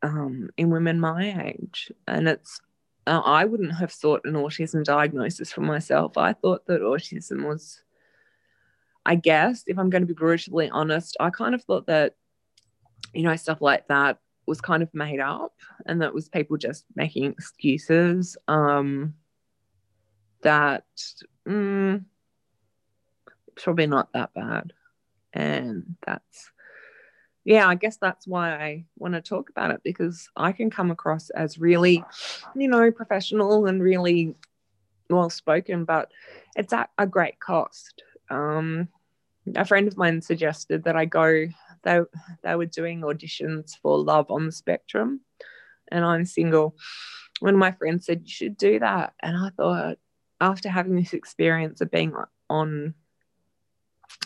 um, 0.01 0.49
in 0.57 0.69
women 0.69 0.99
my 0.99 1.45
age. 1.45 1.91
And 2.07 2.27
it's 2.27 2.61
uh, 3.05 3.21
I 3.23 3.45
wouldn't 3.45 3.75
have 3.75 3.91
thought 3.91 4.25
an 4.25 4.33
autism 4.33 4.83
diagnosis 4.83 5.51
for 5.51 5.61
myself. 5.61 6.17
I 6.17 6.33
thought 6.33 6.65
that 6.67 6.81
autism 6.81 7.47
was, 7.47 7.81
I 9.07 9.15
guess, 9.15 9.63
if 9.67 9.79
I'm 9.79 9.89
going 9.89 10.01
to 10.01 10.05
be 10.05 10.13
brutally 10.13 10.69
honest, 10.69 11.15
I 11.17 11.29
kind 11.29 11.55
of 11.55 11.63
thought 11.63 11.87
that, 11.87 12.15
you 13.13 13.23
know, 13.23 13.37
stuff 13.37 13.61
like 13.61 13.87
that 13.87 14.19
was 14.45 14.59
kind 14.59 14.83
of 14.83 14.93
made 14.93 15.21
up 15.21 15.53
and 15.85 16.01
that 16.01 16.13
was 16.13 16.27
people 16.27 16.57
just 16.57 16.83
making 16.93 17.31
excuses. 17.31 18.35
Um, 18.49 19.13
that, 20.41 20.83
mm, 21.47 22.03
probably 23.55 23.87
not 23.87 24.11
that 24.11 24.33
bad. 24.33 24.73
And 25.31 25.95
that's, 26.05 26.51
yeah, 27.45 27.65
I 27.65 27.75
guess 27.75 27.95
that's 27.95 28.27
why 28.27 28.51
I 28.51 28.85
want 28.97 29.13
to 29.13 29.21
talk 29.21 29.49
about 29.49 29.71
it 29.71 29.79
because 29.85 30.29
I 30.35 30.51
can 30.51 30.69
come 30.69 30.91
across 30.91 31.29
as 31.29 31.57
really, 31.57 32.03
you 32.57 32.67
know, 32.67 32.91
professional 32.91 33.67
and 33.67 33.81
really 33.81 34.35
well 35.09 35.29
spoken, 35.29 35.85
but 35.85 36.11
it's 36.57 36.73
at 36.73 36.89
a 36.97 37.07
great 37.07 37.39
cost. 37.39 38.03
Um, 38.29 38.89
a 39.55 39.65
friend 39.65 39.87
of 39.87 39.97
mine 39.97 40.21
suggested 40.21 40.83
that 40.83 40.95
I 40.95 41.05
go, 41.05 41.47
they, 41.83 41.99
they 42.43 42.55
were 42.55 42.65
doing 42.65 43.01
auditions 43.01 43.77
for 43.81 43.97
Love 43.97 44.29
on 44.29 44.45
the 44.45 44.51
Spectrum, 44.51 45.21
and 45.89 46.03
I'm 46.03 46.25
single. 46.25 46.75
One 47.39 47.53
of 47.53 47.59
my 47.59 47.71
friends 47.71 48.05
said, 48.05 48.21
You 48.23 48.31
should 48.31 48.57
do 48.57 48.79
that. 48.79 49.13
And 49.21 49.37
I 49.37 49.49
thought, 49.55 49.97
after 50.41 50.69
having 50.69 50.95
this 50.95 51.13
experience 51.13 51.81
of 51.81 51.91
being 51.91 52.13
on 52.49 52.93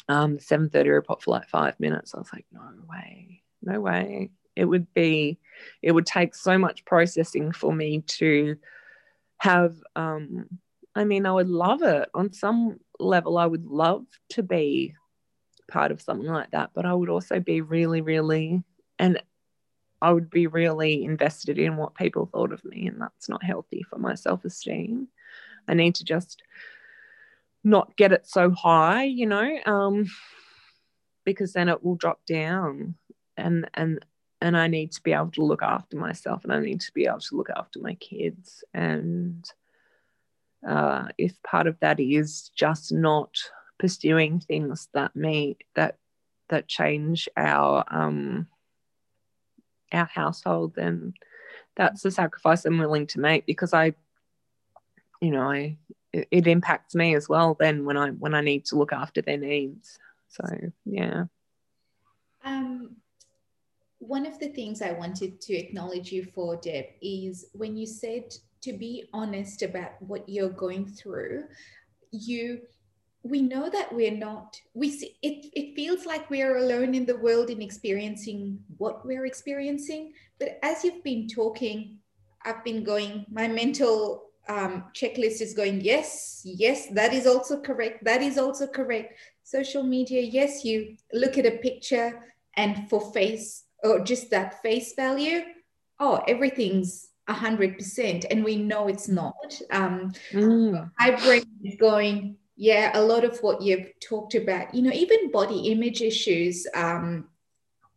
um, 0.07 0.37
7.30 0.37 0.93
report 0.93 1.21
for 1.21 1.31
like 1.31 1.47
five 1.47 1.79
minutes. 1.79 2.13
I 2.13 2.19
was 2.19 2.29
like, 2.33 2.45
no 2.51 2.61
way, 2.89 3.41
no 3.61 3.79
way. 3.79 4.31
It 4.55 4.65
would 4.65 4.93
be, 4.93 5.39
it 5.81 5.91
would 5.91 6.05
take 6.05 6.35
so 6.35 6.57
much 6.57 6.85
processing 6.85 7.51
for 7.51 7.73
me 7.73 8.01
to 8.01 8.57
have, 9.37 9.75
um, 9.95 10.47
I 10.93 11.05
mean, 11.05 11.25
I 11.25 11.31
would 11.31 11.49
love 11.49 11.81
it. 11.83 12.09
On 12.13 12.33
some 12.33 12.79
level, 12.99 13.37
I 13.37 13.45
would 13.45 13.65
love 13.65 14.05
to 14.31 14.43
be 14.43 14.93
part 15.71 15.91
of 15.91 16.01
something 16.01 16.29
like 16.29 16.51
that, 16.51 16.71
but 16.75 16.85
I 16.85 16.93
would 16.93 17.09
also 17.09 17.39
be 17.39 17.61
really, 17.61 18.01
really, 18.01 18.63
and 18.99 19.21
I 20.01 20.11
would 20.11 20.29
be 20.29 20.47
really 20.47 21.03
invested 21.03 21.57
in 21.57 21.77
what 21.77 21.95
people 21.95 22.25
thought 22.25 22.51
of 22.51 22.63
me, 22.65 22.87
and 22.87 23.01
that's 23.01 23.29
not 23.29 23.43
healthy 23.43 23.83
for 23.89 23.97
my 23.97 24.15
self 24.15 24.45
esteem. 24.45 25.07
I 25.67 25.73
need 25.73 25.95
to 25.95 26.03
just 26.03 26.41
not 27.63 27.95
get 27.95 28.11
it 28.11 28.27
so 28.27 28.51
high, 28.51 29.03
you 29.03 29.25
know, 29.25 29.57
um, 29.65 30.07
because 31.23 31.53
then 31.53 31.69
it 31.69 31.83
will 31.83 31.95
drop 31.95 32.25
down. 32.25 32.95
And 33.37 33.69
and 33.73 34.05
and 34.41 34.57
I 34.57 34.67
need 34.67 34.91
to 34.93 35.03
be 35.03 35.13
able 35.13 35.31
to 35.31 35.43
look 35.43 35.61
after 35.61 35.97
myself 35.97 36.43
and 36.43 36.51
I 36.51 36.59
need 36.59 36.81
to 36.81 36.91
be 36.93 37.05
able 37.05 37.19
to 37.19 37.37
look 37.37 37.49
after 37.55 37.79
my 37.79 37.93
kids. 37.95 38.63
And 38.73 39.45
uh, 40.67 41.09
if 41.17 41.41
part 41.43 41.67
of 41.67 41.79
that 41.79 41.99
is 41.99 42.49
just 42.55 42.91
not 42.91 43.37
pursuing 43.81 44.39
things 44.39 44.89
that 44.93 45.15
may 45.15 45.57
that 45.73 45.97
that 46.49 46.67
change 46.67 47.27
our 47.35 47.83
um, 47.89 48.45
our 49.91 50.05
household, 50.05 50.75
then 50.75 51.15
that's 51.75 52.05
a 52.05 52.11
sacrifice 52.11 52.63
I'm 52.63 52.77
willing 52.77 53.07
to 53.07 53.19
make 53.19 53.47
because 53.47 53.73
I, 53.73 53.95
you 55.19 55.31
know, 55.31 55.49
I 55.49 55.77
it, 56.13 56.27
it 56.29 56.47
impacts 56.47 56.93
me 56.93 57.15
as 57.15 57.27
well. 57.27 57.57
Then 57.59 57.83
when 57.85 57.97
I 57.97 58.09
when 58.11 58.35
I 58.35 58.41
need 58.41 58.65
to 58.65 58.75
look 58.75 58.93
after 58.93 59.23
their 59.23 59.37
needs, 59.37 59.97
so 60.29 60.43
yeah. 60.85 61.23
Um, 62.43 62.97
one 63.97 64.27
of 64.27 64.37
the 64.37 64.49
things 64.49 64.83
I 64.83 64.91
wanted 64.91 65.41
to 65.41 65.53
acknowledge 65.55 66.11
you 66.11 66.25
for, 66.35 66.55
Deb, 66.55 66.85
is 67.01 67.47
when 67.53 67.75
you 67.75 67.87
said 67.87 68.31
to 68.61 68.73
be 68.73 69.09
honest 69.11 69.63
about 69.63 69.99
what 70.01 70.29
you're 70.29 70.49
going 70.49 70.85
through, 70.85 71.45
you 72.11 72.61
we 73.23 73.41
know 73.41 73.69
that 73.69 73.93
we're 73.93 74.15
not 74.15 74.59
we 74.73 74.89
see 74.89 75.15
it 75.21 75.45
it 75.53 75.75
feels 75.75 76.05
like 76.05 76.29
we're 76.29 76.57
alone 76.57 76.95
in 76.95 77.05
the 77.05 77.17
world 77.17 77.49
in 77.49 77.61
experiencing 77.61 78.59
what 78.77 79.05
we're 79.05 79.25
experiencing 79.25 80.11
but 80.39 80.57
as 80.63 80.83
you've 80.83 81.03
been 81.03 81.27
talking 81.27 81.97
i've 82.45 82.63
been 82.63 82.83
going 82.83 83.25
my 83.31 83.47
mental 83.47 84.23
um, 84.49 84.85
checklist 84.93 85.39
is 85.39 85.53
going 85.53 85.79
yes 85.81 86.41
yes 86.43 86.87
that 86.87 87.13
is 87.13 87.27
also 87.27 87.61
correct 87.61 88.03
that 88.03 88.23
is 88.23 88.39
also 88.39 88.65
correct 88.65 89.13
social 89.43 89.83
media 89.83 90.21
yes 90.21 90.65
you 90.65 90.97
look 91.13 91.37
at 91.37 91.45
a 91.45 91.57
picture 91.59 92.23
and 92.57 92.89
for 92.89 93.11
face 93.13 93.65
or 93.83 93.99
just 93.99 94.29
that 94.31 94.61
face 94.61 94.93
value, 94.93 95.41
oh, 95.99 96.21
everything's 96.27 97.09
a 97.27 97.33
hundred 97.33 97.77
percent, 97.77 98.25
and 98.29 98.43
we 98.43 98.57
know 98.57 98.87
it's 98.87 99.07
not. 99.07 99.59
Um, 99.71 100.11
mm. 100.31 100.91
My 100.99 101.11
brain 101.23 101.45
is 101.63 101.75
going, 101.79 102.37
yeah, 102.55 102.91
a 102.93 103.01
lot 103.01 103.23
of 103.23 103.39
what 103.39 103.61
you've 103.61 103.87
talked 103.99 104.35
about, 104.35 104.73
you 104.73 104.81
know, 104.81 104.91
even 104.91 105.31
body 105.31 105.71
image 105.71 106.01
issues, 106.01 106.67
um, 106.73 107.27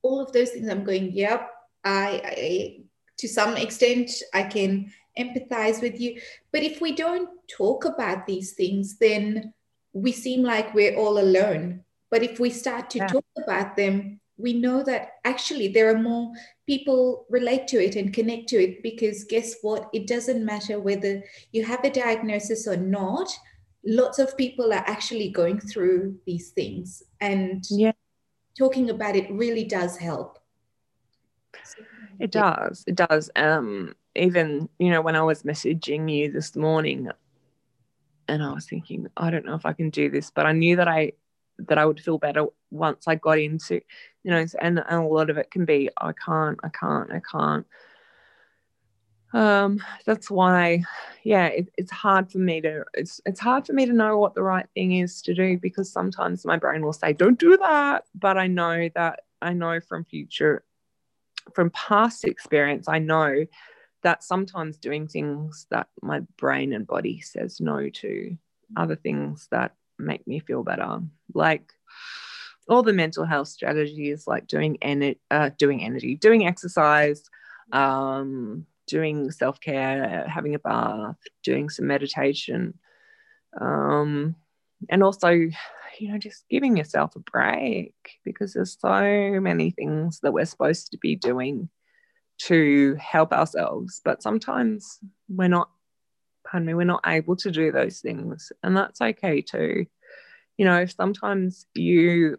all 0.02 0.20
of 0.20 0.32
those 0.32 0.50
things. 0.50 0.68
I'm 0.68 0.84
going, 0.84 1.12
yep, 1.12 1.50
I, 1.84 2.22
I 2.24 2.80
to 3.18 3.28
some 3.28 3.56
extent 3.56 4.10
I 4.32 4.44
can 4.44 4.92
empathize 5.18 5.80
with 5.80 6.00
you, 6.00 6.20
but 6.52 6.62
if 6.62 6.80
we 6.80 6.92
don't 6.92 7.28
talk 7.48 7.84
about 7.84 8.26
these 8.26 8.52
things, 8.52 8.98
then 8.98 9.52
we 9.92 10.12
seem 10.12 10.42
like 10.42 10.74
we're 10.74 10.96
all 10.96 11.18
alone. 11.18 11.84
But 12.10 12.22
if 12.22 12.40
we 12.40 12.50
start 12.50 12.90
to 12.90 12.98
yeah. 12.98 13.06
talk 13.06 13.24
about 13.36 13.76
them, 13.76 14.20
we 14.36 14.52
know 14.52 14.82
that 14.82 15.12
actually 15.24 15.68
there 15.68 15.90
are 15.90 15.98
more 15.98 16.32
people 16.66 17.26
relate 17.30 17.68
to 17.68 17.82
it 17.82 17.94
and 17.94 18.12
connect 18.12 18.48
to 18.48 18.56
it 18.56 18.82
because 18.82 19.24
guess 19.24 19.54
what 19.62 19.88
it 19.92 20.06
doesn't 20.06 20.44
matter 20.44 20.80
whether 20.80 21.22
you 21.52 21.64
have 21.64 21.84
a 21.84 21.90
diagnosis 21.90 22.66
or 22.66 22.76
not 22.76 23.28
lots 23.86 24.18
of 24.18 24.36
people 24.36 24.72
are 24.72 24.84
actually 24.86 25.30
going 25.30 25.60
through 25.60 26.16
these 26.26 26.50
things 26.50 27.02
and 27.20 27.64
yeah. 27.70 27.92
talking 28.56 28.90
about 28.90 29.16
it 29.16 29.30
really 29.30 29.64
does 29.64 29.96
help. 29.96 30.38
It 32.18 32.30
does. 32.30 32.84
It 32.86 32.94
does. 32.94 33.30
Um 33.36 33.94
even 34.16 34.68
you 34.78 34.90
know 34.90 35.02
when 35.02 35.16
i 35.16 35.22
was 35.22 35.42
messaging 35.42 36.08
you 36.08 36.30
this 36.30 36.54
morning 36.54 37.08
and 38.28 38.44
i 38.44 38.52
was 38.52 38.64
thinking 38.64 39.08
i 39.16 39.28
don't 39.28 39.44
know 39.44 39.56
if 39.56 39.66
i 39.66 39.72
can 39.72 39.90
do 39.90 40.08
this 40.08 40.30
but 40.30 40.46
i 40.46 40.52
knew 40.52 40.76
that 40.76 40.86
i 40.86 41.10
that 41.58 41.78
I 41.78 41.86
would 41.86 42.00
feel 42.00 42.18
better 42.18 42.46
once 42.70 43.06
I 43.06 43.14
got 43.14 43.38
into, 43.38 43.80
you 44.22 44.30
know, 44.30 44.44
and, 44.60 44.82
and 44.88 44.98
a 44.98 45.02
lot 45.02 45.30
of 45.30 45.38
it 45.38 45.50
can 45.50 45.64
be, 45.64 45.90
I 45.98 46.12
can't, 46.12 46.58
I 46.62 46.68
can't, 46.68 47.12
I 47.12 47.20
can't. 47.30 47.66
Um, 49.34 49.80
that's 50.06 50.30
why, 50.30 50.84
yeah, 51.24 51.46
it, 51.46 51.68
it's 51.76 51.90
hard 51.90 52.30
for 52.30 52.38
me 52.38 52.60
to, 52.60 52.84
it's, 52.94 53.20
it's 53.26 53.40
hard 53.40 53.66
for 53.66 53.72
me 53.72 53.84
to 53.84 53.92
know 53.92 54.16
what 54.16 54.34
the 54.34 54.44
right 54.44 54.66
thing 54.74 54.92
is 54.92 55.20
to 55.22 55.34
do 55.34 55.58
because 55.58 55.90
sometimes 55.90 56.46
my 56.46 56.56
brain 56.56 56.82
will 56.82 56.92
say, 56.92 57.12
don't 57.12 57.38
do 57.38 57.56
that. 57.56 58.04
But 58.14 58.38
I 58.38 58.46
know 58.46 58.88
that, 58.94 59.20
I 59.42 59.52
know 59.52 59.80
from 59.80 60.04
future, 60.04 60.64
from 61.52 61.70
past 61.70 62.24
experience, 62.24 62.88
I 62.88 63.00
know 63.00 63.44
that 64.04 64.22
sometimes 64.22 64.76
doing 64.78 65.08
things 65.08 65.66
that 65.70 65.88
my 66.00 66.20
brain 66.36 66.72
and 66.72 66.86
body 66.86 67.20
says 67.20 67.60
no 67.60 67.88
to, 67.88 68.36
other 68.76 68.96
things 68.96 69.48
that 69.50 69.74
make 69.98 70.26
me 70.28 70.38
feel 70.38 70.62
better. 70.62 71.00
Like 71.34 71.72
all 72.68 72.82
the 72.82 72.92
mental 72.92 73.24
health 73.24 73.48
strategies, 73.48 74.26
like 74.26 74.46
doing 74.46 74.78
en- 74.80 75.16
uh, 75.30 75.50
doing 75.58 75.82
energy, 75.82 76.14
doing 76.14 76.46
exercise, 76.46 77.22
um, 77.72 78.66
doing 78.86 79.30
self 79.30 79.60
care, 79.60 80.26
having 80.28 80.54
a 80.54 80.58
bath, 80.58 81.16
doing 81.42 81.68
some 81.68 81.86
meditation, 81.86 82.74
um, 83.60 84.36
and 84.90 85.02
also, 85.02 85.28
you 85.28 86.12
know, 86.12 86.18
just 86.18 86.44
giving 86.50 86.76
yourself 86.76 87.16
a 87.16 87.20
break 87.20 87.94
because 88.24 88.52
there's 88.52 88.76
so 88.80 89.40
many 89.40 89.70
things 89.70 90.20
that 90.20 90.32
we're 90.32 90.44
supposed 90.44 90.90
to 90.90 90.98
be 90.98 91.16
doing 91.16 91.68
to 92.36 92.96
help 92.96 93.32
ourselves, 93.32 94.00
but 94.04 94.22
sometimes 94.22 94.98
we're 95.28 95.48
not 95.48 95.68
pardon 96.46 96.66
me, 96.66 96.74
we're 96.74 96.84
not 96.84 97.00
able 97.06 97.36
to 97.36 97.50
do 97.50 97.72
those 97.72 98.00
things. 98.00 98.52
And 98.62 98.76
that's 98.76 99.00
okay 99.00 99.40
too. 99.40 99.86
You 100.56 100.64
know, 100.64 100.86
sometimes 100.86 101.66
you 101.74 102.38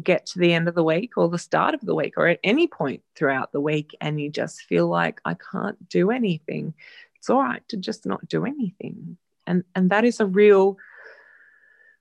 get 0.00 0.26
to 0.26 0.38
the 0.38 0.52
end 0.52 0.68
of 0.68 0.74
the 0.74 0.84
week 0.84 1.16
or 1.16 1.28
the 1.28 1.38
start 1.38 1.74
of 1.74 1.80
the 1.80 1.94
week 1.94 2.14
or 2.16 2.26
at 2.28 2.40
any 2.44 2.66
point 2.66 3.02
throughout 3.14 3.52
the 3.52 3.60
week 3.60 3.96
and 4.00 4.20
you 4.20 4.30
just 4.30 4.62
feel 4.62 4.88
like 4.88 5.20
I 5.24 5.34
can't 5.34 5.88
do 5.88 6.10
anything, 6.10 6.74
it's 7.16 7.30
all 7.30 7.40
right 7.40 7.66
to 7.68 7.76
just 7.76 8.06
not 8.06 8.28
do 8.28 8.44
anything. 8.44 9.16
And 9.46 9.64
and 9.74 9.90
that 9.90 10.04
is 10.04 10.20
a 10.20 10.26
real 10.26 10.76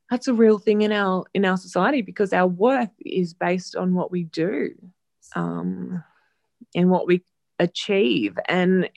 that's 0.09 0.27
a 0.27 0.33
real 0.33 0.59
thing 0.59 0.81
in 0.81 0.91
our 0.91 1.25
in 1.33 1.45
our 1.45 1.57
society 1.57 2.01
because 2.01 2.33
our 2.33 2.47
worth 2.47 2.93
is 2.99 3.33
based 3.33 3.75
on 3.75 3.93
what 3.93 4.11
we 4.11 4.23
do 4.23 4.71
um, 5.35 6.03
and 6.75 6.89
what 6.89 7.07
we 7.07 7.23
achieve 7.59 8.37
and 8.47 8.89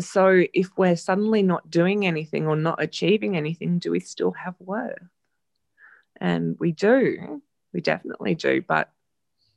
so 0.00 0.44
if 0.52 0.70
we're 0.76 0.96
suddenly 0.96 1.42
not 1.42 1.70
doing 1.70 2.06
anything 2.06 2.46
or 2.46 2.56
not 2.56 2.82
achieving 2.82 3.36
anything, 3.36 3.78
do 3.78 3.92
we 3.92 4.00
still 4.00 4.32
have 4.32 4.54
worth? 4.58 4.98
And 6.20 6.56
we 6.58 6.72
do, 6.72 7.42
we 7.76 7.82
definitely 7.82 8.34
do. 8.34 8.62
But 8.66 8.90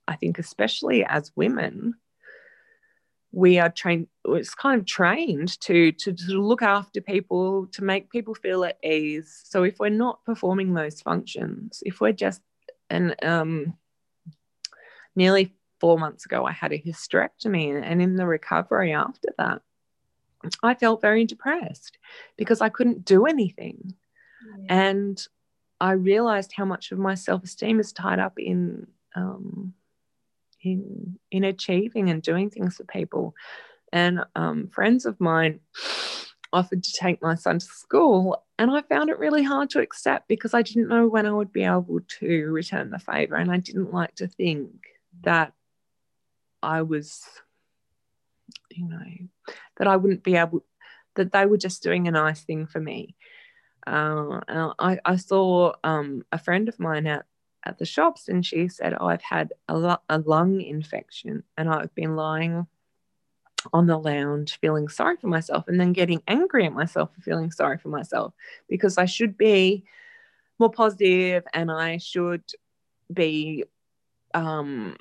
I 0.06 0.18
think, 0.18 0.40
especially 0.40 1.06
as 1.06 1.32
women, 1.38 1.96
we 3.32 3.60
are 3.60 3.70
trained 3.70 4.08
it's 4.26 4.54
kind 4.54 4.82
of 4.82 4.86
trained 4.86 5.60
to, 5.62 5.92
to 5.94 6.12
to 6.12 6.42
look 6.42 6.62
after 6.62 7.00
people 7.00 7.68
to 7.68 7.84
make 7.84 8.10
people 8.10 8.34
feel 8.34 8.64
at 8.64 8.80
ease 8.84 9.42
so 9.46 9.62
if 9.62 9.78
we're 9.80 9.88
not 9.88 10.26
performing 10.26 10.74
those 10.74 11.00
functions 11.00 11.84
if 11.86 12.02
we're 12.02 12.12
just 12.12 12.42
and 12.90 13.16
um 13.24 13.76
nearly 15.16 15.54
four 15.80 16.00
months 16.00 16.26
ago 16.26 16.44
i 16.44 16.52
had 16.52 16.74
a 16.74 16.82
hysterectomy 16.82 17.80
and 17.80 18.02
in 18.02 18.16
the 18.16 18.26
recovery 18.26 18.92
after 18.94 19.30
that 19.38 19.62
I 20.64 20.74
felt 20.74 21.02
very 21.02 21.26
depressed 21.26 21.98
because 22.38 22.62
I 22.62 22.70
couldn't 22.70 23.06
do 23.06 23.26
anything. 23.26 23.94
Yeah. 24.64 24.66
And 24.70 25.28
I 25.82 25.92
realized 25.92 26.54
how 26.56 26.66
much 26.66 26.92
of 26.92 27.00
my 27.00 27.16
self 27.16 27.44
esteem 27.44 27.80
is 27.80 27.94
tied 27.94 28.20
up 28.20 28.38
in, 28.38 28.88
um, 29.16 29.74
in, 30.62 31.18
in 31.32 31.44
achieving 31.44 32.10
and 32.10 32.22
doing 32.22 32.50
things 32.50 32.78
for 32.78 32.84
people. 32.84 33.36
And 33.92 34.22
um, 34.36 34.68
friends 34.68 35.06
of 35.06 35.20
mine 35.20 35.60
offered 36.54 36.84
to 36.84 36.94
take 36.94 37.22
my 37.22 37.36
son 37.36 37.60
to 37.60 37.66
school. 37.66 38.44
And 38.58 38.72
I 38.72 38.82
found 38.82 39.10
it 39.10 39.20
really 39.20 39.44
hard 39.44 39.70
to 39.72 39.82
accept 39.82 40.28
because 40.28 40.54
I 40.54 40.62
didn't 40.62 40.90
know 40.90 41.08
when 41.08 41.26
I 41.26 41.32
would 41.32 41.54
be 41.54 41.64
able 41.64 42.00
to 42.20 42.46
return 42.48 42.90
the 42.90 43.00
favor. 43.00 43.36
And 43.36 43.52
I 43.52 43.58
didn't 43.58 43.94
like 43.94 44.16
to 44.16 44.28
think 44.28 44.72
that 45.24 45.54
I 46.62 46.82
was 46.82 47.24
you 48.72 48.88
know, 48.88 49.54
that 49.78 49.88
I 49.88 49.96
wouldn't 49.96 50.24
be 50.24 50.36
able, 50.36 50.64
that 51.16 51.32
they 51.32 51.46
were 51.46 51.58
just 51.58 51.84
doing 51.84 52.08
a 52.08 52.12
nice 52.12 52.42
thing 52.42 52.66
for 52.66 52.80
me. 52.80 53.16
Uh, 53.88 54.40
I, 54.80 55.00
I 55.06 55.16
saw 55.16 55.74
um, 55.84 56.24
a 56.32 56.38
friend 56.38 56.70
of 56.70 56.80
mine 56.80 57.08
at, 57.08 57.26
at 57.66 57.78
the 57.78 57.86
shops 57.86 58.28
and 58.28 58.46
she 58.46 58.68
said, 58.68 58.96
oh, 59.00 59.08
I've 59.08 59.22
had 59.22 59.54
a, 59.68 60.00
a 60.10 60.20
lung 60.20 60.62
infection 60.62 61.44
and 61.58 61.70
I've 61.70 61.94
been 61.96 62.16
lying 62.16 62.68
on 63.74 63.88
the 63.88 63.98
lounge 63.98 64.58
feeling 64.60 64.88
sorry 64.88 65.18
for 65.18 65.28
myself 65.28 65.68
and 65.68 65.80
then 65.80 65.92
getting 65.92 66.24
angry 66.28 66.66
at 66.66 66.72
myself 66.72 67.14
for 67.14 67.22
feeling 67.22 67.52
sorry 67.52 67.78
for 67.78 67.90
myself 67.90 68.34
because 68.70 68.98
I 68.98 69.04
should 69.04 69.38
be 69.38 69.84
more 70.60 70.72
positive 70.72 71.44
and 71.54 71.70
I 71.70 71.98
should 71.98 72.44
be 73.14 73.66
um, 74.34 74.96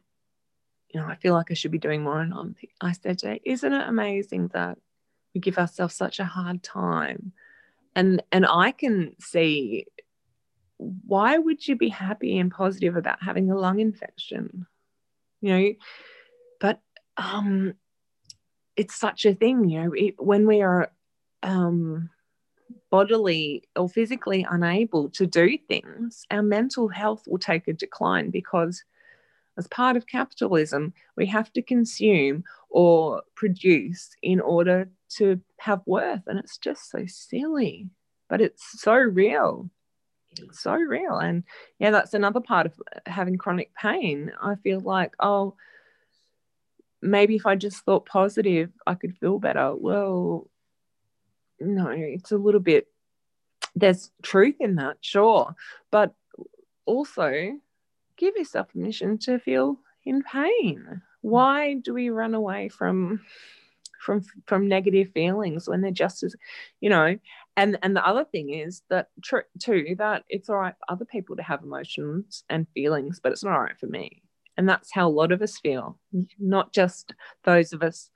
you 0.91 1.01
know, 1.01 1.07
I 1.07 1.17
feel 1.17 1.35
like 1.35 1.51
I 1.51 1.55
should 1.55 1.71
be 1.71 1.79
doing 1.79 2.03
more. 2.03 2.21
And 2.21 2.33
I'm, 2.33 2.57
I 2.81 2.93
said 2.93 3.21
her, 3.23 3.39
isn't 3.45 3.73
it 3.73 3.89
amazing 3.89 4.49
that 4.49 4.79
we 5.35 5.41
give 5.41 5.59
ourselves 5.59 5.95
such 5.95 6.19
a 6.19 6.25
hard 6.25 6.63
time? 6.63 7.33
And 7.99 8.23
and 8.31 8.47
I 8.47 8.71
can 8.71 9.17
see 9.19 9.87
why 10.77 11.37
would 11.37 11.67
you 11.67 11.75
be 11.75 11.89
happy 11.89 12.39
and 12.39 12.49
positive 12.49 12.97
about 12.97 13.21
having 13.21 13.51
a 13.51 13.59
lung 13.59 13.81
infection? 13.81 14.67
You 15.41 15.59
know, 15.59 15.73
but 16.61 16.81
um, 17.17 17.75
it's 18.77 18.95
such 18.95 19.27
a 19.27 19.35
thing, 19.35 19.69
you 19.69 19.83
know, 19.83 19.93
it, 19.93 20.15
when 20.19 20.47
we 20.47 20.63
are 20.63 20.93
um, 21.43 22.11
bodily 22.89 23.65
or 23.75 23.89
physically 23.89 24.47
unable 24.49 25.11
to 25.11 25.27
do 25.27 25.59
things, 25.59 26.25
our 26.31 26.43
mental 26.43 26.87
health 26.87 27.25
will 27.27 27.39
take 27.39 27.67
a 27.67 27.73
decline 27.73 28.31
because, 28.31 28.85
as 29.59 29.67
part 29.67 29.97
of 29.97 30.07
capitalism, 30.07 30.95
we 31.17 31.27
have 31.27 31.53
to 31.53 31.63
consume 31.63 32.45
or 32.71 33.23
produce 33.35 34.11
in 34.23 34.41
order 34.41 34.89
to 35.17 35.41
have 35.59 35.83
worth. 35.85 36.23
And 36.27 36.39
it's 36.39 36.59
just 36.59 36.91
so 36.91 37.05
silly, 37.07 37.89
but 38.29 38.41
it's 38.41 38.81
so 38.81 38.95
real. 38.95 39.69
It's 40.39 40.61
so 40.61 40.75
real. 40.75 41.19
And 41.19 41.43
yeah, 41.81 41.91
that's 41.91 42.15
another 42.15 42.41
part 42.41 42.67
of 42.67 42.81
having 43.07 43.37
chronic 43.37 43.73
pain. 43.75 44.31
I 44.41 44.55
feel 44.55 44.81
like, 44.81 45.13
oh, 45.19 45.57
maybe 47.03 47.35
if 47.35 47.45
I 47.45 47.57
just 47.57 47.85
thought 47.85 48.07
positive, 48.07 48.71
I 48.87 48.95
could 48.95 49.17
feel 49.19 49.39
better. 49.39 49.75
Well, 49.75 50.49
no, 51.61 51.89
it's 51.89 52.31
a 52.31 52.39
little 52.39 52.61
bit, 52.61 52.87
there's 53.75 54.13
truth 54.23 54.57
in 54.61 54.77
that, 54.77 54.99
sure. 55.01 55.57
But 55.91 56.15
also 56.87 57.59
give 58.19 58.37
yourself 58.37 58.69
permission 58.69 59.19
to 59.19 59.39
feel 59.39 59.79
in 60.05 60.23
pain. 60.23 61.03
Why 61.23 61.75
do 61.75 61.95
we 61.95 62.11
run 62.11 62.35
away 62.35 62.69
from? 62.69 63.21
from 64.01 64.23
from 64.47 64.69
negative 64.69 65.11
feelings 65.13 65.69
when 65.69 65.81
they're 65.81 65.91
just 65.91 66.23
as 66.23 66.37
you 66.81 66.89
know 66.89 67.19
and 67.57 67.77
and 67.83 67.97
the 67.97 68.07
other 68.07 68.25
thing 68.25 68.51
is 68.51 68.83
that 68.89 69.09
tr- 69.25 69.39
too 69.59 69.97
that 69.99 70.23
it's 70.29 70.49
all 70.49 70.57
right 70.57 70.77
for 70.79 70.93
other 70.93 71.05
people 71.05 71.35
to 71.35 71.43
have 71.43 71.65
emotions 71.65 72.45
and 72.49 72.69
feelings 72.75 73.19
but 73.21 73.33
it's 73.33 73.43
not 73.43 73.55
all 73.55 73.61
right 73.61 73.77
for 73.77 73.89
me 73.89 74.23
and 74.59 74.69
that's 74.69 74.93
how 74.93 75.07
a 75.07 75.09
lot 75.09 75.31
of 75.31 75.41
us 75.41 75.57
feel, 75.57 76.01
not 76.39 76.73
just 76.73 77.15
those 77.45 77.73
of 77.73 77.81
us 77.85 78.11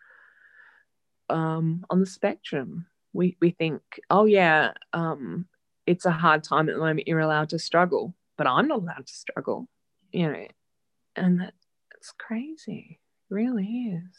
um, 1.30 1.86
on 1.88 2.00
the 2.00 2.06
spectrum. 2.06 2.86
We, 3.12 3.36
we 3.40 3.50
think, 3.50 3.80
oh, 4.10 4.24
yeah, 4.24 4.72
um, 4.92 5.46
it's 5.86 6.04
a 6.04 6.10
hard 6.10 6.42
time 6.42 6.68
at 6.68 6.74
the 6.74 6.80
moment. 6.80 7.06
You're 7.06 7.20
allowed 7.20 7.50
to 7.50 7.60
struggle, 7.60 8.16
but 8.36 8.48
I'm 8.48 8.66
not 8.66 8.80
allowed 8.80 9.06
to 9.06 9.14
struggle, 9.14 9.68
you 10.12 10.30
know, 10.30 10.46
and 11.16 11.40
that's 11.40 12.12
crazy. 12.18 12.98
It 13.30 13.34
really 13.34 13.66
is. 13.66 14.16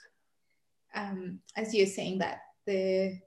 Um, 0.95 1.39
as 1.55 1.73
you're 1.73 1.87
saying 1.87 2.19
that, 2.19 2.39
the 2.65 3.19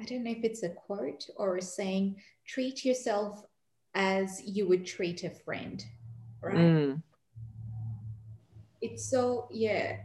I 0.00 0.04
don't 0.04 0.24
know 0.24 0.30
if 0.30 0.44
it's 0.44 0.62
a 0.62 0.70
quote 0.70 1.26
or 1.36 1.56
a 1.56 1.62
saying, 1.62 2.16
treat 2.46 2.84
yourself 2.84 3.44
as 3.94 4.42
you 4.44 4.68
would 4.68 4.84
treat 4.84 5.24
a 5.24 5.30
friend, 5.30 5.82
right? 6.42 6.54
Mm 6.54 7.02
it's 8.86 9.08
so 9.10 9.48
yeah 9.50 9.96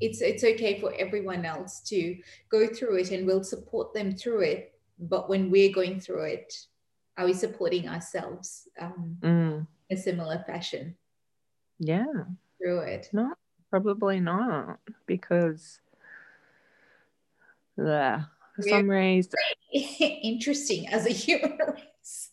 it's 0.00 0.20
it's 0.20 0.44
okay 0.44 0.80
for 0.80 0.92
everyone 0.98 1.44
else 1.44 1.80
to 1.80 2.16
go 2.50 2.66
through 2.66 2.96
it 2.96 3.10
and 3.10 3.26
we'll 3.26 3.44
support 3.44 3.94
them 3.94 4.12
through 4.12 4.40
it 4.40 4.74
but 4.98 5.28
when 5.28 5.50
we're 5.50 5.72
going 5.72 6.00
through 6.00 6.24
it 6.24 6.52
are 7.16 7.26
we 7.26 7.32
supporting 7.32 7.88
ourselves 7.88 8.68
um, 8.80 9.16
mm. 9.20 9.66
in 9.88 9.96
a 9.96 10.00
similar 10.00 10.42
fashion 10.46 10.94
yeah. 11.78 12.24
Through 12.58 12.80
it. 12.80 13.08
No 13.12 13.34
probably 13.70 14.20
not 14.20 14.78
because 15.06 15.80
yeah 17.76 18.22
for 18.54 18.62
we're 18.64 18.70
some 18.70 18.88
reason 18.88 19.32
interesting 19.72 20.88
as 20.88 21.04
a 21.04 21.10
human 21.10 21.58
race. 21.68 22.30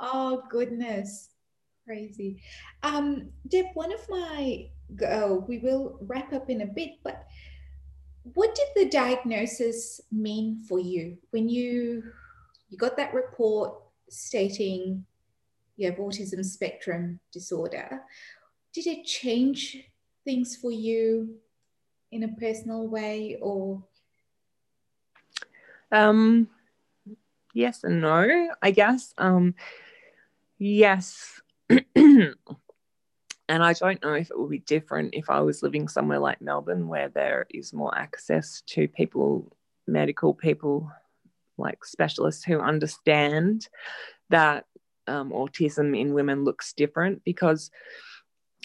Oh 0.00 0.42
goodness. 0.48 1.30
Crazy. 1.84 2.42
Um, 2.82 3.30
Deb, 3.46 3.66
one 3.74 3.92
of 3.92 4.00
my, 4.08 4.68
oh, 5.08 5.44
we 5.46 5.58
will 5.58 5.98
wrap 6.00 6.32
up 6.32 6.50
in 6.50 6.62
a 6.62 6.66
bit, 6.66 6.94
but 7.04 7.24
what 8.34 8.54
did 8.56 8.66
the 8.74 8.90
diagnosis 8.90 10.00
mean 10.10 10.64
for 10.68 10.80
you? 10.80 11.16
When 11.30 11.48
you 11.48 12.02
you 12.68 12.76
got 12.76 12.96
that 12.96 13.14
report 13.14 13.74
stating 14.10 15.04
you 15.76 15.90
have 15.90 15.98
autism 15.98 16.44
spectrum 16.44 17.20
disorder? 17.32 18.02
Did 18.72 18.86
it 18.86 19.04
change 19.04 19.78
things 20.24 20.56
for 20.56 20.70
you 20.70 21.36
in 22.12 22.22
a 22.22 22.28
personal 22.28 22.86
way 22.86 23.38
or? 23.40 23.82
Um, 25.92 26.48
yes 27.54 27.84
and 27.84 28.00
no, 28.00 28.48
I 28.62 28.70
guess. 28.70 29.14
Um, 29.18 29.54
yes, 30.58 31.40
and 31.68 32.34
I 33.48 33.72
don't 33.74 34.02
know 34.02 34.14
if 34.14 34.30
it 34.30 34.38
would 34.38 34.50
be 34.50 34.58
different 34.58 35.14
if 35.14 35.30
I 35.30 35.40
was 35.40 35.62
living 35.62 35.88
somewhere 35.88 36.18
like 36.18 36.40
Melbourne 36.40 36.88
where 36.88 37.08
there 37.08 37.46
is 37.50 37.72
more 37.72 37.96
access 37.96 38.62
to 38.68 38.88
people, 38.88 39.52
medical 39.86 40.34
people, 40.34 40.90
like 41.56 41.84
specialists 41.84 42.44
who 42.44 42.60
understand 42.60 43.68
that 44.30 44.66
um, 45.06 45.30
autism 45.30 45.98
in 45.98 46.14
women 46.14 46.44
looks 46.44 46.72
different 46.72 47.22
because 47.24 47.70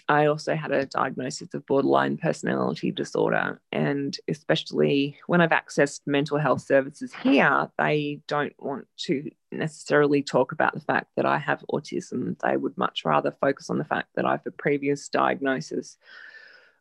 I 0.08 0.26
also 0.26 0.56
had 0.56 0.72
a 0.72 0.86
diagnosis 0.86 1.54
of 1.54 1.66
borderline 1.66 2.18
personality 2.18 2.92
disorder. 2.92 3.62
And 3.72 4.18
especially 4.28 5.18
when 5.28 5.42
I've 5.42 5.52
accessed 5.52 6.02
mental 6.06 6.38
health 6.38 6.62
services 6.62 7.14
here, 7.24 7.72
they 7.78 8.22
don't 8.28 8.54
want 8.60 8.88
to 9.06 9.32
necessarily 9.52 10.22
talk 10.22 10.52
about 10.52 10.74
the 10.74 10.82
fact 10.82 11.08
that 11.16 11.26
I 11.26 11.38
have 11.38 11.64
autism. 11.72 12.38
They 12.39 12.58
would 12.58 12.78
much 12.78 13.06
rather 13.06 13.32
focus 13.32 13.70
on 13.70 13.78
the 13.78 13.86
fact 13.86 14.10
that 14.16 14.26
I 14.26 14.32
have 14.32 14.46
a 14.46 14.52
previous 14.52 15.08
diagnosis 15.08 15.98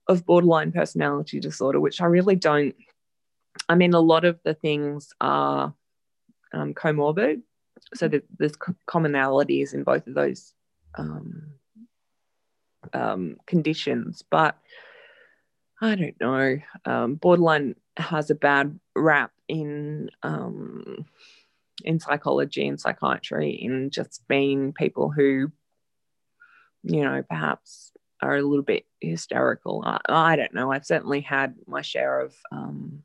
of 0.08 0.26
borderline 0.26 0.72
personality 0.72 1.38
disorder, 1.38 1.78
which 1.78 2.00
I 2.00 2.06
really 2.06 2.36
don't. 2.36 2.74
I 3.68 3.76
mean, 3.76 3.94
a 3.94 4.00
lot 4.00 4.24
of 4.24 4.40
the 4.44 4.54
things 4.54 5.12
are 5.20 5.72
um, 6.52 6.74
comorbid. 6.74 7.42
So 7.94 8.08
there's 8.38 8.56
commonalities 8.88 9.74
in 9.74 9.84
both 9.84 10.06
of 10.06 10.14
those 10.14 10.54
um, 10.96 11.54
um, 12.92 13.36
conditions. 13.46 14.22
But 14.28 14.56
I 15.80 15.94
don't 15.94 16.20
know. 16.20 16.58
Um, 16.84 17.14
borderline 17.14 17.76
has 17.96 18.30
a 18.30 18.34
bad 18.34 18.78
rap 18.94 19.32
in 19.48 20.10
um, 20.22 21.06
in 21.84 21.98
psychology 21.98 22.66
and 22.66 22.80
psychiatry, 22.80 23.50
in 23.50 23.90
just 23.90 24.26
being 24.28 24.72
people 24.72 25.10
who, 25.10 25.50
you 26.82 27.02
know, 27.02 27.22
perhaps 27.28 27.92
are 28.22 28.36
a 28.36 28.42
little 28.42 28.64
bit 28.64 28.84
hysterical. 29.00 29.82
I, 29.84 29.98
I 30.08 30.36
don't 30.36 30.54
know. 30.54 30.70
I've 30.70 30.84
certainly 30.84 31.22
had 31.22 31.54
my 31.66 31.80
share 31.80 32.20
of 32.20 32.34
um, 32.52 33.02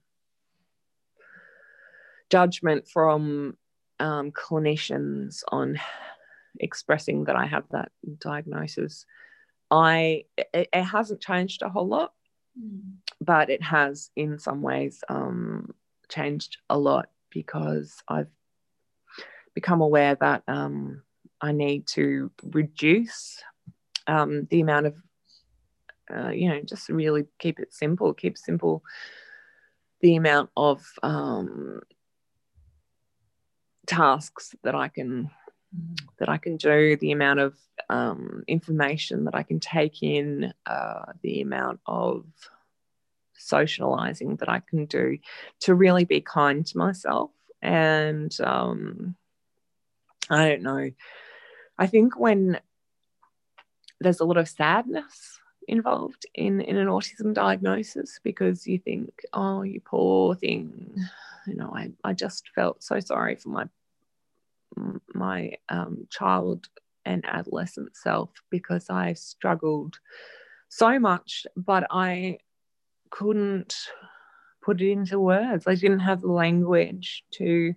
judgment 2.30 2.88
from 2.88 3.56
um, 4.00 4.32
clinicians 4.32 5.44
on 5.50 5.80
expressing 6.60 7.26
that 7.26 7.36
I 7.36 7.46
have 7.46 7.66
that 7.72 7.92
diagnosis. 8.20 9.06
I 9.72 10.26
it, 10.38 10.70
it 10.72 10.84
hasn't 10.84 11.22
changed 11.22 11.62
a 11.62 11.70
whole 11.70 11.88
lot, 11.88 12.14
but 13.22 13.50
it 13.50 13.64
has 13.64 14.10
in 14.16 14.40
some 14.40 14.62
ways 14.62 15.04
um, 15.10 15.74
changed 16.10 16.58
a 16.70 16.78
lot 16.78 17.10
because 17.30 17.96
I've 18.08 18.30
become 19.54 19.82
aware 19.82 20.16
that 20.16 20.44
um, 20.48 21.02
I 21.42 21.52
need 21.52 21.88
to 21.88 22.32
reduce 22.44 23.42
um, 24.08 24.48
the 24.50 24.62
amount 24.62 24.88
of 24.88 24.96
uh, 26.16 26.30
you 26.30 26.50
know 26.50 26.62
just 26.62 26.90
really 26.90 27.26
keep 27.40 27.60
it 27.60 27.74
simple, 27.74 28.14
keep 28.14 28.38
simple 28.38 28.84
the 30.02 30.16
amount 30.16 30.50
of 30.56 30.86
um, 31.02 31.82
tasks 33.86 34.56
that 34.64 34.76
I 34.76 34.88
can 34.88 35.30
that 36.20 36.30
I 36.30 36.38
can 36.38 36.58
do, 36.58 36.96
the 36.96 37.12
amount 37.12 37.40
of 37.40 37.58
um, 37.90 38.44
information 38.48 39.26
that 39.26 39.36
I 39.36 39.44
can 39.44 39.60
take 39.60 40.02
in, 40.02 40.54
uh, 40.66 41.12
the 41.22 41.42
amount 41.42 41.82
of 41.86 42.26
socializing 43.34 44.38
that 44.38 44.50
I 44.50 44.62
can 44.62 44.86
do 44.86 45.18
to 45.62 45.76
really 45.76 46.06
be 46.06 46.22
kind 46.22 46.66
to 46.66 46.78
myself. 46.78 47.32
And 47.62 48.36
um, 48.42 49.16
I 50.30 50.50
don't 50.50 50.64
know, 50.64 50.92
I 51.78 51.88
think 51.88 52.18
when 52.18 52.60
there's 54.00 54.20
a 54.20 54.26
lot 54.26 54.38
of 54.38 54.50
sadness 54.50 55.40
involved 55.68 56.26
in, 56.34 56.62
in 56.62 56.78
an 56.78 56.88
autism 56.88 57.34
diagnosis 57.34 58.20
because 58.24 58.68
you 58.68 58.80
think, 58.80 59.10
oh, 59.34 59.64
you 59.64 59.82
poor 59.82 60.36
thing. 60.36 60.96
You 61.48 61.56
know, 61.56 61.72
I, 61.76 61.92
I 62.04 62.14
just 62.14 62.50
felt 62.56 62.84
so 62.84 63.00
sorry 63.00 63.36
for 63.36 63.50
my 63.50 63.66
my 65.14 65.54
um, 65.70 66.08
child 66.10 66.68
and 67.06 67.24
adolescent 67.26 67.96
self 67.96 68.30
because 68.50 68.90
I 68.90 69.14
struggled 69.14 70.00
so 70.70 71.00
much, 71.00 71.46
but 71.56 71.88
I 71.90 72.40
couldn't 73.10 73.76
put 74.62 74.82
it 74.82 74.92
into 74.92 75.20
words. 75.20 75.68
I 75.68 75.76
didn't 75.76 76.00
have 76.00 76.22
the 76.22 76.32
language 76.32 77.24
to 77.34 77.76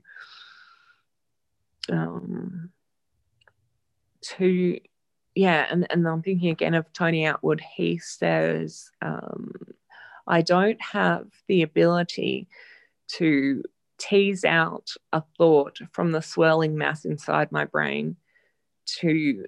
um, 1.90 2.70
to 4.22 4.80
yeah, 5.34 5.66
and, 5.70 5.86
and 5.90 6.08
I'm 6.08 6.22
thinking 6.22 6.50
again 6.50 6.74
of 6.74 6.92
Tony 6.92 7.22
Attwood. 7.22 7.60
He 7.60 7.98
says, 7.98 8.90
um, 9.00 9.52
I 10.26 10.42
don't 10.42 10.80
have 10.82 11.26
the 11.46 11.62
ability 11.62 12.48
to 13.16 13.62
tease 13.98 14.44
out 14.44 14.90
a 15.12 15.22
thought 15.36 15.78
from 15.92 16.12
the 16.12 16.22
swirling 16.22 16.76
mass 16.76 17.04
inside 17.04 17.50
my 17.50 17.64
brain 17.64 18.16
to 18.86 19.44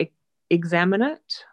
e- 0.00 0.10
examine 0.50 1.02
it 1.02 1.44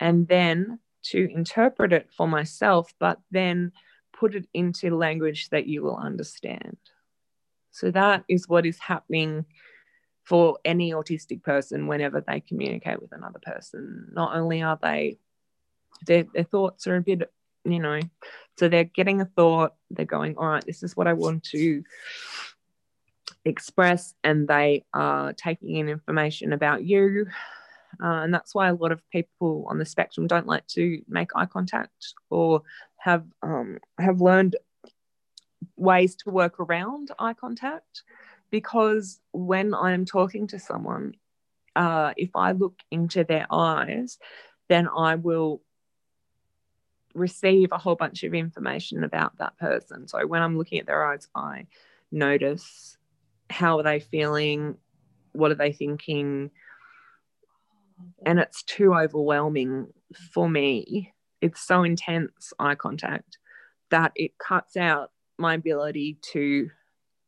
and 0.00 0.26
then 0.28 0.78
to 1.02 1.28
interpret 1.32 1.92
it 1.92 2.08
for 2.16 2.26
myself, 2.26 2.92
but 2.98 3.18
then 3.30 3.72
put 4.12 4.34
it 4.34 4.46
into 4.54 4.96
language 4.96 5.48
that 5.50 5.66
you 5.66 5.82
will 5.82 5.96
understand. 5.96 6.76
So 7.70 7.90
that 7.90 8.24
is 8.28 8.48
what 8.48 8.66
is 8.66 8.78
happening 8.78 9.44
for 10.24 10.58
any 10.64 10.92
autistic 10.92 11.42
person 11.42 11.88
whenever 11.88 12.20
they 12.20 12.40
communicate 12.40 13.02
with 13.02 13.12
another 13.12 13.40
person. 13.42 14.08
Not 14.12 14.36
only 14.36 14.62
are 14.62 14.78
they, 14.80 15.18
their, 16.06 16.24
their 16.32 16.44
thoughts 16.44 16.86
are 16.86 16.96
a 16.96 17.00
bit, 17.00 17.30
you 17.64 17.78
know, 17.78 18.00
so 18.58 18.68
they're 18.68 18.84
getting 18.84 19.20
a 19.20 19.24
thought, 19.24 19.74
they're 19.90 20.04
going, 20.04 20.36
all 20.36 20.48
right, 20.48 20.64
this 20.64 20.82
is 20.82 20.96
what 20.96 21.06
I 21.06 21.12
want 21.12 21.44
to 21.44 21.82
express, 23.44 24.14
and 24.22 24.46
they 24.46 24.84
are 24.92 25.32
taking 25.32 25.76
in 25.76 25.88
information 25.88 26.52
about 26.52 26.84
you. 26.84 27.26
Uh, 28.02 28.22
and 28.22 28.32
that's 28.32 28.54
why 28.54 28.68
a 28.68 28.74
lot 28.74 28.92
of 28.92 29.02
people 29.10 29.66
on 29.68 29.78
the 29.78 29.84
spectrum 29.84 30.26
don't 30.26 30.46
like 30.46 30.66
to 30.66 31.02
make 31.08 31.30
eye 31.34 31.46
contact 31.46 32.14
or 32.30 32.62
have 32.96 33.24
um, 33.42 33.78
have 33.98 34.20
learned 34.20 34.56
ways 35.76 36.14
to 36.16 36.30
work 36.30 36.58
around 36.58 37.10
eye 37.18 37.34
contact 37.34 38.02
because 38.50 39.20
when 39.32 39.74
I'm 39.74 40.04
talking 40.04 40.46
to 40.48 40.58
someone, 40.58 41.14
uh, 41.74 42.12
if 42.16 42.30
I 42.34 42.52
look 42.52 42.76
into 42.90 43.24
their 43.24 43.46
eyes, 43.50 44.18
then 44.68 44.88
I 44.88 45.16
will 45.16 45.62
receive 47.14 47.70
a 47.72 47.78
whole 47.78 47.96
bunch 47.96 48.22
of 48.22 48.34
information 48.34 49.04
about 49.04 49.38
that 49.38 49.56
person. 49.58 50.08
So 50.08 50.26
when 50.26 50.42
I'm 50.42 50.58
looking 50.58 50.78
at 50.78 50.86
their 50.86 51.04
eyes, 51.04 51.28
I 51.34 51.66
notice 52.10 52.96
how 53.50 53.78
are 53.78 53.82
they 53.82 54.00
feeling, 54.00 54.76
what 55.32 55.50
are 55.50 55.56
they 55.56 55.72
thinking, 55.72 56.50
and 58.24 58.38
it's 58.38 58.62
too 58.62 58.94
overwhelming 58.94 59.88
for 60.32 60.48
me. 60.48 61.12
It's 61.40 61.60
so 61.60 61.82
intense 61.82 62.52
eye 62.58 62.74
contact 62.74 63.38
that 63.90 64.12
it 64.14 64.38
cuts 64.38 64.76
out 64.76 65.10
my 65.38 65.54
ability 65.54 66.18
to 66.32 66.70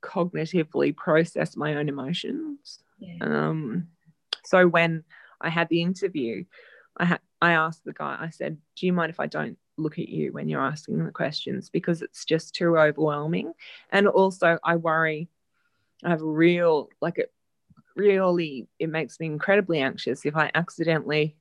cognitively 0.02 0.96
process 0.96 1.56
my 1.56 1.74
own 1.74 1.88
emotions. 1.88 2.80
Yeah. 2.98 3.16
Um, 3.20 3.88
so 4.44 4.66
when 4.66 5.04
I 5.40 5.50
had 5.50 5.68
the 5.68 5.82
interview, 5.82 6.44
I 6.96 7.06
had 7.06 7.20
I 7.40 7.52
asked 7.52 7.84
the 7.84 7.92
guy, 7.92 8.16
I 8.18 8.30
said, 8.30 8.58
Do 8.76 8.86
you 8.86 8.92
mind 8.92 9.10
if 9.10 9.20
I 9.20 9.26
don't 9.26 9.58
look 9.76 9.98
at 9.98 10.08
you 10.08 10.32
when 10.32 10.48
you're 10.48 10.64
asking 10.64 11.04
the 11.04 11.10
questions? 11.10 11.70
Because 11.70 12.02
it's 12.02 12.24
just 12.24 12.54
too 12.54 12.76
overwhelming. 12.76 13.52
And 13.90 14.06
also 14.08 14.58
I 14.62 14.76
worry 14.76 15.28
I 16.04 16.10
have 16.10 16.22
a 16.22 16.26
real 16.26 16.90
like 17.00 17.18
it 17.18 17.32
really 17.96 18.68
it 18.78 18.88
makes 18.88 19.20
me 19.20 19.26
incredibly 19.26 19.80
anxious 19.80 20.26
if 20.26 20.36
I 20.36 20.50
accidentally 20.54 21.36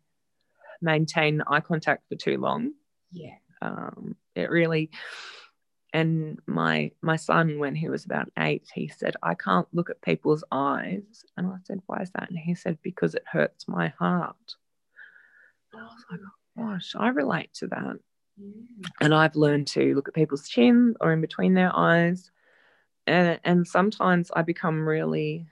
maintain 0.82 1.42
eye 1.48 1.60
contact 1.60 2.08
for 2.10 2.16
too 2.16 2.38
long. 2.38 2.74
Yeah. 3.12 3.36
Um, 3.62 4.16
it 4.36 4.50
really 4.50 4.92
and 5.94 6.40
my 6.48 6.92
my 7.02 7.16
son 7.16 7.60
when 7.60 7.76
he 7.76 7.88
was 7.88 8.04
about 8.04 8.30
eight 8.40 8.68
he 8.74 8.88
said 8.88 9.16
i 9.22 9.36
can't 9.36 9.68
look 9.74 9.92
at 9.92 10.02
people's 10.02 10.44
eyes 10.52 11.24
and 11.38 11.48
i 11.48 11.56
said 11.66 11.80
why 11.86 12.02
is 12.02 12.10
that 12.16 12.30
and 12.30 12.40
he 12.40 12.56
said 12.56 12.78
because 12.82 13.14
it 13.14 13.24
hurts 13.32 13.68
my 13.68 13.90
heart 14.00 14.56
and 15.72 15.82
i 15.82 15.86
was 15.86 16.04
like 16.12 16.20
oh, 16.26 16.64
gosh 16.64 16.94
i 16.98 17.08
relate 17.10 17.54
to 17.54 17.68
that. 17.68 17.98
And 19.02 19.14
i've 19.14 19.36
learned 19.36 19.68
to 19.68 19.94
look 19.94 20.08
at 20.08 20.14
people's 20.14 20.48
chin 20.48 20.96
or 21.02 21.14
in 21.14 21.22
between 21.22 21.54
their 21.54 21.72
eyes 21.76 22.32
and 23.06 23.40
and 23.44 23.68
sometimes 23.68 24.32
i 24.36 24.42
become 24.42 24.88
really 24.88 25.46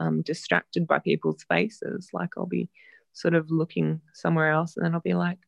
um, 0.00 0.20
distracted 0.20 0.86
by 0.86 0.98
people's 0.98 1.42
faces 1.44 2.10
like 2.12 2.30
i'll 2.36 2.44
be 2.44 2.68
sort 3.14 3.34
of 3.34 3.50
looking 3.50 4.00
somewhere 4.12 4.50
else 4.50 4.76
and 4.76 4.84
then 4.84 4.94
i'll 4.94 5.00
be 5.00 5.14
like 5.14 5.38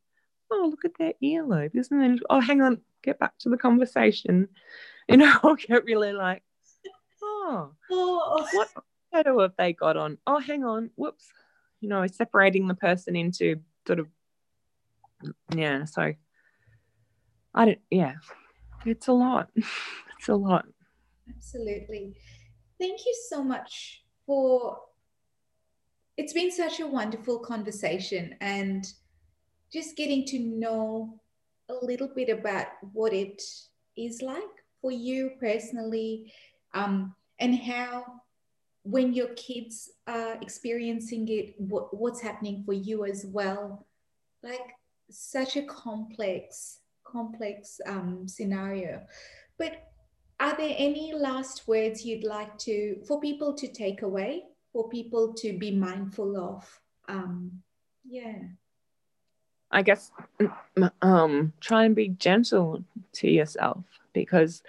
oh 0.50 0.68
look 0.70 0.84
at 0.84 0.96
their 0.98 1.12
earlobe 1.22 1.74
isn't 1.74 2.00
it 2.00 2.20
oh 2.30 2.40
hang 2.40 2.62
on 2.62 2.80
get 3.02 3.18
back 3.18 3.36
to 3.38 3.48
the 3.48 3.56
conversation. 3.56 4.48
You 5.08 5.18
know, 5.18 5.32
I'll 5.42 5.56
get 5.56 5.84
really 5.84 6.12
like, 6.12 6.42
oh, 7.22 7.72
oh. 7.90 8.48
what 8.52 8.68
photo 9.12 9.40
have 9.40 9.54
they 9.56 9.72
got 9.72 9.96
on? 9.96 10.18
Oh, 10.26 10.38
hang 10.38 10.64
on, 10.64 10.90
whoops. 10.96 11.26
You 11.80 11.88
know, 11.88 12.06
separating 12.06 12.68
the 12.68 12.74
person 12.74 13.16
into 13.16 13.60
sort 13.86 14.00
of, 14.00 14.08
yeah. 15.54 15.84
So 15.84 16.12
I 17.54 17.64
don't, 17.64 17.78
yeah, 17.90 18.14
it's 18.86 19.08
a 19.08 19.12
lot. 19.12 19.50
it's 19.56 20.28
a 20.28 20.34
lot. 20.34 20.66
Absolutely. 21.28 22.16
Thank 22.78 23.00
you 23.06 23.14
so 23.28 23.42
much 23.42 24.04
for. 24.26 24.78
It's 26.16 26.32
been 26.32 26.50
such 26.50 26.80
a 26.80 26.86
wonderful 26.86 27.38
conversation 27.38 28.36
and 28.40 28.84
just 29.72 29.96
getting 29.96 30.26
to 30.26 30.38
know 30.38 31.20
a 31.70 31.84
little 31.84 32.08
bit 32.08 32.28
about 32.28 32.66
what 32.92 33.12
it 33.12 33.42
is 33.96 34.20
like 34.20 34.42
for 34.80 34.90
you 34.90 35.32
personally 35.38 36.32
um, 36.74 37.14
and 37.38 37.56
how 37.56 38.04
when 38.82 39.12
your 39.12 39.28
kids 39.34 39.90
are 40.06 40.34
experiencing 40.40 41.28
it 41.28 41.54
what, 41.58 41.96
what's 41.96 42.20
happening 42.20 42.62
for 42.64 42.72
you 42.72 43.04
as 43.04 43.26
well 43.26 43.86
like 44.42 44.74
such 45.10 45.56
a 45.56 45.62
complex 45.62 46.78
complex 47.10 47.80
um, 47.86 48.26
scenario 48.26 49.00
but 49.58 49.90
are 50.38 50.56
there 50.56 50.74
any 50.78 51.12
last 51.12 51.68
words 51.68 52.04
you'd 52.04 52.24
like 52.24 52.56
to 52.58 52.96
for 53.06 53.20
people 53.20 53.52
to 53.54 53.68
take 53.68 54.02
away 54.02 54.44
for 54.72 54.88
people 54.88 55.34
to 55.34 55.58
be 55.58 55.70
mindful 55.70 56.36
of 56.36 56.80
um, 57.08 57.50
yeah 58.08 58.38
I 59.70 59.82
guess 59.82 60.10
um, 61.00 61.52
try 61.60 61.84
and 61.84 61.94
be 61.94 62.08
gentle 62.08 62.82
to 63.14 63.30
yourself 63.30 63.84
because 64.12 64.62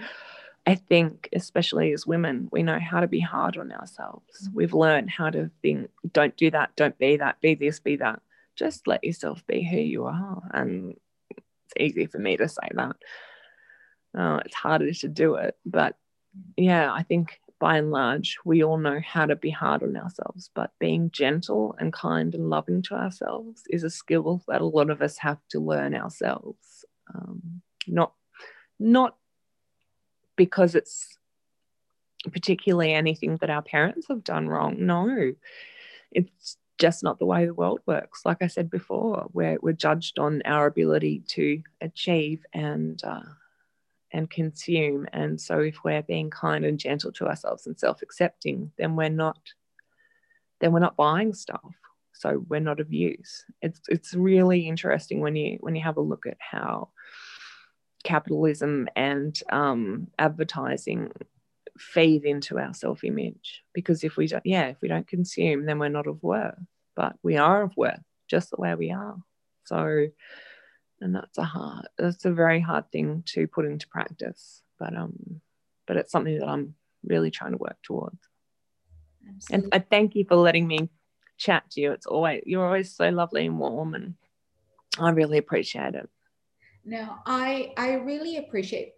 I 0.68 0.76
think, 0.76 1.28
especially 1.34 1.92
as 1.92 2.06
women, 2.06 2.48
we 2.52 2.62
know 2.62 2.80
how 2.80 3.00
to 3.00 3.08
be 3.08 3.20
hard 3.20 3.58
on 3.58 3.72
ourselves. 3.72 4.50
We've 4.54 4.74
learned 4.74 5.10
how 5.10 5.32
to 5.32 5.50
think, 5.62 5.90
don't 6.14 6.38
do 6.38 6.52
that, 6.52 6.76
don't 6.76 6.98
be 7.00 7.18
that, 7.18 7.42
be 7.42 7.56
this, 7.56 7.80
be 7.80 7.96
that. 7.96 8.22
Just 8.56 8.88
let 8.88 9.04
yourself 9.04 9.46
be 9.48 9.64
who 9.64 9.78
you 9.78 10.06
are. 10.06 10.44
And 10.54 10.98
it's 11.76 11.98
easy 11.98 12.06
for 12.06 12.20
me 12.20 12.38
to 12.38 12.48
say 12.48 12.70
that. 12.74 12.96
Uh, 14.18 14.40
it's 14.46 14.56
harder 14.56 14.92
to 14.92 15.08
do 15.08 15.36
it. 15.36 15.56
But 15.66 15.96
yeah, 16.58 16.92
I 16.92 17.04
think 17.04 17.40
by 17.60 17.78
and 17.78 17.92
large, 17.92 18.38
we 18.44 18.64
all 18.64 18.78
know 18.78 19.00
how 19.06 19.26
to 19.26 19.36
be 19.36 19.52
hard 19.52 19.84
on 19.84 19.96
ourselves, 19.96 20.50
but 20.56 20.72
being 20.80 21.12
gentle 21.12 21.76
and 21.80 21.94
kind 21.94 22.34
and 22.34 22.50
loving 22.50 22.82
to 22.84 22.96
ourselves 22.96 23.64
is 23.70 23.84
a 23.84 23.90
skill 23.90 24.42
that 24.48 24.62
a 24.62 24.66
lot 24.66 24.90
of 24.90 25.02
us 25.02 25.18
have 25.20 25.38
to 25.50 25.60
learn 25.60 25.96
ourselves. 25.96 26.86
Um, 27.14 27.62
not, 27.88 28.14
not 28.80 29.16
because 30.36 30.76
it's 30.76 31.18
particularly 32.32 32.94
anything 32.94 33.38
that 33.38 33.50
our 33.50 33.62
parents 33.62 34.08
have 34.10 34.24
done 34.24 34.48
wrong. 34.48 34.78
No, 34.80 35.34
it's 36.12 36.58
just 36.82 37.04
not 37.04 37.20
the 37.20 37.26
way 37.28 37.46
the 37.46 37.54
world 37.54 37.80
works. 37.86 38.26
Like 38.26 38.42
I 38.42 38.48
said 38.48 38.70
before, 38.72 39.30
we're, 39.34 39.60
we're 39.62 39.74
judged 39.74 40.18
on 40.18 40.42
our 40.46 40.66
ability 40.66 41.22
to 41.28 41.62
achieve 41.80 42.44
and 42.54 43.00
uh, 43.04 43.22
and 44.12 44.30
consume. 44.30 45.08
And 45.14 45.40
so, 45.40 45.60
if 45.60 45.84
we're 45.86 46.02
being 46.02 46.32
kind 46.32 46.66
and 46.66 46.80
gentle 46.80 47.12
to 47.14 47.28
ourselves 47.28 47.68
and 47.68 47.80
self-accepting, 47.80 48.72
then 48.78 48.96
we're 48.96 49.10
not 49.10 49.40
then 50.60 50.72
we're 50.72 50.80
not 50.80 50.98
buying 50.98 51.34
stuff. 51.34 51.74
So 52.14 52.44
we're 52.50 52.60
not 52.60 52.80
of 52.80 52.92
use. 52.92 53.46
It's 53.62 53.80
it's 53.88 54.14
really 54.16 54.68
interesting 54.68 55.22
when 55.22 55.36
you 55.36 55.58
when 55.62 55.76
you 55.76 55.84
have 55.84 55.98
a 55.98 56.02
look 56.02 56.26
at 56.26 56.38
how 56.40 56.90
capitalism 58.04 58.90
and 58.96 59.40
um, 59.52 60.08
advertising 60.18 61.12
feed 61.78 62.26
into 62.26 62.60
our 62.60 62.74
self-image. 62.74 63.64
Because 63.74 64.04
if 64.04 64.18
we 64.18 64.28
don't, 64.28 64.46
yeah, 64.46 64.68
if 64.68 64.78
we 64.82 64.88
don't 64.88 65.08
consume, 65.08 65.66
then 65.66 65.80
we're 65.80 65.90
not 65.90 66.08
of 66.08 66.22
worth. 66.24 66.60
But 66.96 67.16
we 67.24 67.38
are 67.38 67.64
of 67.64 67.76
worth, 67.78 68.02
just 68.30 68.52
the 68.52 68.58
way 68.60 68.76
we 68.76 68.92
are. 68.92 69.18
So 69.66 70.08
and 71.02 71.16
that's 71.16 71.38
a 71.38 71.44
hard 71.44 71.88
that's 71.98 72.26
a 72.26 72.32
very 72.32 72.60
hard 72.60 72.90
thing 72.92 73.24
to 73.26 73.48
put 73.48 73.66
into 73.66 73.88
practice 73.88 74.62
but 74.80 74.96
um 74.96 75.42
but 75.88 75.98
it's 75.98 76.12
something 76.12 76.40
that 76.40 76.48
i'm 76.48 76.76
really 77.04 77.32
trying 77.32 77.52
to 77.52 77.58
work 77.58 77.78
towards 77.84 78.18
Absolutely. 79.28 79.66
and 79.66 79.74
i 79.74 79.86
thank 79.90 80.16
you 80.16 80.24
for 80.26 80.36
letting 80.36 80.68
me 80.68 80.90
chat 81.38 81.70
to 81.72 81.82
you 81.82 81.92
it's 81.92 82.06
always 82.06 82.44
you're 82.46 82.66
always 82.66 82.96
so 82.96 83.10
lovely 83.10 83.48
and 83.48 83.60
warm 83.60 83.96
and 83.96 84.14
i 85.00 85.10
really 85.10 85.40
appreciate 85.40 85.96
it 85.96 86.08
no 86.86 87.16
i 87.26 87.74
i 87.78 87.94
really 87.94 88.38
appreciate 88.38 88.94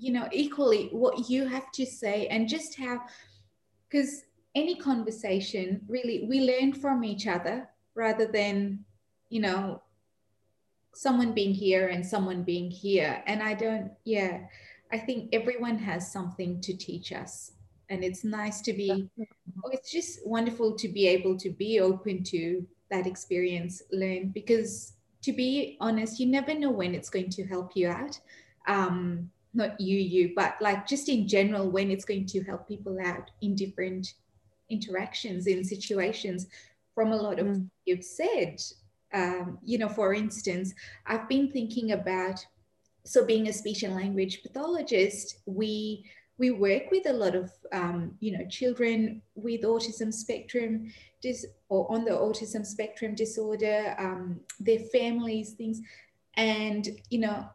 you 0.00 0.12
know 0.12 0.28
equally 0.32 0.88
what 0.92 1.28
you 1.28 1.46
have 1.46 1.70
to 1.72 1.86
say 1.86 2.26
and 2.28 2.48
just 2.48 2.78
how 2.78 3.00
because 3.88 4.22
any 4.54 4.74
conversation 4.74 5.80
really 5.88 6.26
we 6.28 6.40
learn 6.40 6.72
from 6.72 7.04
each 7.04 7.26
other 7.26 7.68
rather 7.94 8.26
than 8.26 8.84
you 9.28 9.40
know 9.40 9.80
someone 10.96 11.32
being 11.32 11.52
here 11.52 11.88
and 11.88 12.04
someone 12.04 12.42
being 12.42 12.70
here. 12.70 13.22
And 13.26 13.42
I 13.42 13.52
don't, 13.52 13.92
yeah, 14.04 14.40
I 14.90 14.98
think 14.98 15.28
everyone 15.32 15.78
has 15.78 16.10
something 16.10 16.60
to 16.62 16.74
teach 16.74 17.12
us. 17.12 17.52
And 17.90 18.02
it's 18.02 18.24
nice 18.24 18.62
to 18.62 18.72
be, 18.72 19.08
oh, 19.64 19.70
it's 19.70 19.92
just 19.92 20.26
wonderful 20.26 20.74
to 20.76 20.88
be 20.88 21.06
able 21.06 21.36
to 21.36 21.50
be 21.50 21.80
open 21.80 22.24
to 22.24 22.66
that 22.90 23.06
experience, 23.06 23.82
learn, 23.92 24.30
because 24.30 24.94
to 25.22 25.32
be 25.32 25.76
honest, 25.80 26.18
you 26.18 26.26
never 26.26 26.54
know 26.54 26.70
when 26.70 26.94
it's 26.94 27.10
going 27.10 27.30
to 27.30 27.46
help 27.46 27.76
you 27.76 27.88
out. 27.88 28.18
Um, 28.66 29.30
not 29.56 29.80
you, 29.80 29.98
you, 29.98 30.32
but 30.36 30.56
like 30.60 30.86
just 30.86 31.08
in 31.08 31.26
general, 31.26 31.70
when 31.70 31.90
it's 31.90 32.04
going 32.04 32.26
to 32.26 32.42
help 32.44 32.68
people 32.68 32.98
out 33.04 33.30
in 33.42 33.54
different 33.54 34.14
interactions, 34.70 35.46
in 35.46 35.64
situations 35.64 36.46
from 36.94 37.12
a 37.12 37.16
lot 37.16 37.38
of 37.38 37.46
mm. 37.46 37.68
you've 37.84 38.04
said. 38.04 38.60
Um, 39.14 39.58
you 39.64 39.78
know, 39.78 39.88
for 39.88 40.14
instance, 40.14 40.74
I've 41.06 41.28
been 41.28 41.50
thinking 41.50 41.92
about 41.92 42.44
so 43.04 43.24
being 43.24 43.48
a 43.48 43.52
speech 43.52 43.82
and 43.84 43.94
language 43.94 44.42
pathologist, 44.42 45.38
we 45.46 46.04
we 46.38 46.50
work 46.50 46.90
with 46.90 47.06
a 47.06 47.12
lot 47.12 47.34
of 47.34 47.50
um, 47.72 48.14
you 48.20 48.36
know 48.36 48.44
children 48.48 49.22
with 49.34 49.62
autism 49.62 50.12
spectrum 50.12 50.92
dis- 51.22 51.46
or 51.68 51.90
on 51.90 52.04
the 52.04 52.10
autism 52.10 52.64
spectrum 52.66 53.14
disorder, 53.14 53.94
um, 53.98 54.40
their 54.60 54.80
families, 54.80 55.52
things, 55.52 55.80
and 56.34 56.88
you 57.10 57.20
know 57.20 57.48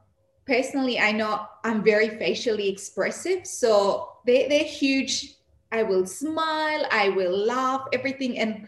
personally, 0.46 1.00
I 1.00 1.12
know 1.12 1.46
I'm 1.64 1.84
very 1.84 2.10
facially 2.10 2.70
expressive, 2.70 3.46
so 3.46 4.10
they 4.26 4.48
they're 4.48 4.64
huge. 4.64 5.36
I 5.72 5.84
will 5.84 6.06
smile, 6.06 6.86
I 6.92 7.10
will 7.10 7.46
laugh, 7.46 7.88
everything, 7.94 8.38
and 8.38 8.68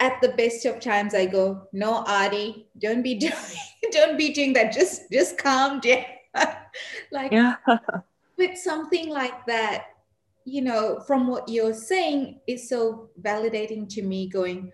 at 0.00 0.20
the 0.20 0.28
best 0.30 0.64
of 0.64 0.80
times 0.80 1.14
i 1.14 1.26
go 1.26 1.66
no 1.72 2.04
adi 2.06 2.66
don't 2.78 3.02
be 3.02 3.14
doing 3.26 3.32
don't 3.90 4.16
be 4.16 4.32
doing 4.32 4.52
that 4.52 4.72
just 4.72 5.10
just 5.10 5.38
calm 5.38 5.80
down 5.80 6.04
like 7.12 7.32
yeah. 7.32 7.56
with 8.36 8.56
something 8.56 9.08
like 9.08 9.44
that 9.46 9.86
you 10.44 10.62
know 10.62 11.00
from 11.06 11.26
what 11.26 11.48
you're 11.48 11.74
saying 11.74 12.40
is 12.46 12.68
so 12.68 13.10
validating 13.20 13.88
to 13.88 14.02
me 14.02 14.28
going 14.28 14.70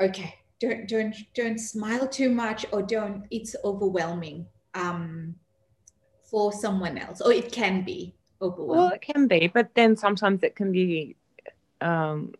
okay 0.00 0.34
don't 0.60 0.88
don't 0.88 1.14
don't 1.34 1.58
smile 1.58 2.06
too 2.08 2.30
much 2.30 2.66
or 2.72 2.82
don't 2.82 3.24
it's 3.30 3.54
overwhelming 3.64 4.46
um 4.74 5.34
for 6.22 6.52
someone 6.52 6.96
else 6.98 7.20
or 7.20 7.32
it 7.32 7.52
can 7.52 7.82
be 7.82 8.14
overwhelming 8.40 8.84
well 8.84 8.88
it 8.90 9.02
can 9.02 9.28
be 9.28 9.50
but 9.52 9.74
then 9.74 9.96
sometimes 9.96 10.42
it 10.42 10.56
can 10.56 10.72
be 10.72 11.16
um 11.80 12.32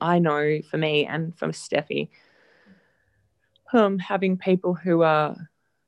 I 0.00 0.18
know 0.18 0.60
for 0.70 0.78
me 0.78 1.06
and 1.06 1.36
for 1.36 1.48
Steffi, 1.48 2.08
um, 3.72 3.98
having 3.98 4.36
people 4.36 4.74
who 4.74 5.02
are, 5.02 5.36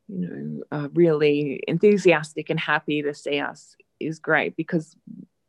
you 0.08 0.28
know, 0.28 0.62
are 0.70 0.88
really 0.88 1.62
enthusiastic 1.66 2.50
and 2.50 2.60
happy 2.60 3.02
to 3.02 3.14
see 3.14 3.40
us 3.40 3.76
is 3.98 4.18
great 4.18 4.56
because 4.56 4.96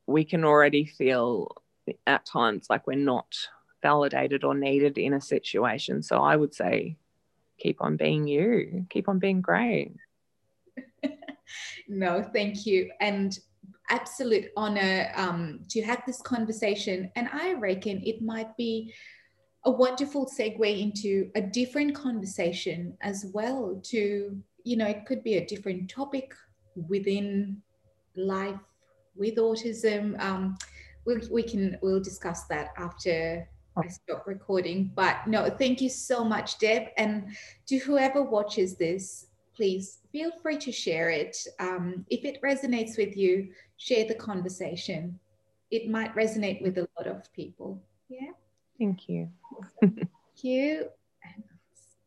we 0.08 0.24
can 0.24 0.44
already 0.44 0.86
feel 0.86 1.56
at 2.08 2.26
times 2.26 2.68
like 2.70 2.88
we're 2.88 2.96
not 2.96 3.36
validated 3.82 4.44
or 4.44 4.56
needed 4.56 4.98
in 4.98 5.14
a 5.14 5.22
situation. 5.22 6.02
So 6.02 6.20
I 6.20 6.36
would 6.36 6.54
say, 6.54 6.96
keep 7.64 7.82
on 7.82 7.96
being 7.96 8.28
you, 8.28 8.86
keep 8.90 9.08
on 9.08 9.18
being 9.18 9.42
great. 9.42 9.94
no, 11.88 12.22
thank 12.34 12.66
you. 12.66 12.92
And 13.00 13.40
absolute 13.90 14.52
honor 14.58 15.12
um, 15.16 15.62
to 15.70 15.82
have 15.82 16.04
this 16.06 16.22
conversation. 16.22 17.10
And 17.16 17.30
I 17.32 17.54
reckon 17.54 18.02
it 18.06 18.22
might 18.22 18.56
be 18.58 18.94
a 19.66 19.72
wonderful 19.72 20.28
segue 20.28 20.82
into 20.82 21.32
a 21.36 21.42
different 21.42 21.96
conversation 21.96 22.98
as 23.02 23.26
well. 23.34 23.80
To, 23.92 24.38
you 24.64 24.78
know, 24.78 24.88
it 24.88 25.06
could 25.06 25.24
be 25.24 25.36
a 25.36 25.46
different 25.46 25.90
topic 25.90 26.34
within 26.76 27.62
life 28.18 28.60
with 29.16 29.36
autism. 29.36 30.22
Um, 30.22 30.58
we, 31.06 31.22
we 31.32 31.44
can, 31.44 31.78
we'll 31.82 32.02
discuss 32.02 32.44
that 32.46 32.70
after 32.78 33.48
I 33.76 33.88
stopped 33.88 34.28
recording. 34.28 34.92
But 34.96 35.28
no, 35.28 35.50
thank 35.50 35.82
you 35.82 35.90
so 35.90 36.24
much, 36.24 36.60
Deb. 36.60 36.90
And 36.98 37.36
to 37.68 37.78
whoever 37.78 38.22
watches 38.22 38.76
this, 38.76 39.28
please 39.56 40.00
feel 40.12 40.32
free 40.42 40.58
to 40.58 40.72
share 40.72 41.10
it. 41.10 41.38
Um, 41.60 42.06
if 42.10 42.26
it 42.26 42.42
resonates 42.42 42.98
with 42.98 43.16
you, 43.18 43.50
share 43.78 44.06
the 44.08 44.16
conversation. 44.16 45.20
It 45.72 45.90
might 45.90 46.16
resonate 46.16 46.62
with 46.62 46.78
a 46.78 46.88
lot 46.98 47.08
of 47.08 47.32
people. 47.34 47.82
Yeah. 48.10 48.32
Thank 48.78 49.10
you. 49.10 49.30
Thank 49.82 50.08
you. 50.42 50.88
And 51.24 51.44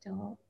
stop. 0.01 0.39